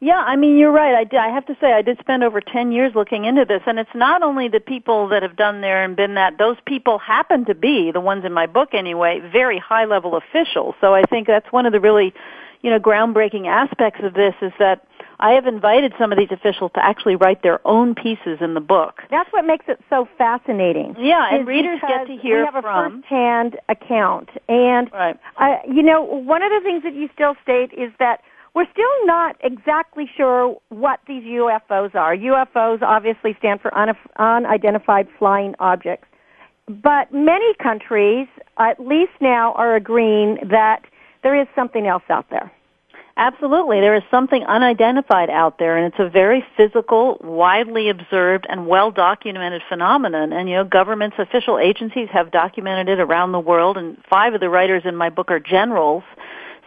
Yeah, 0.00 0.18
I 0.18 0.36
mean, 0.36 0.56
you're 0.56 0.72
right. 0.72 0.94
I, 0.94 1.04
did, 1.04 1.18
I 1.18 1.28
have 1.28 1.46
to 1.46 1.56
say, 1.60 1.72
I 1.72 1.82
did 1.82 1.98
spend 1.98 2.24
over 2.24 2.40
10 2.40 2.72
years 2.72 2.92
looking 2.94 3.24
into 3.24 3.44
this, 3.44 3.62
and 3.66 3.78
it's 3.78 3.94
not 3.94 4.22
only 4.22 4.48
the 4.48 4.60
people 4.60 5.08
that 5.08 5.22
have 5.22 5.36
done 5.36 5.60
there 5.60 5.84
and 5.84 5.96
been 5.96 6.14
that, 6.14 6.38
those 6.38 6.56
people 6.66 6.98
happen 6.98 7.44
to 7.46 7.54
be, 7.54 7.90
the 7.90 8.00
ones 8.00 8.24
in 8.24 8.32
my 8.32 8.46
book 8.46 8.70
anyway, 8.72 9.20
very 9.32 9.58
high 9.58 9.84
level 9.84 10.16
officials. 10.16 10.74
So 10.80 10.94
I 10.94 11.02
think 11.02 11.26
that's 11.26 11.50
one 11.52 11.66
of 11.66 11.72
the 11.72 11.80
really, 11.80 12.14
you 12.62 12.70
know, 12.70 12.78
groundbreaking 12.78 13.46
aspects 13.46 14.00
of 14.02 14.14
this 14.14 14.34
is 14.42 14.52
that 14.58 14.86
I 15.20 15.32
have 15.32 15.46
invited 15.46 15.92
some 15.98 16.12
of 16.12 16.18
these 16.18 16.30
officials 16.30 16.72
to 16.74 16.84
actually 16.84 17.16
write 17.16 17.42
their 17.42 17.60
own 17.66 17.94
pieces 17.94 18.38
in 18.40 18.54
the 18.54 18.60
book. 18.60 19.02
That's 19.10 19.32
what 19.32 19.44
makes 19.44 19.66
it 19.68 19.80
so 19.90 20.08
fascinating. 20.18 20.96
Yeah, 20.98 21.34
and 21.34 21.46
readers 21.46 21.80
get 21.86 22.06
to 22.06 22.16
hear 22.16 22.40
we 22.40 22.44
have 22.44 22.56
a 22.56 22.62
from. 22.62 23.02
first-hand 23.02 23.58
account, 23.68 24.30
and 24.48 24.92
Right. 24.92 25.16
uh, 25.36 25.56
you 25.68 25.82
know, 25.82 26.02
one 26.02 26.42
of 26.42 26.50
the 26.50 26.60
things 26.60 26.82
that 26.82 26.94
you 26.94 27.08
still 27.14 27.36
state 27.42 27.72
is 27.72 27.92
that 27.98 28.22
we're 28.54 28.70
still 28.70 29.06
not 29.06 29.36
exactly 29.40 30.08
sure 30.16 30.56
what 30.68 31.00
these 31.08 31.24
UFOs 31.24 31.94
are. 31.94 32.14
UFOs 32.16 32.82
obviously 32.82 33.34
stand 33.38 33.60
for 33.60 33.70
unif- 33.72 33.96
unidentified 34.16 35.08
flying 35.18 35.54
objects. 35.58 36.06
But 36.68 37.12
many 37.12 37.54
countries, 37.54 38.28
at 38.58 38.78
least 38.78 39.12
now, 39.20 39.52
are 39.54 39.74
agreeing 39.74 40.38
that 40.48 40.84
there 41.22 41.38
is 41.38 41.48
something 41.54 41.86
else 41.86 42.04
out 42.08 42.30
there. 42.30 42.50
Absolutely. 43.16 43.80
There 43.80 43.94
is 43.94 44.02
something 44.10 44.42
unidentified 44.44 45.30
out 45.30 45.58
there 45.58 45.76
and 45.76 45.92
it's 45.92 46.00
a 46.00 46.08
very 46.08 46.44
physical, 46.56 47.16
widely 47.22 47.88
observed 47.88 48.44
and 48.48 48.66
well 48.66 48.90
documented 48.90 49.62
phenomenon. 49.68 50.32
And 50.32 50.48
you 50.48 50.56
know, 50.56 50.64
governments, 50.64 51.16
official 51.18 51.58
agencies 51.58 52.08
have 52.12 52.32
documented 52.32 52.98
it 52.98 53.00
around 53.00 53.30
the 53.30 53.40
world 53.40 53.76
and 53.76 53.96
five 54.10 54.34
of 54.34 54.40
the 54.40 54.48
writers 54.48 54.82
in 54.84 54.96
my 54.96 55.10
book 55.10 55.30
are 55.30 55.38
generals. 55.38 56.02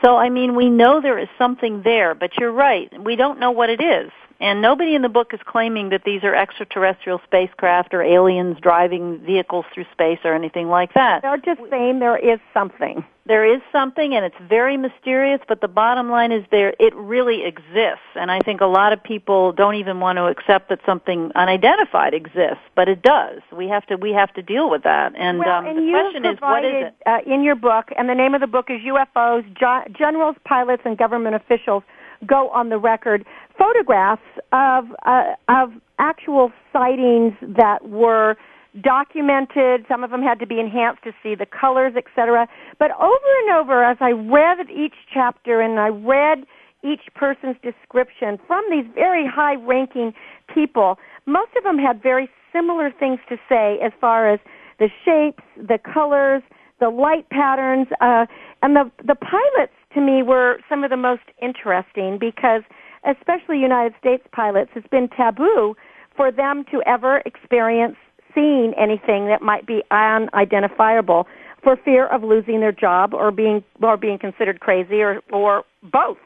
So 0.01 0.15
I 0.15 0.29
mean, 0.29 0.55
we 0.55 0.69
know 0.69 1.01
there 1.01 1.19
is 1.19 1.27
something 1.37 1.81
there, 1.83 2.15
but 2.15 2.37
you're 2.37 2.51
right. 2.51 2.89
We 3.03 3.17
don't 3.17 3.39
know 3.39 3.51
what 3.51 3.69
it 3.69 3.81
is. 3.81 4.09
And 4.39 4.61
nobody 4.61 4.93
in 4.95 5.01
the 5.01 5.09
book 5.09 5.33
is 5.33 5.39
claiming 5.45 5.89
that 5.89 6.03
these 6.05 6.23
are 6.23 6.35
extraterrestrial 6.35 7.19
spacecraft 7.25 7.93
or 7.93 8.03
aliens 8.03 8.57
driving 8.61 9.19
vehicles 9.25 9.65
through 9.73 9.85
space 9.91 10.19
or 10.23 10.33
anything 10.33 10.67
like 10.67 10.93
that. 10.93 11.23
They're 11.23 11.37
just 11.37 11.61
saying 11.69 11.99
there 11.99 12.17
is 12.17 12.39
something. 12.53 13.03
There 13.27 13.45
is 13.45 13.61
something 13.73 14.15
and 14.15 14.23
it's 14.23 14.37
very 14.47 14.77
mysterious, 14.77 15.41
but 15.47 15.59
the 15.59 15.67
bottom 15.67 16.09
line 16.09 16.31
is 16.31 16.45
there, 16.49 16.73
it 16.79 16.95
really 16.95 17.43
exists. 17.45 18.07
And 18.15 18.31
I 18.31 18.39
think 18.39 18.61
a 18.61 18.65
lot 18.65 18.93
of 18.93 19.03
people 19.03 19.51
don't 19.51 19.75
even 19.75 19.99
want 19.99 20.17
to 20.17 20.27
accept 20.27 20.69
that 20.69 20.79
something 20.85 21.31
unidentified 21.35 22.13
exists, 22.13 22.63
but 22.73 22.87
it 22.87 23.01
does. 23.01 23.41
We 23.51 23.67
have 23.67 23.85
to, 23.87 23.97
we 23.97 24.11
have 24.13 24.33
to 24.35 24.41
deal 24.41 24.69
with 24.69 24.83
that. 24.83 25.13
And, 25.17 25.39
well, 25.39 25.49
um, 25.49 25.67
and 25.67 25.77
the 25.77 25.91
question 25.91 26.25
is, 26.25 26.39
what 26.39 26.63
is 26.63 26.85
it? 26.87 26.95
uh, 27.05 27.19
in 27.25 27.43
your 27.43 27.55
book, 27.55 27.89
and 27.97 28.07
the 28.07 28.15
name 28.15 28.33
of 28.33 28.39
the 28.39 28.47
book 28.47 28.69
is 28.69 28.79
UFOs, 28.81 29.43
Jo- 29.59 29.83
Generals, 29.91 30.37
Pilots, 30.45 30.83
and 30.85 30.97
Government 30.97 31.35
Officials 31.35 31.83
Go 32.25 32.49
on 32.49 32.69
the 32.69 32.77
Record. 32.77 33.25
Photographs 33.57 34.21
of, 34.51 34.85
uh, 35.05 35.33
of 35.49 35.73
actual 35.99 36.51
sightings 36.71 37.33
that 37.41 37.89
were 37.89 38.37
documented. 38.81 39.85
Some 39.87 40.03
of 40.03 40.11
them 40.11 40.21
had 40.21 40.39
to 40.39 40.47
be 40.47 40.59
enhanced 40.59 41.03
to 41.03 41.11
see 41.23 41.35
the 41.35 41.45
colors, 41.45 41.93
etc. 41.95 42.47
But 42.79 42.91
over 42.91 43.31
and 43.45 43.55
over, 43.57 43.83
as 43.83 43.97
I 43.99 44.11
read 44.11 44.69
each 44.69 44.95
chapter 45.13 45.61
and 45.61 45.79
I 45.79 45.89
read 45.89 46.45
each 46.83 47.01
person's 47.15 47.57
description 47.63 48.37
from 48.47 48.63
these 48.69 48.85
very 48.93 49.25
high-ranking 49.27 50.13
people, 50.53 50.97
most 51.25 51.51
of 51.57 51.63
them 51.63 51.77
had 51.77 52.01
very 52.01 52.29
similar 52.53 52.91
things 52.91 53.19
to 53.29 53.37
say 53.49 53.79
as 53.83 53.91
far 53.99 54.31
as 54.31 54.39
the 54.79 54.89
shapes, 55.03 55.43
the 55.57 55.79
colors, 55.91 56.43
the 56.79 56.89
light 56.89 57.27
patterns, 57.29 57.87
uh, 58.01 58.25
and 58.61 58.75
the 58.75 58.91
the 59.03 59.15
pilots 59.15 59.73
to 59.93 60.01
me 60.01 60.21
were 60.21 60.59
some 60.69 60.83
of 60.83 60.89
the 60.89 60.97
most 60.97 61.23
interesting 61.41 62.17
because, 62.19 62.61
especially 63.03 63.59
United 63.59 63.93
States 63.99 64.23
pilots, 64.31 64.71
it's 64.75 64.87
been 64.87 65.09
taboo 65.09 65.75
for 66.15 66.31
them 66.31 66.63
to 66.71 66.81
ever 66.85 67.21
experience 67.25 67.95
seeing 68.37 68.73
anything 68.77 69.25
that 69.27 69.41
might 69.41 69.65
be 69.65 69.81
unidentifiable 69.89 71.25
for 71.63 71.75
fear 71.83 72.05
of 72.07 72.23
losing 72.23 72.59
their 72.59 72.71
job 72.71 73.15
or 73.15 73.31
being 73.31 73.63
or 73.81 73.97
being 73.97 74.19
considered 74.19 74.59
crazy 74.59 75.01
or 75.01 75.21
or 75.31 75.63
both. 75.91 76.17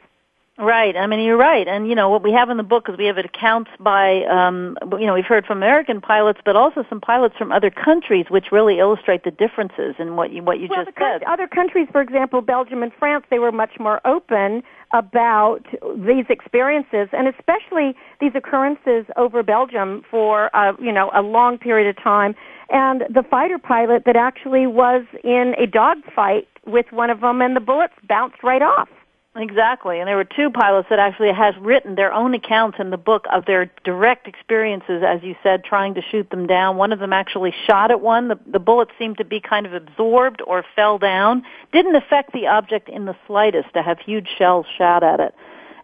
Right. 0.57 0.97
I 0.97 1.07
mean, 1.07 1.21
you're 1.21 1.37
right. 1.37 1.67
And 1.67 1.87
you 1.87 1.95
know 1.95 2.09
what 2.09 2.23
we 2.23 2.33
have 2.33 2.49
in 2.49 2.57
the 2.57 2.63
book 2.63 2.89
is 2.89 2.97
we 2.97 3.05
have 3.05 3.17
accounts 3.17 3.71
by, 3.79 4.23
um, 4.25 4.77
you 4.99 5.07
know, 5.07 5.13
we've 5.13 5.25
heard 5.25 5.45
from 5.45 5.59
American 5.59 6.01
pilots, 6.01 6.39
but 6.43 6.57
also 6.57 6.83
some 6.89 6.99
pilots 6.99 7.35
from 7.37 7.51
other 7.51 7.69
countries, 7.69 8.25
which 8.29 8.51
really 8.51 8.77
illustrate 8.77 9.23
the 9.23 9.31
differences 9.31 9.95
in 9.97 10.17
what 10.17 10.31
you 10.31 10.43
what 10.43 10.59
you 10.59 10.67
well, 10.69 10.83
just 10.83 10.97
said. 10.97 11.23
other 11.23 11.47
countries, 11.47 11.87
for 11.91 12.01
example, 12.01 12.41
Belgium 12.41 12.83
and 12.83 12.91
France, 12.99 13.25
they 13.29 13.39
were 13.39 13.51
much 13.51 13.79
more 13.79 14.05
open 14.05 14.61
about 14.93 15.65
these 15.95 16.25
experiences, 16.29 17.07
and 17.13 17.29
especially 17.29 17.95
these 18.19 18.33
occurrences 18.35 19.05
over 19.15 19.41
Belgium 19.43 20.03
for 20.11 20.53
uh, 20.55 20.73
you 20.79 20.91
know 20.91 21.09
a 21.15 21.21
long 21.21 21.57
period 21.57 21.87
of 21.87 22.03
time. 22.03 22.35
And 22.69 23.03
the 23.09 23.23
fighter 23.23 23.57
pilot 23.57 24.03
that 24.05 24.17
actually 24.17 24.67
was 24.67 25.05
in 25.23 25.55
a 25.57 25.65
dogfight 25.65 26.47
with 26.67 26.87
one 26.91 27.09
of 27.09 27.21
them, 27.21 27.41
and 27.41 27.55
the 27.55 27.61
bullets 27.61 27.93
bounced 28.07 28.43
right 28.43 28.61
off. 28.61 28.89
Exactly, 29.34 29.99
and 29.99 30.09
there 30.09 30.17
were 30.17 30.25
two 30.25 30.49
pilots 30.49 30.89
that 30.89 30.99
actually 30.99 31.32
has 31.32 31.55
written 31.61 31.95
their 31.95 32.11
own 32.11 32.34
accounts 32.34 32.79
in 32.82 32.89
the 32.89 32.97
book 32.97 33.23
of 33.32 33.45
their 33.45 33.71
direct 33.86 34.27
experiences, 34.27 35.03
as 35.07 35.23
you 35.23 35.36
said, 35.41 35.63
trying 35.63 35.93
to 35.93 36.01
shoot 36.01 36.29
them 36.32 36.47
down. 36.47 36.75
One 36.75 36.91
of 36.91 36.99
them 36.99 37.13
actually 37.13 37.53
shot 37.65 37.91
at 37.91 38.01
one. 38.01 38.27
The, 38.27 38.38
the 38.45 38.59
bullet 38.59 38.89
seemed 38.99 39.19
to 39.19 39.23
be 39.23 39.39
kind 39.39 39.65
of 39.65 39.73
absorbed 39.73 40.41
or 40.45 40.65
fell 40.75 40.97
down. 40.97 41.43
Didn't 41.71 41.95
affect 41.95 42.34
the 42.34 42.47
object 42.47 42.89
in 42.89 43.05
the 43.05 43.15
slightest 43.25 43.73
to 43.73 43.82
have 43.82 43.99
huge 43.99 44.27
shells 44.38 44.65
shot 44.77 45.01
at 45.01 45.21
it. 45.21 45.34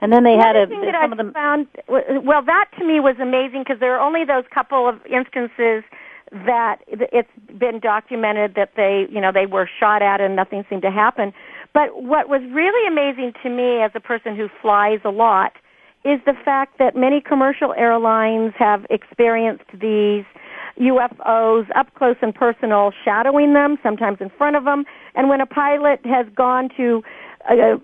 And 0.01 0.11
then 0.11 0.25
they 0.25 0.35
the 0.35 0.43
had 0.43 0.55
a 0.57 0.67
thing 0.67 0.81
that 0.81 0.93
some 0.93 1.09
I 1.09 1.11
of 1.13 1.17
them. 1.17 1.33
found 1.33 1.67
well 1.87 2.43
that 2.43 2.65
to 2.77 2.85
me 2.85 2.99
was 2.99 3.15
amazing 3.19 3.63
because 3.63 3.79
there 3.79 3.97
are 3.97 4.05
only 4.05 4.25
those 4.25 4.43
couple 4.53 4.87
of 4.87 5.03
instances 5.05 5.83
that 6.31 6.77
it's 6.87 7.29
been 7.57 7.79
documented 7.79 8.55
that 8.55 8.73
they 8.75 9.07
you 9.09 9.21
know 9.21 9.31
they 9.31 9.45
were 9.45 9.67
shot 9.79 10.01
at 10.01 10.21
and 10.21 10.35
nothing 10.35 10.65
seemed 10.69 10.83
to 10.83 10.91
happen 10.91 11.33
but 11.77 12.01
what 12.01 12.27
was 12.27 12.41
really 12.51 12.87
amazing 12.87 13.33
to 13.43 13.51
me 13.51 13.83
as 13.83 13.91
a 13.93 13.99
person 13.99 14.35
who 14.35 14.47
flies 14.63 14.97
a 15.05 15.11
lot 15.11 15.51
is 16.03 16.19
the 16.25 16.33
fact 16.43 16.79
that 16.79 16.95
many 16.95 17.21
commercial 17.21 17.71
airlines 17.77 18.53
have 18.57 18.83
experienced 18.89 19.69
these 19.79 20.25
UFOs 20.81 21.67
up 21.75 21.93
close 21.93 22.15
and 22.23 22.33
personal, 22.33 22.91
shadowing 23.05 23.53
them, 23.53 23.77
sometimes 23.83 24.17
in 24.21 24.31
front 24.39 24.55
of 24.55 24.63
them. 24.63 24.85
And 25.13 25.29
when 25.29 25.39
a 25.39 25.45
pilot 25.45 25.99
has 26.03 26.25
gone 26.35 26.69
to 26.77 27.03
uh, 27.47 27.77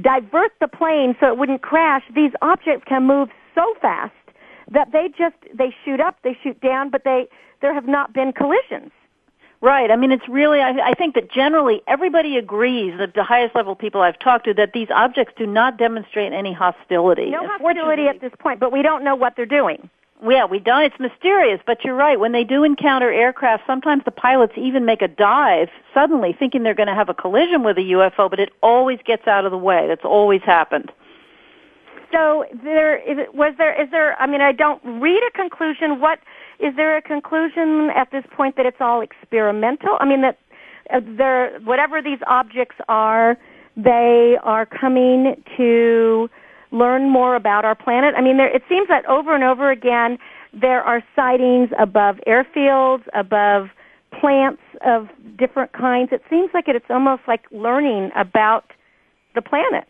divert 0.00 0.52
the 0.60 0.68
plane 0.68 1.16
so 1.18 1.26
it 1.26 1.36
wouldn't 1.36 1.62
crash, 1.62 2.04
these 2.14 2.30
objects 2.40 2.84
can 2.86 3.02
move 3.02 3.30
so 3.52 3.74
fast 3.82 4.14
that 4.70 4.92
they 4.92 5.08
just 5.08 5.34
they 5.58 5.74
shoot 5.84 6.00
up, 6.00 6.18
they 6.22 6.38
shoot 6.40 6.60
down, 6.60 6.88
but 6.88 7.02
they 7.04 7.26
there 7.62 7.74
have 7.74 7.88
not 7.88 8.14
been 8.14 8.32
collisions. 8.32 8.92
Right. 9.64 9.90
I 9.90 9.96
mean, 9.96 10.12
it's 10.12 10.28
really, 10.28 10.60
I, 10.60 10.90
I 10.90 10.92
think 10.92 11.14
that 11.14 11.30
generally 11.32 11.80
everybody 11.86 12.36
agrees 12.36 12.98
that 12.98 13.14
the 13.14 13.24
highest 13.24 13.54
level 13.54 13.74
people 13.74 14.02
I've 14.02 14.18
talked 14.18 14.44
to 14.44 14.52
that 14.52 14.74
these 14.74 14.88
objects 14.94 15.32
do 15.38 15.46
not 15.46 15.78
demonstrate 15.78 16.34
any 16.34 16.52
hostility. 16.52 17.30
No 17.30 17.48
hostility 17.48 18.06
at 18.06 18.20
this 18.20 18.32
point, 18.38 18.60
but 18.60 18.72
we 18.72 18.82
don't 18.82 19.02
know 19.02 19.14
what 19.14 19.36
they're 19.36 19.46
doing. 19.46 19.88
Yeah, 20.22 20.44
we 20.44 20.58
don't. 20.58 20.82
It's 20.82 21.00
mysterious, 21.00 21.62
but 21.64 21.82
you're 21.82 21.94
right. 21.94 22.20
When 22.20 22.32
they 22.32 22.44
do 22.44 22.62
encounter 22.62 23.10
aircraft, 23.10 23.62
sometimes 23.66 24.02
the 24.04 24.10
pilots 24.10 24.52
even 24.58 24.84
make 24.84 25.00
a 25.00 25.08
dive 25.08 25.70
suddenly 25.94 26.36
thinking 26.38 26.62
they're 26.62 26.74
going 26.74 26.88
to 26.88 26.94
have 26.94 27.08
a 27.08 27.14
collision 27.14 27.62
with 27.62 27.78
a 27.78 27.82
UFO, 27.96 28.28
but 28.28 28.40
it 28.40 28.50
always 28.62 28.98
gets 29.06 29.26
out 29.26 29.46
of 29.46 29.50
the 29.50 29.56
way. 29.56 29.86
That's 29.88 30.04
always 30.04 30.42
happened. 30.42 30.92
So 32.12 32.44
there 32.62 32.96
is 32.98 33.26
was 33.32 33.54
there 33.58 33.82
is 33.82 33.90
there 33.90 34.14
I 34.20 34.26
mean 34.26 34.40
I 34.40 34.52
don't 34.52 34.80
read 35.00 35.20
a 35.26 35.30
conclusion 35.32 36.00
what 36.00 36.20
is 36.58 36.74
there 36.76 36.96
a 36.96 37.02
conclusion 37.02 37.90
at 37.94 38.10
this 38.10 38.24
point 38.36 38.56
that 38.56 38.66
it's 38.66 38.80
all 38.80 39.00
experimental? 39.00 39.96
I 40.00 40.06
mean 40.06 40.22
that 40.22 40.38
uh, 40.92 41.00
there 41.16 41.58
whatever 41.60 42.02
these 42.02 42.18
objects 42.26 42.76
are 42.88 43.36
they 43.76 44.36
are 44.42 44.66
coming 44.66 45.42
to 45.56 46.28
learn 46.70 47.10
more 47.10 47.36
about 47.36 47.64
our 47.64 47.74
planet. 47.74 48.14
I 48.16 48.22
mean 48.22 48.36
there 48.36 48.54
it 48.54 48.62
seems 48.68 48.88
that 48.88 49.04
over 49.06 49.34
and 49.34 49.44
over 49.44 49.70
again 49.70 50.18
there 50.52 50.82
are 50.82 51.02
sightings 51.16 51.70
above 51.78 52.16
airfields, 52.26 53.02
above 53.14 53.68
plants 54.20 54.62
of 54.84 55.08
different 55.36 55.72
kinds. 55.72 56.10
It 56.12 56.22
seems 56.30 56.50
like 56.54 56.68
it, 56.68 56.76
it's 56.76 56.90
almost 56.90 57.22
like 57.26 57.42
learning 57.50 58.10
about 58.16 58.72
the 59.34 59.42
planet. 59.42 59.88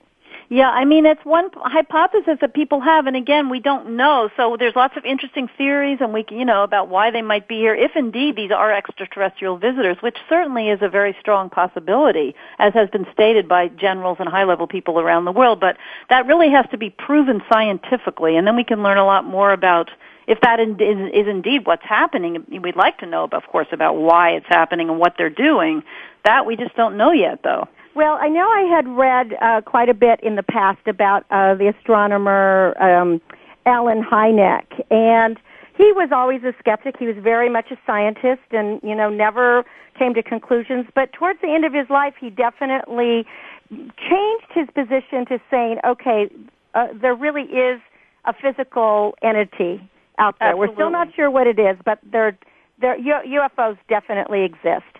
Yeah, 0.54 0.70
I 0.70 0.84
mean, 0.84 1.04
it's 1.04 1.24
one 1.24 1.50
hypothesis 1.56 2.38
that 2.40 2.54
people 2.54 2.80
have, 2.80 3.08
and 3.08 3.16
again, 3.16 3.48
we 3.48 3.58
don't 3.58 3.96
know. 3.96 4.30
So 4.36 4.56
there's 4.56 4.76
lots 4.76 4.96
of 4.96 5.04
interesting 5.04 5.48
theories, 5.58 5.98
and 6.00 6.12
we, 6.12 6.22
can, 6.22 6.38
you 6.38 6.44
know, 6.44 6.62
about 6.62 6.88
why 6.88 7.10
they 7.10 7.22
might 7.22 7.48
be 7.48 7.56
here, 7.56 7.74
if 7.74 7.96
indeed 7.96 8.36
these 8.36 8.52
are 8.52 8.72
extraterrestrial 8.72 9.56
visitors, 9.56 9.96
which 10.00 10.16
certainly 10.28 10.68
is 10.68 10.78
a 10.80 10.88
very 10.88 11.16
strong 11.18 11.50
possibility, 11.50 12.36
as 12.60 12.72
has 12.72 12.88
been 12.88 13.04
stated 13.12 13.48
by 13.48 13.66
generals 13.66 14.18
and 14.20 14.28
high-level 14.28 14.68
people 14.68 15.00
around 15.00 15.24
the 15.24 15.32
world. 15.32 15.58
But 15.58 15.76
that 16.08 16.24
really 16.28 16.50
has 16.50 16.66
to 16.70 16.78
be 16.78 16.88
proven 16.88 17.42
scientifically, 17.52 18.36
and 18.36 18.46
then 18.46 18.54
we 18.54 18.62
can 18.62 18.80
learn 18.84 18.98
a 18.98 19.04
lot 19.04 19.24
more 19.24 19.52
about 19.52 19.90
if 20.28 20.40
that 20.42 20.60
is 20.60 21.26
indeed 21.26 21.66
what's 21.66 21.84
happening, 21.84 22.46
we'd 22.62 22.76
like 22.76 22.98
to 22.98 23.06
know, 23.06 23.28
of 23.32 23.42
course, 23.48 23.66
about 23.72 23.96
why 23.96 24.30
it's 24.36 24.46
happening 24.48 24.88
and 24.88 25.00
what 25.00 25.16
they're 25.18 25.30
doing. 25.30 25.82
That 26.24 26.46
we 26.46 26.54
just 26.54 26.76
don't 26.76 26.96
know 26.96 27.10
yet, 27.10 27.40
though. 27.42 27.66
Well, 27.94 28.18
I 28.20 28.28
know 28.28 28.48
I 28.48 28.62
had 28.74 28.88
read 28.88 29.34
uh, 29.40 29.60
quite 29.60 29.88
a 29.88 29.94
bit 29.94 30.20
in 30.20 30.34
the 30.34 30.42
past 30.42 30.86
about 30.86 31.24
uh, 31.30 31.54
the 31.54 31.72
astronomer 31.76 32.74
um, 32.82 33.20
Allen 33.66 34.02
Hynek, 34.02 34.66
and 34.90 35.38
he 35.76 35.92
was 35.92 36.10
always 36.12 36.42
a 36.42 36.52
skeptic. 36.58 36.96
He 36.98 37.06
was 37.06 37.16
very 37.20 37.48
much 37.48 37.70
a 37.70 37.76
scientist, 37.86 38.42
and 38.50 38.80
you 38.82 38.96
know 38.96 39.08
never 39.08 39.64
came 39.96 40.12
to 40.14 40.22
conclusions. 40.24 40.86
But 40.94 41.12
towards 41.12 41.40
the 41.40 41.52
end 41.52 41.64
of 41.64 41.72
his 41.72 41.88
life, 41.88 42.14
he 42.20 42.30
definitely 42.30 43.26
changed 43.70 44.50
his 44.50 44.66
position 44.74 45.24
to 45.26 45.40
saying, 45.48 45.78
"Okay, 45.84 46.28
uh, 46.74 46.88
there 46.92 47.14
really 47.14 47.44
is 47.44 47.80
a 48.24 48.32
physical 48.32 49.14
entity 49.22 49.88
out 50.18 50.36
there. 50.40 50.56
We're 50.56 50.74
still 50.74 50.90
not 50.90 51.14
sure 51.14 51.30
what 51.30 51.46
it 51.46 51.60
is, 51.60 51.76
but 51.84 51.98
there, 52.02 52.36
there 52.80 52.96
UFOs 52.98 53.78
definitely 53.88 54.42
exist." 54.42 54.98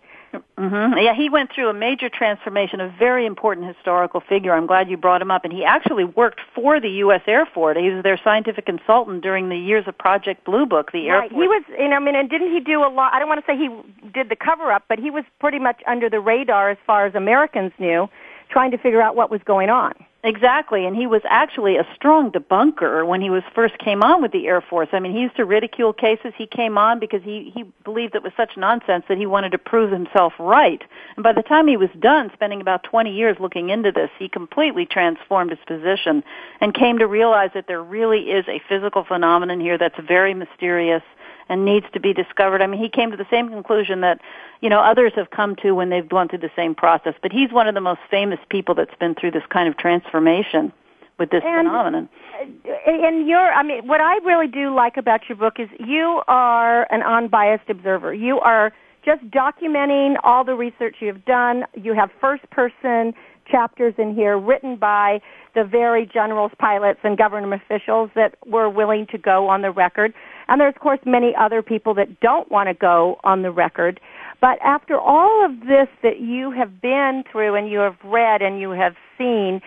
Mm-hmm. 0.59 0.99
Yeah, 0.99 1.14
he 1.14 1.28
went 1.28 1.51
through 1.55 1.68
a 1.68 1.74
major 1.74 2.09
transformation, 2.09 2.80
a 2.80 2.95
very 2.99 3.26
important 3.26 3.66
historical 3.66 4.20
figure. 4.20 4.53
I'm 4.53 4.66
glad 4.66 4.89
you 4.89 4.97
brought 4.97 5.22
him 5.22 5.30
up. 5.30 5.45
And 5.45 5.53
he 5.53 5.64
actually 5.64 6.05
worked 6.05 6.41
for 6.55 6.80
the 6.80 6.89
U.S. 7.05 7.22
Air 7.26 7.47
Force. 7.47 7.76
He 7.78 7.91
was 7.91 8.03
their 8.03 8.20
scientific 8.22 8.66
consultant 8.66 9.22
during 9.22 9.49
the 9.49 9.57
years 9.57 9.85
of 9.87 9.97
Project 9.97 10.45
Blue 10.45 10.66
Book. 10.66 10.93
The 10.93 11.09
Air 11.09 11.20
right. 11.20 11.30
Force. 11.30 11.43
He 11.43 11.49
was, 11.49 11.62
you 11.78 11.89
know, 11.89 11.97
I 11.97 11.99
mean, 12.01 12.14
and 12.16 12.28
didn't 12.28 12.53
he 12.53 12.61
do 12.61 12.80
a 12.85 12.89
lot? 12.89 13.12
I 13.12 13.18
don't 13.18 13.28
want 13.28 13.45
to 13.45 13.47
say 13.51 13.57
he 13.57 13.68
did 14.11 14.28
the 14.28 14.37
cover 14.37 14.72
up, 14.72 14.85
but 14.89 14.99
he 14.99 15.11
was 15.11 15.24
pretty 15.41 15.59
much 15.59 15.80
under 15.87 16.09
the 16.09 16.20
radar 16.20 16.70
as 16.70 16.78
far 16.87 17.07
as 17.07 17.14
Americans 17.14 17.72
knew, 17.78 18.09
trying 18.51 18.70
to 18.70 18.78
figure 18.78 19.03
out 19.03 19.16
what 19.16 19.30
was 19.30 19.41
going 19.45 19.70
on. 19.70 19.95
Exactly, 20.27 20.87
and 20.87 20.97
he 20.97 21.07
was 21.07 21.20
actually 21.29 21.77
a 21.77 21.87
strong 21.95 22.33
debunker 22.33 23.07
when 23.07 23.20
he 23.20 23.29
was 23.29 23.43
first 23.55 23.77
came 23.77 24.03
on 24.03 24.22
with 24.22 24.33
the 24.33 24.47
Air 24.47 24.62
Force. 24.62 24.89
I 24.93 24.99
mean, 24.99 25.12
he 25.12 25.20
used 25.20 25.37
to 25.37 25.45
ridicule 25.45 25.93
cases. 25.93 26.33
He 26.35 26.47
came 26.47 26.79
on 26.79 26.99
because 26.99 27.22
he 27.22 27.53
he 27.55 27.64
believed 27.85 28.14
it 28.14 28.22
was 28.22 28.33
such 28.35 28.57
nonsense 28.57 29.05
that 29.11 29.18
he 29.18 29.27
wanted 29.27 29.53
to 29.53 29.59
prove 29.59 29.93
himself 29.93 30.33
right. 30.39 30.83
And 31.16 31.22
by 31.22 31.35
the 31.35 31.43
time 31.43 31.68
he 31.68 31.77
was 31.77 31.91
done 32.01 32.31
spending 32.33 32.62
about 32.62 32.85
20 32.85 33.14
years 33.14 33.37
looking 33.39 33.68
into 33.68 33.93
this, 33.93 34.09
he 34.18 34.31
completely 34.31 34.87
transformed 34.87 35.51
his 35.51 35.61
position 35.66 36.25
and 36.59 36.72
came 36.72 36.99
to 37.01 37.07
realize 37.07 37.51
that 37.53 37.66
there 37.68 37.83
really 37.83 38.31
is 38.31 38.47
a 38.49 38.62
physical 38.66 39.05
phenomenon 39.05 39.61
here 39.61 39.77
that's 39.77 40.01
very 40.09 40.33
mysterious 40.33 41.03
and 41.49 41.65
needs 41.65 41.87
to 41.93 42.01
be 42.01 42.13
discovered. 42.13 42.63
I 42.63 42.67
mean, 42.67 42.81
he 42.81 42.89
came 42.89 43.11
to 43.11 43.17
the 43.17 43.27
same 43.31 43.49
conclusion 43.49 44.01
that, 44.01 44.21
you 44.61 44.69
know, 44.69 44.81
others 44.81 45.13
have 45.17 45.31
come 45.31 45.57
to 45.57 45.73
when 45.73 45.91
they've 45.91 46.09
gone 46.09 46.29
through 46.29 46.39
the 46.39 46.51
same 46.57 46.75
process. 46.75 47.15
But 47.23 47.33
he's 47.33 47.53
one 47.53 47.69
of 47.69 47.75
the 47.75 47.81
most 47.81 48.01
famous 48.11 48.39
people 48.49 48.75
that's 48.75 48.95
been 48.99 49.15
through 49.15 49.33
this 49.33 49.45
kind 49.51 49.69
of 49.69 49.77
transformation 49.77 50.73
with 51.19 51.31
this 51.31 51.43
and, 51.45 51.69
phenomenon. 51.69 52.09
Uh, 52.41 52.91
and 52.91 53.29
you're, 53.29 53.53
I 53.53 53.63
mean, 53.63 53.87
what 53.87 54.01
I 54.01 54.17
really 54.19 54.49
do 54.49 54.75
like 54.75 54.97
about 54.97 55.29
your 55.29 55.37
book 55.37 55.55
is 55.59 55.69
you 55.79 56.23
are 56.29 56.87
an 56.93 57.03
unbiased 57.03 57.69
observer. 57.69 58.13
You 58.15 58.41
are 58.41 58.73
just 59.05 59.23
documenting 59.31 60.17
all 60.25 60.45
the 60.45 60.55
research 60.55 60.97
you've 61.01 61.25
done. 61.25 61.65
You 61.75 61.95
have 61.95 62.11
first 62.21 62.49
person 62.51 63.15
chapters 63.51 63.95
in 63.99 64.15
here 64.15 64.39
written 64.39 64.77
by 64.77 65.21
the 65.55 65.65
very 65.65 66.09
generals, 66.13 66.53
pilots, 66.59 67.01
and 67.03 67.17
government 67.17 67.61
officials 67.63 68.11
that 68.15 68.37
were 68.47 68.69
willing 68.69 69.07
to 69.11 69.19
go 69.19 69.49
on 69.49 69.63
the 69.63 69.71
record. 69.71 70.13
And 70.49 70.61
there's, 70.61 70.75
of 70.75 70.81
course, 70.81 71.01
many 71.07 71.33
other 71.39 71.63
people 71.63 71.95
that 71.95 72.21
don't 72.21 72.51
want 72.51 72.69
to 72.69 72.75
go 72.75 73.19
on 73.25 73.43
the 73.43 73.51
record. 73.51 74.01
But 74.41 74.59
after 74.63 74.99
all 74.99 75.45
of 75.45 75.61
this 75.61 75.89
that 76.03 76.21
you 76.21 76.51
have 76.51 76.81
been 76.83 77.25
through 77.31 77.55
and 77.55 77.71
you 77.71 77.79
have 77.79 77.97
read 78.05 78.43
and 78.43 78.61
you 78.61 78.71
have 78.71 78.95
seen, 79.17 79.61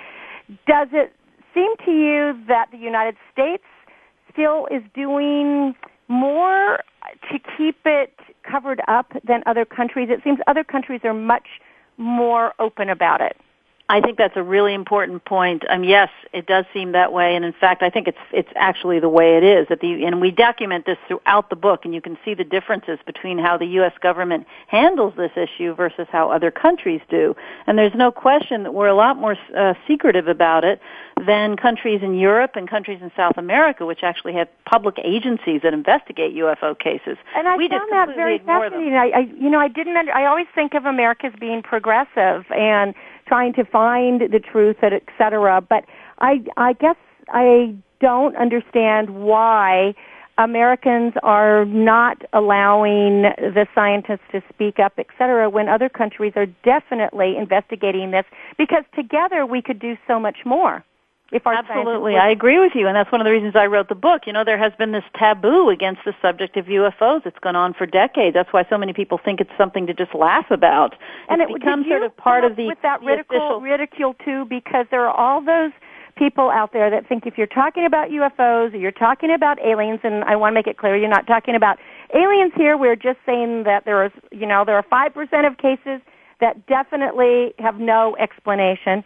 does 0.68 0.90
it 0.92 1.14
seem 1.54 1.72
to 1.86 1.92
you 1.92 2.40
that 2.48 2.68
the 2.72 2.78
United 2.78 3.16
States 3.32 3.64
still 4.32 4.68
is 4.68 4.84
doing 4.94 5.74
more 6.08 6.80
to 7.32 7.40
keep 7.58 7.78
it 7.86 8.14
covered 8.50 8.82
up 8.88 9.12
than 9.28 9.42
other 9.46 9.66
countries? 9.66 10.10
It 10.12 10.22
seems 10.24 10.40
other 10.48 10.64
countries 10.64 11.02
are 11.04 11.14
much 11.14 11.48
more 11.98 12.54
open 12.60 12.90
about 12.90 13.22
it. 13.22 13.36
I 13.90 14.02
think 14.02 14.18
that's 14.18 14.36
a 14.36 14.44
really 14.44 14.74
important 14.74 15.24
point. 15.24 15.64
Um, 15.70 15.86
yes, 15.86 16.10
it 16.34 16.46
does 16.46 16.66
seem 16.74 16.92
that 16.92 17.14
way, 17.14 17.38
and 17.38 17.46
in 17.46 17.54
fact, 17.54 17.82
I 17.82 17.90
think 17.90 18.10
it's 18.10 18.18
it's 18.34 18.50
actually 18.58 19.00
the 19.00 19.08
way 19.08 19.38
it 19.38 19.44
is. 19.44 19.68
That 19.70 19.80
the 19.80 20.04
and 20.06 20.20
we 20.20 20.30
document 20.30 20.86
this 20.86 20.98
throughout 21.08 21.50
the 21.50 21.56
book, 21.56 21.86
and 21.86 21.94
you 21.94 22.02
can 22.02 22.18
see 22.26 22.34
the 22.34 22.44
differences 22.44 23.00
between 23.06 23.38
how 23.38 23.58
the 23.58 23.66
U.S. 23.80 23.94
government 24.02 24.46
handles 24.68 25.14
this 25.16 25.32
issue 25.38 25.74
versus 25.74 26.06
how 26.12 26.30
other 26.30 26.52
countries 26.52 27.00
do. 27.10 27.34
And 27.66 27.78
there's 27.78 27.96
no 27.96 28.12
question 28.12 28.64
that 28.64 28.74
we're 28.74 28.88
a 28.88 28.94
lot 28.94 29.16
more 29.16 29.38
uh, 29.56 29.74
secretive 29.88 30.28
about 30.28 30.66
it 30.66 30.82
than 31.26 31.56
countries 31.56 32.02
in 32.04 32.14
Europe 32.14 32.52
and 32.56 32.70
countries 32.70 33.00
in 33.02 33.10
South 33.16 33.38
America, 33.38 33.86
which 33.86 34.04
actually 34.04 34.34
have 34.34 34.50
public 34.66 35.00
agencies 35.02 35.62
that 35.64 35.74
investigate 35.74 36.36
UFO 36.36 36.78
cases. 36.78 37.18
And 37.38 37.48
I 37.48 37.56
we 37.56 37.70
found 37.70 37.90
that 37.94 38.10
very 38.16 38.40
fascinating. 38.40 38.96
I, 38.96 39.10
I, 39.16 39.20
you 39.20 39.50
know, 39.50 39.60
I 39.60 39.70
didn't. 39.70 39.96
Under, 39.96 40.12
I 40.12 40.26
always 40.26 40.48
think 40.54 40.74
of 40.74 40.86
America 40.86 41.28
as 41.28 41.34
being 41.40 41.64
progressive 41.64 42.44
and 42.52 42.94
trying 43.28 43.54
to 43.54 43.66
find 43.66 44.22
the 44.22 44.40
truth, 44.40 44.78
et 44.82 45.04
cetera. 45.18 45.62
But 45.62 45.86
I, 46.20 46.44
I 46.56 46.74
guess 46.74 46.96
I 47.30 47.76
don't 48.00 48.36
understand 48.36 49.10
why 49.10 49.94
Americans 50.38 51.14
are 51.24 51.66
not 51.66 52.22
allowing 52.32 53.24
the 53.24 53.66
scientists 53.74 54.22
to 54.32 54.42
speak 54.54 54.80
up, 54.80 54.94
et 54.98 55.08
cetera, 55.18 55.50
when 55.50 55.68
other 55.68 55.90
countries 55.90 56.34
are 56.36 56.46
definitely 56.64 57.36
investigating 57.38 58.12
this 58.12 58.26
because 58.58 58.84
together 58.96 59.46
we 59.46 59.62
could 59.62 59.80
do 59.80 59.98
so 60.08 60.20
much 60.20 60.38
more. 60.46 60.84
Absolutely, 61.34 62.16
I 62.16 62.30
agree 62.30 62.58
with 62.60 62.72
you, 62.74 62.88
and 62.88 62.96
that's 62.96 63.12
one 63.12 63.20
of 63.20 63.26
the 63.26 63.32
reasons 63.32 63.56
I 63.56 63.66
wrote 63.66 63.90
the 63.90 63.96
book. 63.96 64.22
You 64.26 64.34
know, 64.34 64.46
there 64.46 64.58
has 64.58 64.72
been 64.78 64.94
this 64.94 65.04
taboo 65.14 65.70
against 65.70 66.02
the 66.06 66.14
subject 66.22 66.56
of 66.56 66.66
UFOs. 66.66 67.26
It's 67.26 67.40
gone 67.40 67.56
on 67.56 67.74
for 67.74 67.86
decades. 67.86 68.34
That's 68.34 68.52
why 68.54 68.66
so 68.70 68.78
many 68.78 68.94
people 68.94 69.20
think 69.24 69.42
it's 69.42 69.52
something 69.58 69.88
to 69.88 69.94
just 69.94 70.16
laugh 70.16 70.50
about. 70.52 70.96
And 71.30 71.42
it's 71.42 71.52
it 71.52 71.60
becomes 71.60 71.86
sort 71.88 72.04
of 72.04 72.16
part 72.16 72.46
of 72.46 72.56
the 72.56 72.68
with 72.68 72.82
that 72.82 73.02
the 73.02 73.08
ridicule, 73.08 73.42
official... 73.42 73.62
ridicule 73.62 74.14
too, 74.24 74.46
because 74.46 74.86
there 74.90 75.06
are 75.06 75.14
all 75.14 75.44
those 75.44 75.72
people 76.16 76.50
out 76.50 76.72
there 76.74 76.90
that 76.90 77.08
think 77.08 77.26
if 77.26 77.38
you're 77.38 77.46
talking 77.46 77.86
about 77.86 78.10
UFOs 78.10 78.74
or 78.74 78.78
you're 78.78 78.92
talking 78.92 79.32
about 79.34 79.60
aliens, 79.60 80.00
and 80.04 80.24
I 80.24 80.36
want 80.36 80.54
to 80.54 80.56
make 80.56 80.68
it 80.68 80.78
clear, 80.78 80.96
you're 80.96 81.10
not 81.10 81.28
talking 81.28 81.56
about 81.56 81.78
aliens 82.14 82.54
here. 82.56 82.78
We're 82.78 82.96
just 82.96 83.20
saying 83.26 83.64
that 83.64 83.86
there 83.86 84.06
is, 84.06 84.12
you 84.32 84.46
know, 84.46 84.64
there 84.66 84.76
are 84.76 84.86
five 84.90 85.14
percent 85.14 85.46
of 85.46 85.58
cases 85.58 86.02
that 86.40 86.66
definitely 86.68 87.54
have 87.60 87.80
no 87.80 88.16
explanation. 88.18 89.04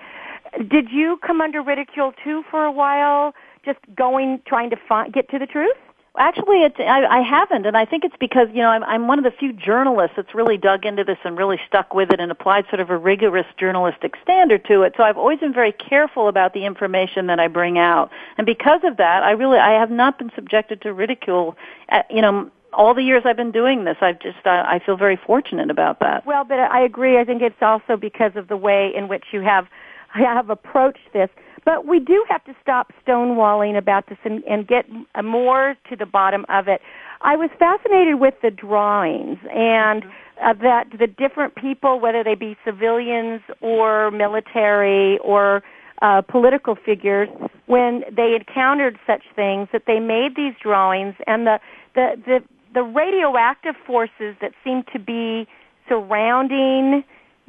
Did 0.58 0.92
you 0.92 1.18
come 1.26 1.42
under 1.42 1.62
ridicule 1.62 2.14
too 2.24 2.44
for 2.50 2.64
a 2.66 2.72
while, 2.72 3.34
just 3.64 3.80
going 3.96 4.42
trying 4.46 4.70
to 4.72 4.78
find, 4.88 5.14
get 5.14 5.30
to 5.30 5.40
the 5.40 5.46
truth? 5.46 5.78
Actually, 6.18 6.64
it's, 6.64 6.76
I, 6.78 7.06
I 7.06 7.22
haven't, 7.22 7.66
and 7.66 7.78
I 7.78 7.86
think 7.86 8.04
it's 8.04 8.18
because 8.20 8.50
you 8.52 8.62
know 8.62 8.68
I'm, 8.68 8.84
I'm 8.84 9.08
one 9.08 9.18
of 9.18 9.24
the 9.24 9.32
few 9.32 9.54
journalists 9.54 10.18
that's 10.18 10.36
really 10.36 10.58
dug 10.58 10.86
into 10.86 11.06
this 11.06 11.18
and 11.24 11.38
really 11.38 11.58
stuck 11.66 11.94
with 11.94 12.12
it 12.12 12.20
and 12.20 12.30
applied 12.30 12.66
sort 12.70 12.82
of 12.82 12.90
a 12.90 12.98
rigorous 12.98 13.46
journalistic 13.58 14.16
standard 14.22 14.66
to 14.66 14.82
it. 14.82 14.94
So 14.98 15.04
I've 15.04 15.18
always 15.18 15.40
been 15.40 15.54
very 15.54 15.72
careful 15.72 16.28
about 16.28 16.54
the 16.54 16.66
information 16.66 17.28
that 17.28 17.40
I 17.40 17.48
bring 17.48 17.78
out, 17.78 18.12
and 18.38 18.46
because 18.46 18.82
of 18.84 18.98
that, 18.98 19.24
I 19.24 19.32
really 19.32 19.58
I 19.58 19.80
have 19.80 19.90
not 19.90 20.20
been 20.20 20.32
subjected 20.36 20.82
to 20.82 20.92
ridicule. 20.92 21.56
At, 21.88 22.12
you 22.12 22.22
know, 22.22 22.52
all 22.74 22.94
the 22.94 23.04
years 23.04 23.24
I've 23.26 23.38
been 23.38 23.52
doing 23.52 23.86
this, 23.86 23.96
I've 24.02 24.20
just 24.20 24.46
uh, 24.46 24.50
I 24.50 24.82
feel 24.86 24.98
very 24.98 25.16
fortunate 25.16 25.72
about 25.72 26.02
that. 26.02 26.26
Well, 26.26 26.44
but 26.44 26.60
I 26.60 26.82
agree. 26.84 27.20
I 27.20 27.24
think 27.24 27.42
it's 27.42 27.62
also 27.62 27.96
because 27.96 28.34
of 28.36 28.50
the 28.50 28.58
way 28.58 28.92
in 28.94 29.08
which 29.08 29.24
you 29.32 29.40
have 29.40 29.66
have 30.26 30.50
approached 30.50 31.14
this. 31.14 31.30
But 31.64 31.86
we 31.86 32.00
do 32.00 32.26
have 32.28 32.44
to 32.46 32.56
stop 32.62 32.92
stonewalling 33.06 33.78
about 33.78 34.08
this 34.10 34.18
and, 34.24 34.44
and 34.46 34.68
get 34.68 34.86
more 35.24 35.76
to 35.90 35.96
the 35.96 36.08
bottom 36.08 36.46
of 36.50 36.68
it. 36.68 36.82
I 37.22 37.36
was 37.36 37.52
fascinated 37.60 38.20
with 38.20 38.34
the 38.42 38.50
drawings 38.50 39.38
and 39.54 40.04
uh, 40.44 40.54
that 40.62 40.88
the 40.98 41.06
different 41.06 41.56
people, 41.56 42.00
whether 42.00 42.24
they 42.24 42.34
be 42.34 42.58
civilians 42.66 43.42
or 43.62 44.10
military 44.10 45.20
or 45.20 45.62
uh, 46.02 46.22
political 46.22 46.76
figures, 46.76 47.30
when 47.68 48.04
they 48.12 48.36
encountered 48.36 48.98
such 49.06 49.22
things, 49.36 49.68
that 49.72 49.84
they 49.86 50.00
made 50.00 50.36
these 50.36 50.56
drawings 50.62 51.14
and 51.28 51.46
the 51.46 51.60
the 51.94 52.16
the, 52.26 52.40
the 52.74 52.82
radioactive 52.82 53.76
forces 53.86 54.36
that 54.42 54.54
seem 54.64 54.84
to 54.92 54.98
be 54.98 55.48
surrounding 55.88 57.04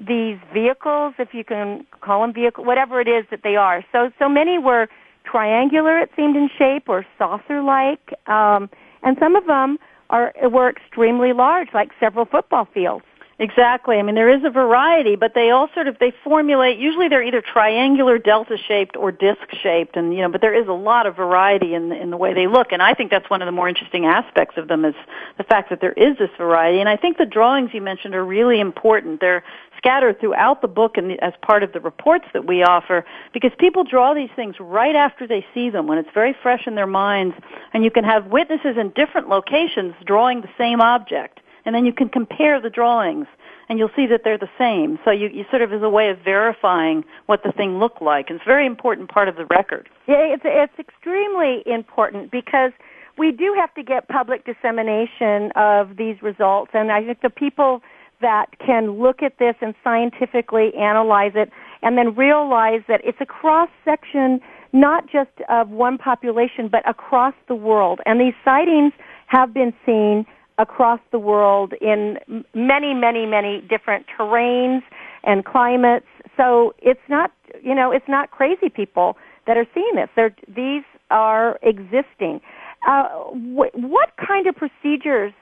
these 0.07 0.39
vehicles, 0.53 1.15
if 1.19 1.33
you 1.33 1.45
can 1.45 1.87
call 2.01 2.23
them 2.23 2.33
vehicle, 2.33 2.65
whatever 2.65 3.01
it 3.01 3.09
is 3.09 3.25
that 3.31 3.43
they 3.43 3.57
are. 3.57 3.85
So, 3.93 4.11
so 4.19 4.29
many 4.29 4.59
were 4.59 4.89
triangular, 5.25 5.99
it 5.99 6.11
seemed 6.17 6.37
in 6.37 6.51
shape, 6.59 6.89
or 6.89 7.07
saucer-like, 7.19 8.15
um, 8.27 8.69
and 9.03 9.17
some 9.19 9.37
of 9.37 9.47
them 9.47 9.79
are 10.11 10.33
were 10.51 10.69
extremely 10.69 11.33
large, 11.33 11.69
like 11.73 11.91
several 11.99 12.25
football 12.25 12.67
fields. 12.75 13.05
Exactly. 13.39 13.97
I 13.97 14.03
mean, 14.03 14.15
there 14.15 14.29
is 14.29 14.45
a 14.45 14.51
variety, 14.51 15.17
but 15.17 15.33
they 15.35 15.51
all 15.51 15.69
sort 15.75 15.89
of 15.89 15.99
they 15.99 16.13
formulate. 16.23 16.79
Usually, 16.79 17.09
they're 17.09 17.25
either 17.25 17.41
triangular, 17.41 18.17
delta 18.19 18.57
shaped, 18.57 18.97
or 18.97 19.11
disc 19.11 19.41
shaped, 19.61 19.97
and 19.97 20.15
you 20.15 20.21
know. 20.21 20.29
But 20.29 20.43
there 20.43 20.55
is 20.55 20.69
a 20.69 20.73
lot 20.73 21.07
of 21.07 21.17
variety 21.17 21.75
in 21.75 21.91
in 21.91 22.11
the 22.11 22.17
way 22.17 22.35
they 22.35 22.47
look, 22.47 22.71
and 22.71 22.81
I 22.81 22.95
think 22.95 23.11
that's 23.11 23.29
one 23.29 23.43
of 23.43 23.47
the 23.47 23.53
more 23.53 23.69
interesting 23.69 24.05
aspects 24.07 24.59
of 24.59 24.69
them 24.69 24.85
is 24.85 24.95
the 25.39 25.45
fact 25.45 25.71
that 25.71 25.81
there 25.81 25.93
is 25.95 26.19
this 26.19 26.31
variety. 26.39 26.79
And 26.79 26.89
I 26.89 26.97
think 26.97 27.19
the 27.19 27.27
drawings 27.27 27.71
you 27.73 27.81
mentioned 27.81 28.15
are 28.15 28.25
really 28.25 28.61
important. 28.61 29.21
They're 29.21 29.43
scattered 29.83 30.21
throughout 30.21 30.63
the 30.63 30.69
book 30.69 30.97
and 30.97 31.21
as 31.23 31.33
part 31.43 31.65
of 31.65 31.73
the 31.73 31.81
reports 31.81 32.25
that 32.33 32.47
we 32.47 32.63
offer 32.63 33.05
because 33.33 33.51
people 33.59 33.83
draw 33.83 34.15
these 34.15 34.31
things 34.37 34.55
right 34.61 34.95
after 34.95 35.27
they 35.27 35.45
see 35.53 35.71
them 35.71 35.89
when 35.89 35.99
it's 35.99 36.09
very 36.15 36.37
fresh 36.41 36.69
in 36.69 36.77
their 36.77 36.87
minds, 36.87 37.35
and 37.73 37.83
you 37.83 37.91
can 37.91 38.05
have 38.05 38.27
witnesses 38.27 38.77
in 38.79 38.91
different 38.91 39.29
locations 39.29 39.95
drawing 40.07 40.41
the 40.41 40.51
same 40.57 40.81
object 40.81 41.41
and 41.65 41.75
then 41.75 41.85
you 41.85 41.93
can 41.93 42.09
compare 42.09 42.61
the 42.61 42.71
drawings 42.71 43.27
and 43.69 43.79
you'll 43.79 43.91
see 43.95 44.07
that 44.07 44.23
they're 44.25 44.39
the 44.39 44.51
same. 44.59 44.99
So 45.05 45.11
you, 45.11 45.29
you 45.29 45.45
sort 45.51 45.63
of 45.63 45.73
as 45.73 45.83
a 45.83 45.89
way 45.89 46.11
of 46.11 46.19
verifying 46.19 47.05
what 47.27 47.43
the 47.43 47.53
thing 47.53 47.79
looked 47.79 48.03
like. 48.03 48.29
And 48.29 48.37
it's 48.37 48.47
a 48.47 48.51
very 48.51 48.67
important 48.67 49.09
part 49.09 49.29
of 49.29 49.37
the 49.37 49.47
record. 49.47 49.89
Yeah, 50.07 50.19
it's 50.19 50.43
it's 50.45 50.79
extremely 50.79 51.63
important 51.67 52.31
because 52.31 52.73
we 53.19 53.31
do 53.31 53.55
have 53.57 53.73
to 53.75 53.83
get 53.83 54.09
public 54.09 54.45
dissemination 54.45 55.53
of 55.55 55.97
these 55.97 56.21
results, 56.23 56.71
and 56.75 56.91
I 56.91 57.05
think 57.05 57.21
the 57.21 57.31
people 57.31 57.83
that 58.23 58.47
can 58.65 59.01
look 59.03 59.23
at 59.23 59.39
this 59.39 59.55
and 59.61 59.75
scientifically 59.85 60.73
analyze 60.75 61.33
it 61.35 61.51
and 61.83 61.99
then 61.99 62.15
realize 62.15 62.81
that 62.89 63.01
it's 63.05 63.19
a 63.21 63.27
cross 63.27 63.69
section 63.85 64.41
not 64.73 65.05
just 65.05 65.31
of 65.51 65.69
one 65.69 65.99
population 65.99 66.69
but 66.71 66.89
across 66.89 67.35
the 67.49 67.55
world 67.55 68.01
and 68.07 68.21
these 68.21 68.35
sightings 68.45 68.93
have 69.27 69.53
been 69.53 69.73
seen 69.85 70.25
across 70.59 71.01
the 71.11 71.19
world 71.19 71.73
in 71.81 72.19
many, 72.55 72.95
many, 72.95 73.27
many 73.27 73.63
different 73.69 74.07
terrains 74.17 74.83
and 75.25 75.45
climates. 75.45 76.07
So 76.37 76.75
it's 76.81 77.01
not, 77.09 77.33
you 77.63 77.75
know, 77.75 77.91
it's 77.91 78.09
not 78.09 78.31
crazy 78.31 78.69
people 78.69 79.17
that 79.47 79.57
are 79.57 79.67
seeing 79.75 79.93
this. 79.95 80.09
They're, 80.15 80.35
these 80.49 80.85
are 81.11 81.59
existing. 81.63 82.41
Uh, 82.89 83.09
wh- 83.33 83.75
what 83.75 84.11
kind 84.25 84.47
of 84.47 84.55
procedures 84.57 85.33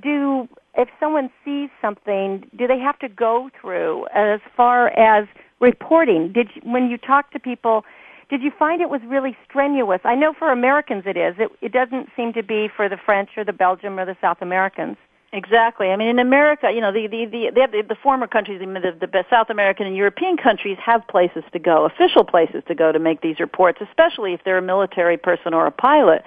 do, 0.00 0.48
if 0.76 0.88
someone 0.98 1.30
sees 1.44 1.70
something, 1.80 2.48
do 2.56 2.66
they 2.66 2.78
have 2.78 2.98
to 3.00 3.08
go 3.08 3.50
through 3.60 4.06
as 4.14 4.40
far 4.56 4.88
as 4.88 5.26
reporting? 5.60 6.32
Did 6.32 6.48
you, 6.54 6.62
when 6.70 6.90
you 6.90 6.98
talk 6.98 7.30
to 7.32 7.38
people, 7.38 7.84
did 8.30 8.42
you 8.42 8.50
find 8.58 8.80
it 8.80 8.88
was 8.88 9.00
really 9.06 9.36
strenuous? 9.48 10.00
I 10.04 10.14
know 10.14 10.32
for 10.38 10.50
Americans 10.50 11.04
it 11.06 11.16
is. 11.16 11.34
It, 11.38 11.50
it 11.60 11.72
doesn't 11.72 12.08
seem 12.16 12.32
to 12.32 12.42
be 12.42 12.68
for 12.74 12.88
the 12.88 12.96
French 12.96 13.30
or 13.36 13.44
the 13.44 13.52
Belgium 13.52 13.98
or 13.98 14.06
the 14.06 14.16
South 14.20 14.38
Americans. 14.40 14.96
Exactly. 15.34 15.88
I 15.88 15.96
mean, 15.96 16.08
in 16.08 16.18
America, 16.18 16.70
you 16.70 16.82
know, 16.82 16.92
the 16.92 17.06
the 17.06 17.24
the, 17.24 17.50
the, 17.54 17.82
the 17.88 17.96
former 18.02 18.26
countries, 18.26 18.60
the, 18.60 18.92
the 19.00 19.24
South 19.30 19.48
American 19.48 19.86
and 19.86 19.96
European 19.96 20.36
countries 20.36 20.76
have 20.84 21.06
places 21.08 21.42
to 21.52 21.58
go, 21.58 21.86
official 21.86 22.22
places 22.22 22.62
to 22.68 22.74
go 22.74 22.92
to 22.92 22.98
make 22.98 23.22
these 23.22 23.40
reports, 23.40 23.78
especially 23.80 24.34
if 24.34 24.40
they're 24.44 24.58
a 24.58 24.62
military 24.62 25.16
person 25.16 25.54
or 25.54 25.66
a 25.66 25.70
pilot. 25.70 26.22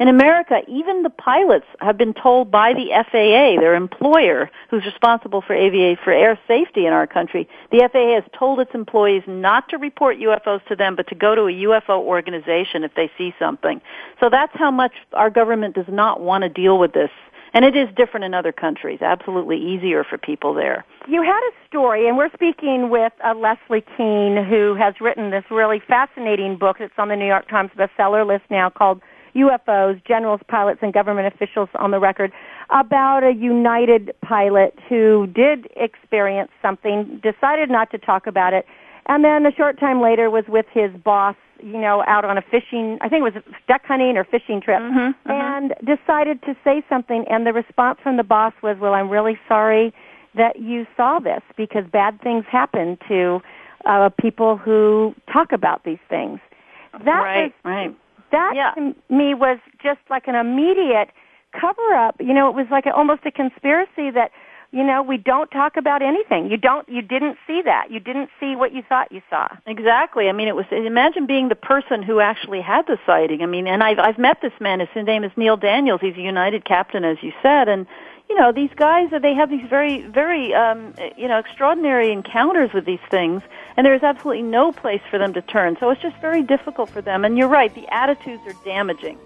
In 0.00 0.08
America, 0.08 0.62
even 0.66 1.02
the 1.02 1.10
pilots 1.10 1.66
have 1.80 1.98
been 1.98 2.14
told 2.14 2.50
by 2.50 2.72
the 2.72 2.88
FAA, 2.88 3.60
their 3.60 3.74
employer, 3.74 4.50
who's 4.70 4.86
responsible 4.86 5.42
for 5.42 5.52
aviation, 5.54 6.02
for 6.02 6.10
air 6.10 6.38
safety 6.48 6.86
in 6.86 6.94
our 6.94 7.06
country, 7.06 7.46
the 7.70 7.86
FAA 7.92 8.14
has 8.14 8.24
told 8.32 8.60
its 8.60 8.70
employees 8.72 9.22
not 9.26 9.68
to 9.68 9.76
report 9.76 10.16
UFOs 10.16 10.64
to 10.68 10.74
them, 10.74 10.96
but 10.96 11.06
to 11.08 11.14
go 11.14 11.34
to 11.34 11.42
a 11.42 11.52
UFO 11.52 12.00
organization 12.00 12.82
if 12.82 12.94
they 12.94 13.10
see 13.18 13.34
something. 13.38 13.82
So 14.20 14.30
that's 14.30 14.54
how 14.54 14.70
much 14.70 14.92
our 15.12 15.28
government 15.28 15.74
does 15.74 15.88
not 15.88 16.22
want 16.22 16.44
to 16.44 16.48
deal 16.48 16.78
with 16.78 16.94
this. 16.94 17.10
And 17.52 17.62
it 17.64 17.76
is 17.76 17.88
different 17.94 18.24
in 18.24 18.32
other 18.32 18.52
countries, 18.52 19.00
absolutely 19.02 19.58
easier 19.58 20.02
for 20.02 20.16
people 20.16 20.54
there. 20.54 20.86
You 21.08 21.22
had 21.22 21.40
a 21.40 21.52
story, 21.68 22.08
and 22.08 22.16
we're 22.16 22.32
speaking 22.32 22.88
with 22.88 23.12
uh, 23.22 23.34
Leslie 23.34 23.84
Kean, 23.96 24.46
who 24.48 24.74
has 24.76 24.94
written 24.98 25.30
this 25.30 25.44
really 25.50 25.82
fascinating 25.86 26.56
book 26.56 26.76
that's 26.78 26.94
on 26.96 27.08
the 27.08 27.16
New 27.16 27.26
York 27.26 27.48
Times 27.50 27.70
bestseller 27.76 28.26
list 28.26 28.44
now 28.50 28.70
called 28.70 29.02
UFOs, 29.34 30.04
generals, 30.04 30.40
pilots, 30.48 30.80
and 30.82 30.92
government 30.92 31.32
officials 31.32 31.68
on 31.78 31.90
the 31.90 31.98
record 31.98 32.32
about 32.70 33.24
a 33.24 33.32
United 33.32 34.14
pilot 34.22 34.78
who 34.88 35.26
did 35.28 35.68
experience 35.76 36.50
something, 36.62 37.20
decided 37.22 37.70
not 37.70 37.90
to 37.90 37.98
talk 37.98 38.26
about 38.26 38.52
it, 38.52 38.64
and 39.06 39.24
then 39.24 39.44
a 39.46 39.52
short 39.52 39.78
time 39.78 40.00
later 40.00 40.30
was 40.30 40.44
with 40.48 40.66
his 40.72 40.90
boss, 41.04 41.36
you 41.62 41.80
know, 41.80 42.04
out 42.06 42.24
on 42.24 42.38
a 42.38 42.42
fishing, 42.42 42.98
I 43.00 43.08
think 43.08 43.26
it 43.26 43.34
was 43.34 43.42
duck 43.66 43.82
hunting 43.84 44.16
or 44.16 44.24
fishing 44.24 44.60
trip, 44.60 44.80
mm-hmm, 44.80 44.98
mm-hmm. 44.98 45.30
and 45.30 45.74
decided 45.84 46.42
to 46.42 46.56
say 46.64 46.82
something, 46.88 47.24
and 47.28 47.46
the 47.46 47.52
response 47.52 47.98
from 48.02 48.16
the 48.16 48.24
boss 48.24 48.52
was, 48.62 48.76
well, 48.80 48.94
I'm 48.94 49.10
really 49.10 49.38
sorry 49.48 49.92
that 50.34 50.60
you 50.60 50.86
saw 50.96 51.18
this 51.18 51.42
because 51.56 51.84
bad 51.90 52.20
things 52.22 52.44
happen 52.48 52.98
to 53.08 53.40
uh, 53.84 54.10
people 54.20 54.56
who 54.56 55.14
talk 55.32 55.52
about 55.52 55.84
these 55.84 55.98
things. 56.08 56.38
That 57.04 57.20
right, 57.22 57.42
was, 57.42 57.52
right 57.64 57.96
that 58.32 58.52
yeah. 58.54 58.72
to 58.72 58.94
me 59.08 59.34
was 59.34 59.58
just 59.82 60.00
like 60.08 60.28
an 60.28 60.34
immediate 60.34 61.10
cover 61.58 61.94
up. 61.94 62.16
You 62.20 62.34
know, 62.34 62.48
it 62.48 62.54
was 62.54 62.66
like 62.70 62.86
a, 62.86 62.94
almost 62.94 63.22
a 63.24 63.30
conspiracy 63.30 64.10
that 64.10 64.30
you 64.72 64.84
know 64.84 65.02
we 65.02 65.16
don't 65.16 65.50
talk 65.50 65.76
about 65.76 66.02
anything. 66.02 66.50
You 66.50 66.56
don't 66.56 66.88
you 66.88 67.02
didn't 67.02 67.38
see 67.46 67.60
that. 67.62 67.90
You 67.90 67.98
didn't 67.98 68.30
see 68.38 68.54
what 68.54 68.72
you 68.72 68.82
thought 68.88 69.10
you 69.10 69.20
saw. 69.28 69.48
Exactly. 69.66 70.28
I 70.28 70.32
mean 70.32 70.48
it 70.48 70.54
was 70.54 70.66
imagine 70.70 71.26
being 71.26 71.48
the 71.48 71.56
person 71.56 72.02
who 72.02 72.20
actually 72.20 72.60
had 72.60 72.86
the 72.86 72.98
sighting. 73.04 73.42
I 73.42 73.46
mean 73.46 73.66
and 73.66 73.82
i've 73.82 73.98
i've 73.98 74.18
met 74.18 74.38
this 74.42 74.52
man. 74.60 74.80
His 74.80 75.06
name 75.06 75.24
is 75.24 75.32
neil 75.36 75.56
daniels. 75.56 76.00
He's 76.00 76.16
a 76.16 76.20
united 76.20 76.64
captain 76.64 77.04
as 77.04 77.16
you 77.20 77.32
said. 77.42 77.68
And 77.68 77.86
you 78.30 78.36
know 78.36 78.52
these 78.52 78.70
guys 78.76 79.10
they 79.22 79.34
have 79.34 79.50
these 79.50 79.68
very 79.68 80.02
very 80.02 80.54
um 80.54 80.94
you 81.16 81.26
know 81.26 81.40
extraordinary 81.40 82.12
encounters 82.12 82.72
with 82.72 82.84
these 82.86 83.00
things 83.10 83.42
and 83.76 83.84
there's 83.84 84.04
absolutely 84.04 84.44
no 84.44 84.70
place 84.70 85.02
for 85.10 85.18
them 85.18 85.32
to 85.34 85.42
turn. 85.42 85.76
So 85.80 85.90
it's 85.90 86.00
just 86.00 86.16
very 86.18 86.42
difficult 86.42 86.90
for 86.90 87.02
them. 87.02 87.24
And 87.24 87.36
you're 87.36 87.48
right 87.48 87.74
the 87.74 87.92
attitudes 87.92 88.42
are 88.46 88.54
damaging. 88.64 89.18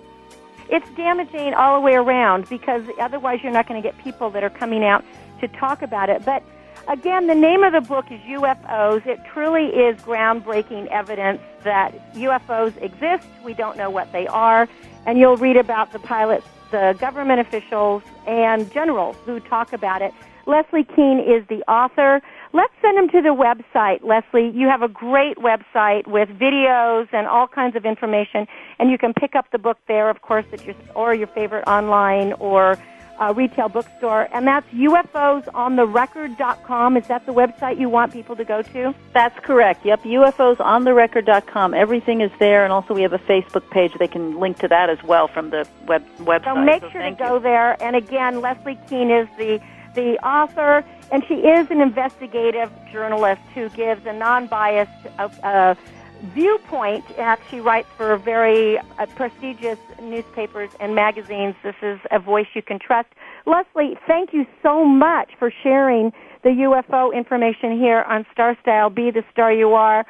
It's 0.70 0.88
damaging 0.96 1.52
all 1.52 1.78
the 1.78 1.84
way 1.84 1.94
around 1.94 2.48
because 2.48 2.82
otherwise 2.98 3.40
you're 3.42 3.52
not 3.52 3.68
going 3.68 3.80
to 3.80 3.86
get 3.86 3.96
people 4.02 4.30
that 4.30 4.42
are 4.42 4.50
coming 4.50 4.82
out 4.82 5.05
to 5.40 5.48
talk 5.48 5.82
about 5.82 6.09
it. 6.09 6.24
But 6.24 6.42
again 6.88 7.26
the 7.26 7.34
name 7.34 7.62
of 7.62 7.74
the 7.74 7.82
book 7.82 8.11
is 8.11 8.20
UFOs 8.22 9.07
it 9.07 9.20
truly 9.26 9.66
is 9.66 10.00
groundbreaking 10.00 10.86
evidence 10.86 11.42
that 11.62 12.14
UFOs 12.14 12.80
exist. 12.80 13.28
We 13.44 13.52
don't 13.52 13.76
know 13.76 13.90
what 13.90 14.11
they 14.12 14.26
are. 14.28 14.66
And 15.05 15.18
you'll 15.18 15.36
read 15.36 15.59
about 15.59 15.92
the 15.92 15.98
pilots 15.98 16.46
the 16.74 16.96
government 16.98 17.38
officials 17.38 18.02
and 18.26 18.70
generals 18.72 19.14
who 19.24 19.38
talk 19.38 19.72
about 19.72 20.02
it. 20.02 20.12
Leslie 20.44 20.82
Kean 20.82 21.20
is 21.20 21.46
the 21.46 21.62
author. 21.70 22.20
Let's 22.52 22.74
send 22.82 22.98
them 22.98 23.08
to 23.10 23.22
the 23.22 23.28
website, 23.28 24.02
Leslie. 24.02 24.50
You 24.50 24.66
have 24.66 24.82
a 24.82 24.88
great 24.88 25.36
website 25.36 26.08
with 26.08 26.28
videos 26.30 27.06
and 27.12 27.28
all 27.28 27.46
kinds 27.46 27.76
of 27.76 27.84
information, 27.84 28.48
and 28.80 28.90
you 28.90 28.98
can 28.98 29.14
pick 29.14 29.36
up 29.36 29.52
the 29.52 29.58
book 29.58 29.78
there, 29.86 30.10
of 30.10 30.22
course, 30.22 30.44
at 30.52 30.66
your 30.66 30.74
or 30.96 31.14
your 31.14 31.28
favorite 31.28 31.62
online 31.68 32.32
or 32.34 32.76
uh, 33.20 33.34
retail 33.34 33.68
bookstore, 33.68 34.28
and 34.32 34.46
that's 34.46 34.66
UFOsOnTheRecord.com. 34.72 36.96
Is 36.96 37.06
that 37.08 37.26
the 37.26 37.32
website 37.32 37.78
you 37.78 37.88
want 37.88 38.12
people 38.12 38.36
to 38.36 38.44
go 38.44 38.62
to? 38.62 38.94
That's 39.12 39.38
correct. 39.40 39.84
Yep, 39.84 40.04
UFOsOnTheRecord.com. 40.04 41.74
Everything 41.74 42.20
is 42.20 42.30
there, 42.38 42.62
and 42.64 42.72
also 42.72 42.94
we 42.94 43.02
have 43.02 43.12
a 43.12 43.18
Facebook 43.18 43.68
page. 43.70 43.92
They 43.98 44.08
can 44.08 44.38
link 44.38 44.58
to 44.60 44.68
that 44.68 44.90
as 44.90 45.02
well 45.02 45.28
from 45.28 45.50
the 45.50 45.66
web 45.86 46.04
website. 46.18 46.44
So 46.44 46.56
make 46.56 46.82
so 46.82 46.90
sure 46.90 47.02
to 47.02 47.10
you. 47.10 47.16
go 47.16 47.38
there. 47.38 47.82
And 47.82 47.96
again, 47.96 48.40
Leslie 48.40 48.78
Kean 48.88 49.10
is 49.10 49.28
the 49.38 49.60
the 49.94 50.18
author, 50.26 50.84
and 51.12 51.24
she 51.26 51.34
is 51.34 51.70
an 51.70 51.80
investigative 51.80 52.70
journalist 52.90 53.42
who 53.54 53.68
gives 53.70 54.04
a 54.06 54.12
non-biased. 54.12 54.90
Uh, 55.18 55.28
uh, 55.42 55.74
viewpoint. 56.32 57.04
She 57.50 57.60
writes 57.60 57.88
for 57.96 58.16
very 58.16 58.78
uh, 58.78 59.06
prestigious 59.14 59.78
newspapers 60.02 60.70
and 60.80 60.94
magazines. 60.94 61.54
This 61.62 61.74
is 61.82 62.00
a 62.10 62.18
voice 62.18 62.46
you 62.54 62.62
can 62.62 62.78
trust. 62.78 63.08
Leslie, 63.46 63.98
thank 64.06 64.32
you 64.32 64.46
so 64.62 64.84
much 64.84 65.32
for 65.38 65.52
sharing 65.62 66.12
the 66.42 66.50
UFO 66.50 67.14
information 67.14 67.78
here 67.78 68.02
on 68.02 68.26
Star 68.32 68.56
Style. 68.62 68.90
Be 68.90 69.10
the 69.10 69.24
star 69.32 69.52
you 69.52 69.74
are. 69.74 70.06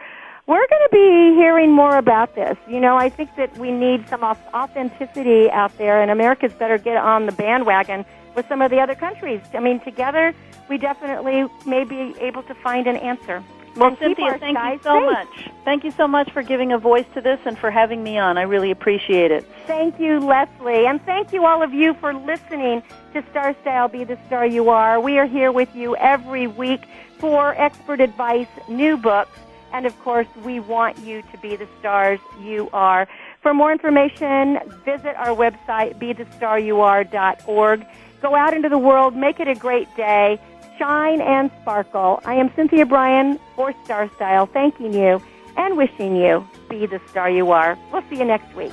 We're 0.47 0.67
going 0.69 0.83
to 0.83 0.93
be 0.93 1.35
hearing 1.37 1.73
more 1.73 1.97
about 1.97 2.35
this. 2.35 2.59
You 2.69 2.79
know, 2.79 2.97
I 2.97 3.09
think 3.09 3.35
that 3.37 3.57
we 3.57 3.71
need 3.71 4.07
some 4.09 4.23
authenticity 4.23 5.51
out 5.51 5.77
there, 5.79 6.03
and 6.03 6.11
America's 6.11 6.53
better 6.53 6.77
get 6.77 6.99
on 6.99 7.25
the 7.25 7.33
bandwagon 7.33 8.05
with 8.37 8.47
some 8.49 8.61
of 8.61 8.71
the 8.71 8.79
other 8.79 8.95
countries. 8.95 9.41
I 9.55 9.61
mean, 9.61 9.81
together 9.81 10.35
we 10.69 10.77
definitely 10.77 11.47
may 11.67 11.85
be 11.85 12.15
able 12.21 12.43
to 12.43 12.55
find 12.55 12.87
an 12.87 12.97
answer. 12.97 13.43
Well, 13.77 13.97
Cynthia, 13.97 14.39
thank 14.39 14.57
you 14.57 14.81
so 14.83 14.99
safe. 14.99 15.05
much. 15.05 15.51
Thank 15.65 15.85
you 15.85 15.91
so 15.91 16.07
much 16.07 16.31
for 16.31 16.43
giving 16.43 16.73
a 16.73 16.79
voice 16.79 17.07
to 17.15 17.21
this 17.21 17.41
and 17.45 17.59
for 17.59 17.71
having 17.71 18.03
me 18.03 18.19
on. 18.19 18.39
I 18.39 18.43
really 18.43 18.71
appreciate 18.71 19.31
it. 19.31 19.45
Thank 19.67 19.99
you, 19.99 20.21
Leslie. 20.21 20.87
And 20.87 21.05
thank 21.05 21.33
you, 21.33 21.45
all 21.45 21.63
of 21.63 21.75
you, 21.75 21.95
for 21.95 22.15
listening 22.15 22.83
to 23.13 23.25
Star 23.31 23.55
Style 23.63 23.89
Be 23.89 24.05
the 24.05 24.19
Star 24.27 24.47
You 24.47 24.71
Are. 24.71 25.01
We 25.01 25.19
are 25.19 25.27
here 25.27 25.51
with 25.51 25.75
you 25.75 25.97
every 25.97 26.47
week 26.47 26.83
for 27.19 27.55
expert 27.61 28.01
advice, 28.01 28.49
new 28.69 28.97
books, 28.97 29.39
and 29.73 29.87
of 29.87 29.99
course, 30.01 30.29
we 30.45 30.61
want 30.61 30.99
you 30.99 31.23
to 31.33 31.39
be 31.39 31.57
the 31.57 31.67
stars 31.81 32.21
you 32.41 32.69
are. 32.73 33.09
For 33.43 33.53
more 33.53 33.73
information, 33.73 34.61
visit 34.85 35.17
our 35.17 35.35
website, 35.35 35.99
bethestaryouare.org. 35.99 37.87
Go 38.23 38.37
out 38.37 38.55
into 38.55 38.69
the 38.69 38.79
world, 38.79 39.17
make 39.17 39.41
it 39.41 39.49
a 39.49 39.55
great 39.55 39.95
day. 39.97 40.39
Shine 40.79 41.21
and 41.21 41.51
sparkle. 41.63 42.21
I 42.25 42.35
am 42.35 42.53
Cynthia 42.55 42.87
Bryan 42.87 43.39
for 43.57 43.75
Star 43.85 44.11
Style, 44.15 44.47
thanking 44.47 44.93
you 44.93 45.23
and 45.57 45.77
wishing 45.77 46.17
you 46.17 46.47
be 46.69 46.87
the 46.87 47.01
star 47.09 47.31
you 47.31 47.51
are. 47.53 47.79
We'll 47.93 48.03
see 48.11 48.17
you 48.17 48.25
next 48.25 48.55
week. 48.55 48.73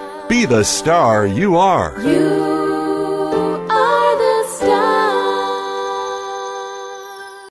be 0.31 0.45
the 0.45 0.63
star 0.63 1.27
you 1.27 1.57
are. 1.57 1.93
You 1.99 2.70